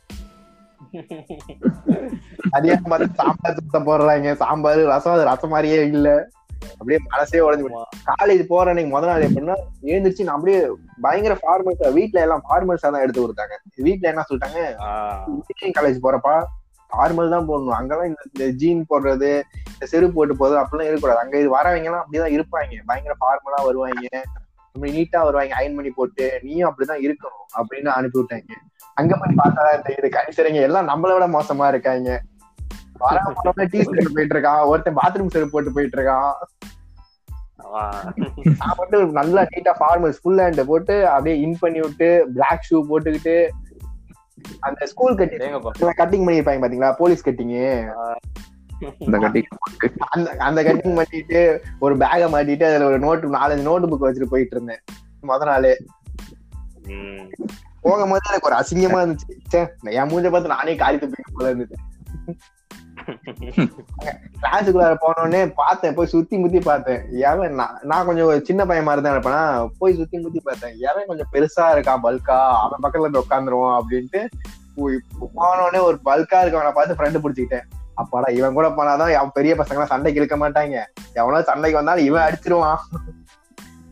அதே 2.51 2.75
மாதிரி 2.85 3.11
சாம்பார் 3.15 3.55
சுத்தம் 3.55 3.87
போடுறாங்க. 3.87 4.35
சாம்பார் 4.35 4.79
ரசம் 4.79 5.13
அது 5.13 5.25
ரசம் 5.25 5.51
மாதிரியே 5.51 5.87
இல்ல. 5.87 6.29
அப்படியே 6.73 6.99
மனசே 7.09 7.39
உடஞ்சு. 7.39 7.83
காலேஜ் 8.23 8.43
போற 8.43 8.69
அன்னைக்கு 8.69 8.99
முத 8.99 9.05
நாள் 9.05 9.23
எப்படின்னா 9.23 9.55
எழுந்திருச்சு 9.83 10.23
நான் 10.23 10.35
அப்படியே 10.35 10.69
பயங்கர 11.01 11.39
ஃபார்மல்ஸா 11.43 11.93
வீட்ல 11.93 12.21
எல்லாம் 12.21 12.43
ஃபார்மல்ஸா 12.51 12.81
தான் 12.81 13.01
எடுத்து 13.01 13.29
கொடுத்தாங்க. 13.29 13.73
வீட்ல 13.77 14.09
என்ன 14.09 14.25
சொல்லிட்டாங்க? 14.31 14.83
இன்ஜினியரிங் 15.29 15.77
காலேஜ் 15.79 16.05
போறப்பா 16.05 16.45
நார்மல் 16.99 17.31
தான் 17.31 17.49
போடணும். 17.49 17.69
அங்கெல்லாம் 17.69 18.07
இந்த- 18.07 18.51
ஜீன் 18.51 18.87
போடுறது 18.91 19.43
இந்த 19.73 19.87
செருப்பு 19.87 20.13
போட்டு 20.15 20.35
போறது 20.35 20.65
அப்படிலாம் 20.65 20.83
இருக்கக்கூடாது. 20.83 21.19
அங்க 21.19 21.39
இது 21.39 21.57
வரவங்க 21.57 21.85
எல்லாம் 21.85 22.07
அப்படிதான் 22.07 22.41
இருப்பாங்க. 22.41 22.83
பயங்கர 22.87 23.17
ஃபார்மலா 23.21 23.65
வருவாங்க. 23.65 24.23
நீட்டா 24.81 25.23
வருவாங்க. 25.23 25.55
அயன் 25.55 25.75
பண்ணி 25.75 25.91
போட்டு 25.91 26.39
நீயும் 26.43 26.75
அப்படிதான் 26.75 27.05
இருக்கணும் 27.05 27.59
அப்படின்னு 27.59 27.87
அனுப்பி 27.87 28.21
விட்டாங்க. 28.21 28.51
அங்க 28.99 29.13
போய் 29.21 29.41
பார்த்தா 29.41 29.65
தெரியுது 29.87 30.09
கணிசரிங்க 30.17 30.61
எல்லாம் 30.69 30.89
நம்மள 30.91 31.11
விட 31.17 31.27
மோசமா 31.37 31.67
இருக்காங்க. 31.73 32.11
டீ 33.73 33.79
ஷர்ட் 33.89 34.15
போயிட்டு 34.17 34.35
இருக்கான். 34.37 34.63
ஒருத்தன் 34.71 34.99
பாத்ரூம் 35.01 35.33
செருப்பு 35.35 35.55
போட்டு 35.55 35.75
போயிட்டு 35.77 35.99
இருக்கான். 35.99 36.33
நான் 38.61 38.77
மட்டும் 38.79 39.17
நல்லா 39.19 39.43
நீட்டா 39.53 39.73
ஃபார்மல்ஸ் 39.81 40.21
ஃபுல் 40.23 40.41
ஹேண்ட் 40.43 40.61
போட்டு 40.71 40.95
அப்படியே 41.15 41.37
இன் 41.45 41.59
பண்ணி 41.63 41.81
விட்டு 41.85 42.09
பிளாக் 42.37 42.67
ஷூ 42.69 42.79
போட்டுக்கிட்டு 42.91 43.37
அந்த 44.67 44.87
ஸ்கூல் 44.93 45.19
கட்டி 45.21 45.39
ஏங்கப்பா 45.47 45.93
கட்டிங் 46.01 46.27
பண்ணிருப்பாங்க 46.27 46.63
பாத்தீங்களா? 46.65 46.91
போலீஸ் 47.03 47.27
கட்டிங் 47.29 47.55
இந்த 49.05 49.19
கட்டி 49.25 49.41
அந்த 50.15 50.29
அந்த 50.49 50.61
கட்டிங் 50.69 50.99
பண்ணிட்டு 51.01 51.41
ஒரு 51.85 51.95
பேக 52.03 52.29
மாட்டிட்டு 52.35 52.67
அதுல 52.69 52.89
ஒரு 52.91 52.99
நோட்டு 53.05 53.37
நாலஞ்சு 53.39 53.69
நோட்டு 53.69 53.91
புக் 53.91 54.07
வச்சுட்டு 54.07 54.33
போயிட்டு 54.35 54.57
இருந்தேன். 54.57 54.83
முத 55.31 55.45
நாளே. 55.51 55.73
போகும்போது 57.83 58.29
எனக்கு 58.29 58.49
ஒரு 58.51 58.59
அசிங்கமா 58.61 59.01
இருந்துச்சு 59.03 59.61
என் 59.93 60.11
மூஞ்ச 60.11 60.31
பார்த்து 60.31 60.55
நானே 60.55 60.77
காரி 60.77 60.99
துப்பிக்க 60.99 61.37
போல 61.37 61.51
இருந்துச்சு 61.53 61.79
கிளாஸுக்குள்ள 64.41 64.87
போனோடனே 65.03 65.41
பார்த்தேன் 65.55 65.95
போய் 65.95 66.13
சுத்தி 66.13 66.37
முத்தி 66.39 66.61
பார்த்தேன் 66.61 67.03
எவன் 67.23 67.55
நான் 67.55 67.79
நான் 67.85 68.07
கொஞ்சம் 68.07 68.29
ஒரு 68.31 68.41
சின்ன 68.45 68.65
பையன் 68.65 68.87
மாதிரி 68.87 69.03
தான் 69.03 69.15
இருப்பேனா 69.17 69.43
போய் 69.79 69.97
சுத்தி 69.97 70.19
முத்தி 70.19 70.41
பார்த்தேன் 70.41 70.77
எவன் 70.89 71.09
கொஞ்சம் 71.09 71.31
பெருசா 71.33 71.67
இருக்கான் 71.75 72.05
பல்கா 72.05 72.39
அவன் 72.59 72.83
பக்கத்துல 72.83 73.07
இருந்து 73.07 73.25
உட்காந்துருவான் 73.25 73.79
அப்படின்ட்டு 73.79 74.23
போய் 74.77 74.99
போனோடனே 75.37 75.83
ஒரு 75.83 75.99
பல்கா 76.05 76.41
இருக்கவனை 76.43 76.73
பார்த்து 76.73 76.99
ஃப்ரெண்டு 76.99 77.23
பிடிச்சிக்கிட்டேன் 77.23 77.67
அப்பாடா 77.95 78.29
இவன் 78.31 78.57
கூட 78.59 78.67
போனாதான் 78.71 79.15
அவன் 79.15 79.37
பெரிய 79.39 79.53
பசங்க 79.55 79.79
எல்லாம் 79.79 79.93
சண்டைக்கு 79.93 80.21
இழுக்க 80.21 80.37
மாட்டாங்க 80.37 80.77
எவனோ 81.15 81.41
சண்டைக்கு 81.43 81.81
வந்தாலும் 81.81 82.05
இவன் 82.05 82.27
அடிச்சிருவான் 82.27 82.83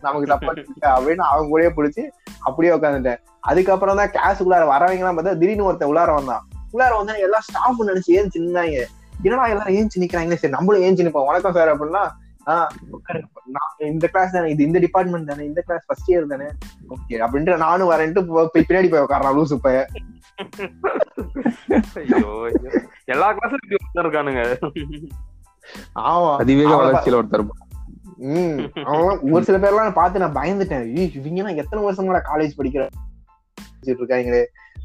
நமக்கு 0.06 0.30
சப்போர்ட் 0.32 0.60
அப்படின்னு 0.90 1.24
அவங்க 1.26 1.48
கூடயே 1.52 1.70
பிடிச்சி 1.76 2.02
அப்படியே 2.40 2.72
உட்காந்துட்டேன் 2.74 3.20
அதுக்கப்புறம் 3.44 3.98
தான் 4.00 4.12
கிளாஸுக்குள்ளார 4.14 4.66
வரவங்க 4.70 5.02
எல்லாம் 5.02 5.18
பார்த்தா 5.18 5.38
திடீர்னு 5.38 5.68
ஒருத்தன் 5.68 5.90
உள்ளார 5.90 6.12
வந்தான். 6.14 6.44
உள்ளார 6.72 6.92
வந்தா 6.96 7.16
எல்லா 7.26 7.40
ஸ்டாஃப் 7.46 7.88
நினைச்சு 7.88 8.12
ஏன் 8.18 8.32
சின்னாங்க? 8.34 8.78
என்னடா 9.22 9.44
எல்லாரும் 9.46 9.76
ஏஞ்சி 9.76 10.00
நிக்கிறாங்களே 10.02 10.38
சரி 10.40 10.54
நம்மளும் 10.54 10.82
ஏஞ்சி 10.82 11.06
நிப்போம் 11.06 11.28
வணக்கம் 11.28 11.54
சார் 11.54 11.72
அப்படின்னா 11.72 12.04
இந்த 13.86 14.06
கிளாஸ் 14.06 14.34
தானே 14.34 14.50
இது 14.50 14.62
இந்த 14.64 14.78
டிபார்ட்மெண்ட் 14.78 15.30
தானே 15.30 15.44
இந்த 15.44 15.60
கிளாஸ் 15.62 15.86
ஃபர்ஸ்ட் 15.86 16.10
இயர் 16.10 16.26
தானே. 16.26 16.48
ஓகே 16.90 17.16
அப்படின்ட்டு 17.24 17.56
நானும் 17.62 17.90
வரேன்ட்டு 17.92 18.22
பின்னாடி 18.58 18.88
போய் 18.90 19.04
உட்காரான் 19.04 19.36
லூசு 19.38 19.56
பைய. 19.58 19.80
எல்லா 23.06 23.26
ஒருத்தர் 23.32 24.04
இருக்கானுங்க. 24.04 24.42
ஆமா. 26.08 26.30
அதிவேக 26.42 26.70
அவன் 26.70 26.84
வளர்ச்சியில 26.84 27.18
ஒருத்தர் 27.20 27.44
உம் 28.18 28.60
அவன் 28.90 29.18
ஒரு 29.34 29.42
சில 29.46 29.56
பேர்லாம் 29.62 29.98
பார்த்து 29.98 30.22
நான் 30.22 30.38
பயந்துட்டேன். 30.38 30.86
இவங்க 31.16 31.40
எல்லாம் 31.40 31.60
எத்தனை 31.62 31.92
கூட 32.06 32.20
காலேஜ் 32.30 32.58
படிக்கிற 32.58 32.84
இருக்காங்களே 33.88 34.44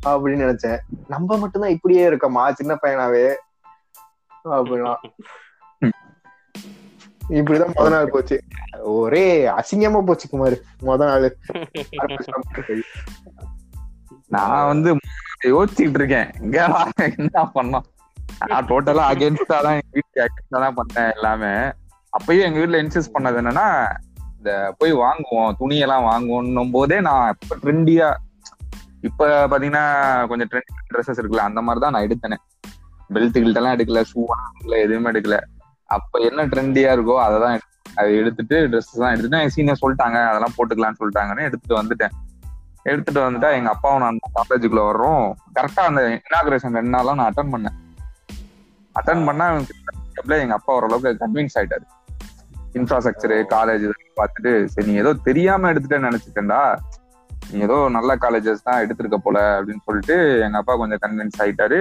அப்படின்னு 0.09 0.43
நினைச்சேன். 0.45 0.79
நம்ம 1.13 1.37
மட்டும்தான் 1.37 1.75
இப்படியே 1.75 2.03
இருக்கோமா 2.09 2.43
சின்ன 2.59 2.73
பையனாவே? 2.83 3.25
அப்படின்னா 4.57 4.93
இப்படிதான் 7.39 7.73
முத 7.75 7.89
நாள் 7.93 8.13
போச்சு. 8.13 8.37
ஒரே 8.99 9.25
அசிங்கமா 9.59 9.99
போச்சு 10.05 10.25
குமார் 10.29 10.55
முத 10.87 11.01
நாள். 11.09 11.27
நான் 14.35 14.67
வந்து 14.71 14.89
யோசிச்சுட்டு 15.53 15.99
இருக்கேன். 15.99 16.29
இங்க 16.41 16.57
என்ன 17.05 17.43
பண்ணோம்? 17.57 17.85
நான் 18.51 18.67
டோட்டலா 18.71 19.05
அகேன்ஸ்டா 19.11 19.57
தான் 19.65 19.77
எங்க 19.79 19.91
வீட்டுக்கு 19.97 20.25
அகேன்ஸ்டா 20.25 20.59
தான் 20.65 20.77
பண்ணேன் 20.79 21.09
எல்லாமே. 21.17 21.53
அப்பயும் 22.17 22.47
எங்க 22.47 22.59
வீட்டுல 22.59 22.81
இன்சிஸ்ட் 22.83 23.13
பண்ணது 23.13 23.37
என்னன்னா 23.41 23.67
இந்த 24.37 24.73
போய் 24.77 24.93
வாங்குவோம் 24.93 25.51
துணியெல்லாம் 25.59 26.05
வாங்குவோம் 26.09 26.71
போதே 26.71 27.01
நான் 27.01 27.35
இப்ப 27.41 27.55
ட்ரெண்டியா 27.63 28.15
இப்ப 29.01 29.47
பாத்தீங்கன்னா 29.47 29.83
கொஞ்சம் 30.27 30.47
ட்ரெண்ட் 30.51 30.71
ட்ரெஸ்ஸஸ் 30.93 31.19
இருக்குல்ல 31.21 31.45
அந்த 31.49 31.61
மாதிரி 31.61 31.83
தான் 31.85 31.93
நான் 31.95 32.07
எடுத்தேனே. 32.07 32.37
பெல்ட் 33.13 33.37
கில்ட் 33.37 33.55
எல்லாம் 33.55 33.75
எடுக்கல 33.77 34.01
ஷூ 34.11 34.21
எடுக்கல 34.23 34.77
எதுவுமே 34.85 35.09
எடுக்கல. 35.11 35.37
அப்ப 35.85 36.19
என்ன 36.19 36.45
ட்ரெண்டியா 36.45 36.89
இருக்கோ 36.97 37.15
அதை 37.23 37.39
தான் 37.39 37.59
அதை 37.95 38.17
எடுத்துட்டு 38.17 38.57
ட்ரெஸ் 38.67 38.99
தான் 38.99 39.09
எடுத்துட்டு 39.09 39.39
என் 39.39 39.49
சீனியர் 39.49 39.81
சொல்லிட்டாங்க 39.81 40.17
அதெல்லாம் 40.31 40.55
போட்டுக்கலாம்னு 40.57 40.99
சொல்லிட்டாங்கன்னு 40.99 41.47
எடுத்துட்டு 41.47 41.79
வந்துட்டேன். 41.81 42.13
எடுத்துட்டு 42.83 43.21
வந்துட்டா 43.21 43.49
எங்க 43.53 43.69
அப்பாவும் 43.69 44.01
நான் 44.01 44.19
காலேஜுக்குள்ள 44.37 44.83
வர்றோம். 44.89 45.25
கரெக்டா 45.55 45.83
அந்த 45.89 46.01
இனாகிரேஷன் 46.01 46.77
ரெண்டு 46.79 46.93
நாளா 46.95 47.13
நான் 47.13 47.31
அட்டன் 47.31 47.53
பண்ணேன். 47.55 47.77
அட்டன் 48.95 49.25
பண்ணா 49.25 49.47
எங்க 50.27 50.53
அப்பா 50.53 50.73
ஓரளவுக்கு 50.73 51.27
கன்வின்ஸ் 51.27 51.57
ஆயிட்டாரு. 51.59 51.85
இன்ஃப்ராஸ்ட்ரக்சரு 52.79 53.37
காலேஜ் 53.53 53.85
பார்த்துட்டு 54.19 54.51
சரி 54.73 54.87
நீ 54.89 54.95
ஏதோ 55.03 55.11
தெரியாம 55.27 55.71
எடுத்துட்டேன்னு 55.71 56.09
நினைச்சிட்டேன்டா. 56.09 56.61
நீ 57.51 57.59
ஏதோ 57.67 57.77
நல்ல 57.97 58.11
காலேஜஸ் 58.23 58.65
தான் 58.67 58.81
எடுத்திருக்க 58.83 59.17
போல 59.25 59.37
அப்படின்னு 59.57 59.83
சொல்லிட்டு 59.87 60.15
எங்க 60.45 60.57
அப்பா 60.61 60.73
கொஞ்சம் 60.81 61.01
கன்வின்ஸ் 61.03 61.41
ஆயிட்டாரு. 61.45 61.79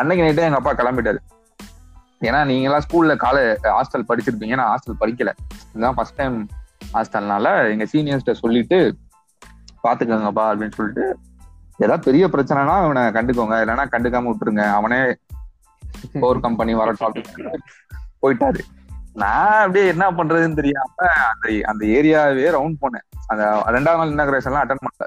அன்னைக்கு 0.00 0.24
நைட்டே 0.24 0.46
எங்க 0.48 0.60
அப்பா 0.60 0.72
கிளம்பிட்டாரு. 0.80 1.20
ஏன்னா 2.28 2.40
நீங்க 2.50 2.66
எல்லாம் 2.68 2.84
ஸ்கூல்ல 2.86 3.14
கால 3.24 3.38
ஹாஸ்டல் 3.76 4.08
படிச்சிருப்பீங்க. 4.10 4.54
நான் 4.60 4.70
ஹாஸ்டல் 4.72 5.00
படிக்கல. 5.02 5.32
இதுதான் 5.72 5.96
ஃபர்ஸ்ட் 5.98 6.18
டைம் 6.20 6.36
ஹாஸ்டல்னால 6.96 7.46
எங்க 7.72 7.86
சீனியர்ஸ்ட 7.92 8.34
சொல்லிட்டு 8.42 8.78
பாத்துக்கோங்கப்பா 9.84 10.46
அப்படின்னு 10.52 10.78
சொல்லிட்டு 10.80 11.06
ஏதாவது 11.84 12.06
பெரிய 12.08 12.24
பிரச்சனைனா 12.34 12.74
அவனை 12.84 13.02
கண்டுக்கோங்க. 13.16 13.56
இல்லைன்னா 13.64 13.84
கண்டுக்காம 13.94 14.30
விட்டுருங்க. 14.30 14.64
அவனே 14.78 15.00
போர் 16.22 16.44
கம்பெனி 16.46 16.74
வரட்டும் 16.80 17.08
அப்படின்னு 17.08 17.60
போயிட்டாரு. 18.22 18.60
நான் 19.16 19.60
அப்படியே 19.60 19.86
என்ன 19.86 20.10
பண்றதுன்னு 20.10 20.54
தெரியாம 20.54 21.08
அந்த 21.32 21.60
அந்த 21.62 21.86
ஏரியாவே 21.86 22.54
ரவுண்ட் 22.54 22.74
போனேன். 22.80 23.04
அந்த 23.26 23.62
ரெண்டாவது 23.66 24.06
நாள் 24.06 24.08
இன்னாகிரேஷன் 24.08 24.44
எல்லாம் 24.44 24.68
அட்டன் 24.68 24.72
பண்ணல. 24.72 25.06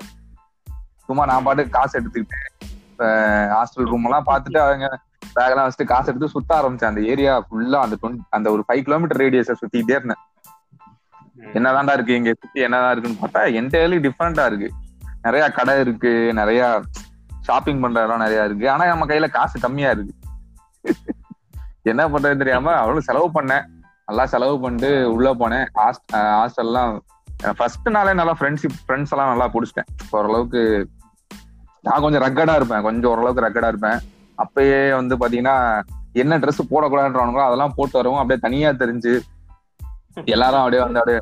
சும்மா 1.05 1.25
நான் 1.25 1.43
பாட்டுக்கு 1.43 1.71
காசு 1.71 2.01
எடுத்துக்கிட்டேன். 2.01 2.63
ஹாஸ்டல் 3.53 3.89
ரூம் 3.89 4.03
எல்லாம் 4.03 4.25
பார்த்துட்டு 4.25 4.57
அவங்க 4.57 4.99
பேக் 5.33 5.49
எல்லாம் 5.49 5.71
வச்சுட்டு 5.71 5.85
காசு 5.85 6.07
எடுத்து 6.07 6.29
சுத்த 6.29 6.61
ஆரம்பிச்சேன். 6.61 6.85
அந்த 6.85 7.01
ஏரியா 7.01 7.39
ஃபுல்லா 7.39 7.79
அந்த 7.79 7.95
20 8.01 8.17
அந்த 8.29 8.51
ஒரு 8.51 8.63
ஃபைவ் 8.67 8.81
கிலோமீட்டர் 8.81 9.21
ரேடியஸை 9.21 9.53
சுத்திட்டே 9.53 9.99
இருந்தேன். 9.99 10.15
என்னதான்டா 11.37 11.93
இருக்கு 11.93 12.13
இங்க 12.13 12.33
சுத்தி? 12.39 12.59
என்னதான் 12.59 12.97
இருக்குன்னு 12.97 13.27
பார்த்தா 13.27 13.53
என்டையர்லி 13.53 14.09
டிஃப்ரெண்டா 14.09 14.45
இருக்கு. 14.45 14.71
நிறைய 15.21 15.49
கடை 15.49 15.79
இருக்கு 15.79 16.33
நிறைய 16.33 16.81
ஷாப்பிங் 17.41 17.79
பண்ற 17.79 18.05
இடம் 18.05 18.17
நிறைய 18.17 18.45
இருக்கு. 18.45 18.71
ஆனா 18.71 18.85
நம்ம 18.85 19.05
கையில 19.05 19.29
காசு 19.29 19.59
கம்மியா 19.59 19.89
இருக்கு. 19.89 20.13
என்ன 21.81 22.07
பண்றதுன்னு 22.07 22.37
தெரியாம 22.37 22.73
அவ்வளவு 22.73 23.01
செலவு 23.01 23.41
பண்ணேன். 23.41 23.77
நல்லா 24.09 24.25
செலவு 24.33 24.55
பண்ணிட்டு 24.61 24.91
உள்ள 25.15 25.29
போனேன். 25.41 25.67
ஹாஸ்டல்லாம் 26.37 26.93
ஃபர்ஸ்ட் 27.57 27.89
நாளே 27.95 28.13
நல்லா 28.19 28.33
ஃப்ரெண்ட்ஷிப் 28.39 28.79
ஃப்ரெண்ட்ஸ் 28.85 29.11
எல்லாம் 29.15 29.31
நல்லா 29.31 29.47
பிடிச்சிட்டேன். 29.53 29.89
ஓரளவுக்கு 30.17 30.61
நான் 31.87 32.03
கொஞ்சம் 32.05 32.23
ரக்கடா 32.25 32.55
இருப்பேன். 32.59 32.85
கொஞ்சம் 32.87 33.11
ஓரளவுக்கு 33.11 33.45
ரக்கடா 33.45 33.69
இருப்பேன். 33.73 33.99
அப்பயே 34.43 34.79
வந்து 34.99 35.15
பாத்தீங்கன்னா 35.21 35.55
என்ன 36.21 36.39
ட்ரெஸ் 36.43 36.61
போடக்கூடாதுன்றவங்களோ 36.71 37.43
அதெல்லாம் 37.47 37.75
போட்டு 37.77 37.97
வரவும். 37.99 38.19
அப்படியே 38.21 38.39
தனியா 38.45 38.69
தெரிஞ்சு 38.81 39.13
எல்லாரும் 40.35 40.61
அப்படியே 40.61 40.81
வந்து 40.85 40.99
அப்படியே 41.01 41.19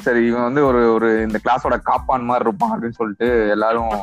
சரி 0.00 0.22
இவன் 0.28 0.46
வந்து 0.48 0.62
ஒரு 0.68 0.80
ஒரு 0.94 1.08
இந்த 1.26 1.38
கிளாஸோட 1.44 1.76
காப்பான் 1.90 2.28
மாதிரி 2.30 2.46
இருப்பான் 2.46 2.72
அப்படின்னு 2.74 2.98
சொல்லிட்டு 3.00 3.28
எல்லாரும் 3.54 3.94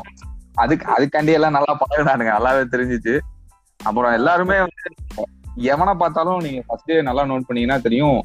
அதுக்கு 0.62 0.86
அதுக்காண்டி 0.94 1.32
எல்லாம் 1.38 1.56
நல்லா 1.56 1.74
பழகினானுங்க. 1.82 2.32
நல்லாவே 2.38 2.64
தெரிஞ்சிச்சு. 2.74 3.14
அப்புறம் 3.80 4.16
எல்லாருமே 4.18 4.58
வந்து 4.64 4.82
எவனை 5.56 5.94
பார்த்தாலும் 5.94 6.38
நீங்க 6.38 6.62
ஃபர்ஸ்ட் 6.66 6.92
நல்லா 6.92 7.22
நோட் 7.22 7.48
பண்ணீங்கன்னா 7.48 7.80
தெரியும் 7.86 8.20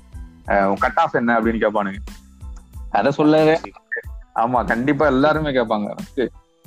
கட் 0.80 1.00
ஆஃப் 1.04 1.16
என்ன 1.16 1.40
அப்படின்னு 1.40 1.62
கேட்பானுங்க. 1.64 2.00
அதை 2.92 3.12
சொல்லவே 3.12 3.60
ஆமா 4.36 4.66
கண்டிப்பா 4.66 5.06
எல்லாருமே 5.06 5.50
கேட்பாங்க. 5.50 5.88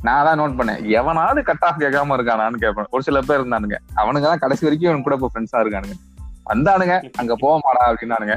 நான் 0.03 0.25
தான் 0.25 0.41
நோட் 0.41 0.59
பண்ணேன். 0.59 0.81
எவனாவது 0.89 1.43
கட் 1.43 1.65
ஆஃப் 1.69 1.79
கேட்காம 1.79 2.15
இருக்கானான்னு 2.17 2.63
கேட்பேன். 2.65 2.87
ஒரு 2.91 3.03
சில 3.03 3.21
பேர் 3.21 3.41
இருந்தானுங்க. 3.41 3.77
அவனுங்க 3.97 4.29
தான் 4.29 4.43
கடைசி 4.45 4.65
வரைக்கும் 4.67 4.91
இவன் 4.91 5.03
கூட 5.03 5.15
இப்போ 5.15 5.31
ஃப்ரெண்ட்ஸா 5.35 5.65
இருக்கானுங்க. 5.65 5.97
வந்தானுங்க 6.51 6.95
அங்க 7.17 7.35
போக 7.39 7.55
மாடா 7.65 7.83
அப்படின்னானுங்க 7.91 8.35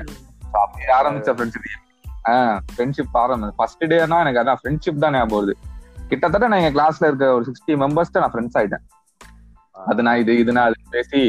அப்படி 0.51 0.83
ஆரம்பிச்ச 0.99 1.29
ஃப்ரெண்ட்ஷிப் 1.37 1.81
ஆஹ் 2.29 2.59
ஃப்ரெண்ட்ஷிப் 2.75 3.15
ஆரம்பிச்சு 3.21 3.55
ஃபர்ஸ்ட் 3.55 3.83
டேனா 3.83 4.17
எனக்கு 4.25 4.41
அதான் 4.41 4.59
ஃப்ரெண்ட்ஷிப் 4.61 5.01
தான் 5.03 5.13
ஞாபகம் 5.13 5.39
வருது. 5.39 5.55
கிட்டத்தட்ட 6.07 6.47
நான் 6.47 6.59
எங்க 6.59 6.73
கிளாஸ்ல 6.77 7.07
இருக்க 7.09 7.33
ஒரு 7.33 7.45
சிக்ஸ்டி 7.49 7.73
மெம்பர்ஸ்ட 7.83 8.21
நான் 8.23 8.33
ஃப்ரெண்ட்ஸ் 8.33 8.57
ஆயிட்டேன். 8.59 8.83
அது 9.87 10.03
நான் 10.03 10.19
இது 10.19 10.37
இது 10.37 10.51
நான் 10.51 10.73
பேசி 10.89 11.21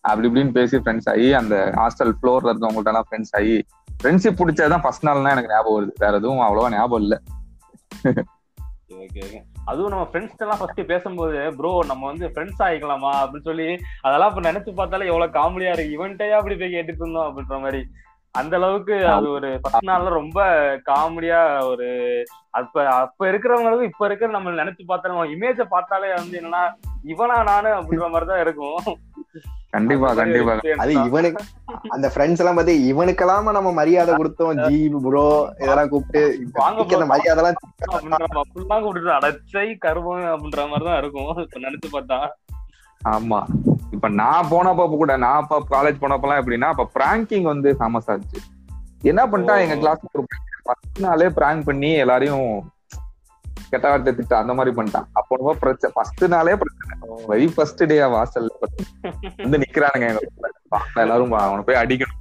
அப்படி 0.00 0.28
இப்படின்னு 0.28 0.50
பேசி 0.50 0.76
ஃப்ரெண்ட்ஸ் 0.76 1.10
ஆகி 1.10 1.32
அந்த 1.32 1.72
ஹாஸ்டல் 1.74 2.12
ஃப்ளோர்ல 2.22 2.52
இருக்கவங்கள்ட்ட 2.52 2.84
எல்லாம் 2.84 3.06
ஃப்ரெண்ட்ஸ் 3.10 3.36
ஆகி 3.36 3.64
ஃப்ரெண்ட்ஷிப் 4.02 4.40
பிடிச்சதுதான் 4.40 4.82
ஃபர்ஸ்ட் 4.82 5.04
நாள்னா 5.04 5.30
எனக்கு 5.30 5.48
ஞாபகம் 5.48 5.84
வருது. 5.84 5.90
வேற 5.96 6.16
எதுவும் 6.16 6.38
அவ்வளவா 6.38 6.70
ஞாபகம் 6.70 7.00
இல்ல. 7.00 7.20
ஓகே 8.88 9.42
அதுவும் 9.64 9.90
நம்ம 9.90 10.08
ஃப்ரெண்ட்ஸ் 10.12 10.36
எல்லாம் 10.36 10.58
ஃபர்ஸ்ட் 10.58 10.86
பேசும்போது 10.86 11.56
ப்ரோ 11.56 11.84
நம்ம 11.86 12.06
வந்து 12.06 12.28
ஃப்ரெண்ட்ஸ் 12.28 12.62
ஆகிக்கலாமா? 12.62 13.10
அப்படின்னு 13.12 13.40
சொல்லி 13.40 13.78
அதெல்லாம் 14.00 14.36
இப்ப 14.36 14.52
நினைச்சு 14.52 14.74
பார்த்தாலே 14.74 15.06
எவ்வளவு 15.06 15.38
காமெடியா 15.38 15.72
இருக்கு. 15.72 15.98
இவன்ட்டே 15.98 16.30
அப்படி 16.30 16.56
போய் 16.56 16.72
கேட்டுட்டு 16.72 16.96
இருந்தோம் 16.96 17.36
அப்படின்ற 17.36 17.60
மாதிரி. 17.60 17.86
அந்த 18.34 18.56
அளவுக்கு 18.56 18.96
அது 19.08 19.28
ஒரு 19.30 19.48
ஃபர்ஸ்ட் 19.62 19.88
நாள்ல 19.88 20.10
ரொம்ப 20.12 20.40
காமெடியா 20.86 21.38
ஒரு 21.64 21.86
அப்ப 22.50 22.84
அப்ப 22.96 23.30
இருக்கிறவங்களுக்கு 23.30 23.82
இப்ப 23.82 24.06
இருக்கிற 24.06 24.30
நம்ம 24.30 24.50
நினைச்சு 24.60 24.82
பார்த்தா 24.88 25.12
நம்ம 25.12 25.26
இமேஜ 25.28 25.66
பார்த்தாலே 25.68 26.10
வந்து 26.14 26.38
என்னன்னா 26.40 26.62
இவனா 27.04 27.38
நானு 27.44 27.70
அப்படின்ற 27.76 28.08
மாதிரிதான் 28.10 28.40
இருக்கும். 28.40 28.78
கண்டிப்பா 29.70 30.08
கண்டிப்பா. 30.14 30.52
அது 30.76 30.92
இவனுக்கு 31.08 31.42
அந்த 31.88 32.06
ஃப்ரெண்ட்ஸ் 32.08 32.40
எல்லாம் 32.40 32.56
பாத்தி 32.56 32.74
இவனுக்கெல்லாம 32.92 33.52
நம்ம 33.52 33.72
மரியாதை 33.72 34.14
கொடுத்தோம் 34.14 34.62
ஜி 34.64 34.78
ப்ரோ 35.04 35.26
இதெல்லாம் 35.58 35.88
கூப்பிட்டு 35.88 36.22
வாங்க 36.56 36.86
அந்த 36.90 37.06
மரியாதை 37.06 37.42
எல்லாம் 37.42 37.60
அப்படிலாம் 38.42 38.82
கூப்பிட்டு 38.82 39.12
அடைச்சை 39.18 39.66
கருவம் 39.78 40.26
அப்படின்ற 40.32 40.64
மாதிரிதான் 40.68 40.98
இருக்கும். 40.98 41.30
இப்ப 41.44 41.60
நினைச்சு 41.60 41.90
பார்த்தா. 41.92 42.18
ஆமா. 43.00 43.38
இப்ப 43.90 44.08
நான் 44.08 44.48
போனப்ப 44.50 44.88
கூட 44.88 45.16
நான் 45.16 45.42
அப்ப 45.42 45.60
காலேஜ் 45.70 46.00
போனப்பலாம் 46.00 46.40
எப்படின்னா 46.40 46.68
அப்ப 46.74 46.88
பிராங்கிங் 46.98 47.42
வந்து 47.42 47.76
ஃபேமஸ் 47.78 48.10
ஆச்சு. 48.10 48.38
என்ன 49.02 49.26
பண்ணிட்டா 49.26 49.60
எங்க 49.60 49.76
கிளாஸ் 49.76 50.04
ஒரு 50.12 50.24
ஃபர்ஸ்ட் 50.62 50.98
நாளே 50.98 51.28
பிராங்க் 51.28 51.64
பண்ணி 51.64 51.92
எல்லாரையும் 51.92 52.44
கெட்ட 53.70 53.88
வார்த்தை 53.88 54.14
திட்ட 54.14 54.36
அந்த 54.36 54.54
மாதிரி 54.54 54.76
பண்ணிட்டான். 54.76 55.06
அப்போ 55.12 55.36
ரொம்ப 55.36 55.54
பிரச்சனை 55.54 55.92
ஃபர்ஸ்ட் 55.94 56.24
நாளே 56.28 56.54
பிரச்சனை. 56.54 56.86
வெரி 57.28 57.54
ஃபர்ஸ்ட் 57.54 57.82
டே 57.86 57.98
வாசல்ல. 58.14 58.52
வந்து 59.42 59.58
நிக்கிறானுங்க 59.58 60.06
எங்க 60.08 60.20
எல்லாரும் 60.94 61.32
அவனை 61.32 61.62
போய் 61.64 61.80
அடிக்கணும் 61.82 62.18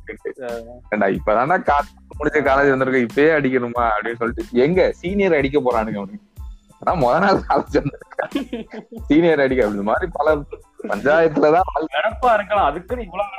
ஏண்டா 0.91 1.07
இப்பதான்டா 1.07 1.57
காலேஜ் 2.49 2.69
வந்திருக்க 2.69 3.07
இப்பயே 3.07 3.31
அடிக்கணுமா 3.37 3.85
அப்படின்னு 3.95 4.17
சொல்லிட்டு 4.17 4.59
எங்க? 4.59 4.91
சீனியர் 4.91 5.33
அடிக்க 5.33 5.59
போறானுங்க 5.59 5.99
அவனுக்கு 6.01 6.25
அதான் 6.81 7.01
முத 7.01 7.19
நாள் 7.19 7.45
காலேஜ் 7.49 7.79
வந்திருக்கேன் 7.79 8.31
சீனியர் 9.07 9.39
அடிக்க 9.39 9.63
அப்படி 9.63 9.79
இந்த 9.79 9.87
மாதிரி 9.91 10.07
பல 10.11 10.27
பஞ்சாயத்துலதான் 10.87 11.71
நடப்பா 11.93 12.33
இருக்கலாம். 12.33 12.65
அதுக்குன்னு 12.65 13.03
இவ்வளவு 13.03 13.27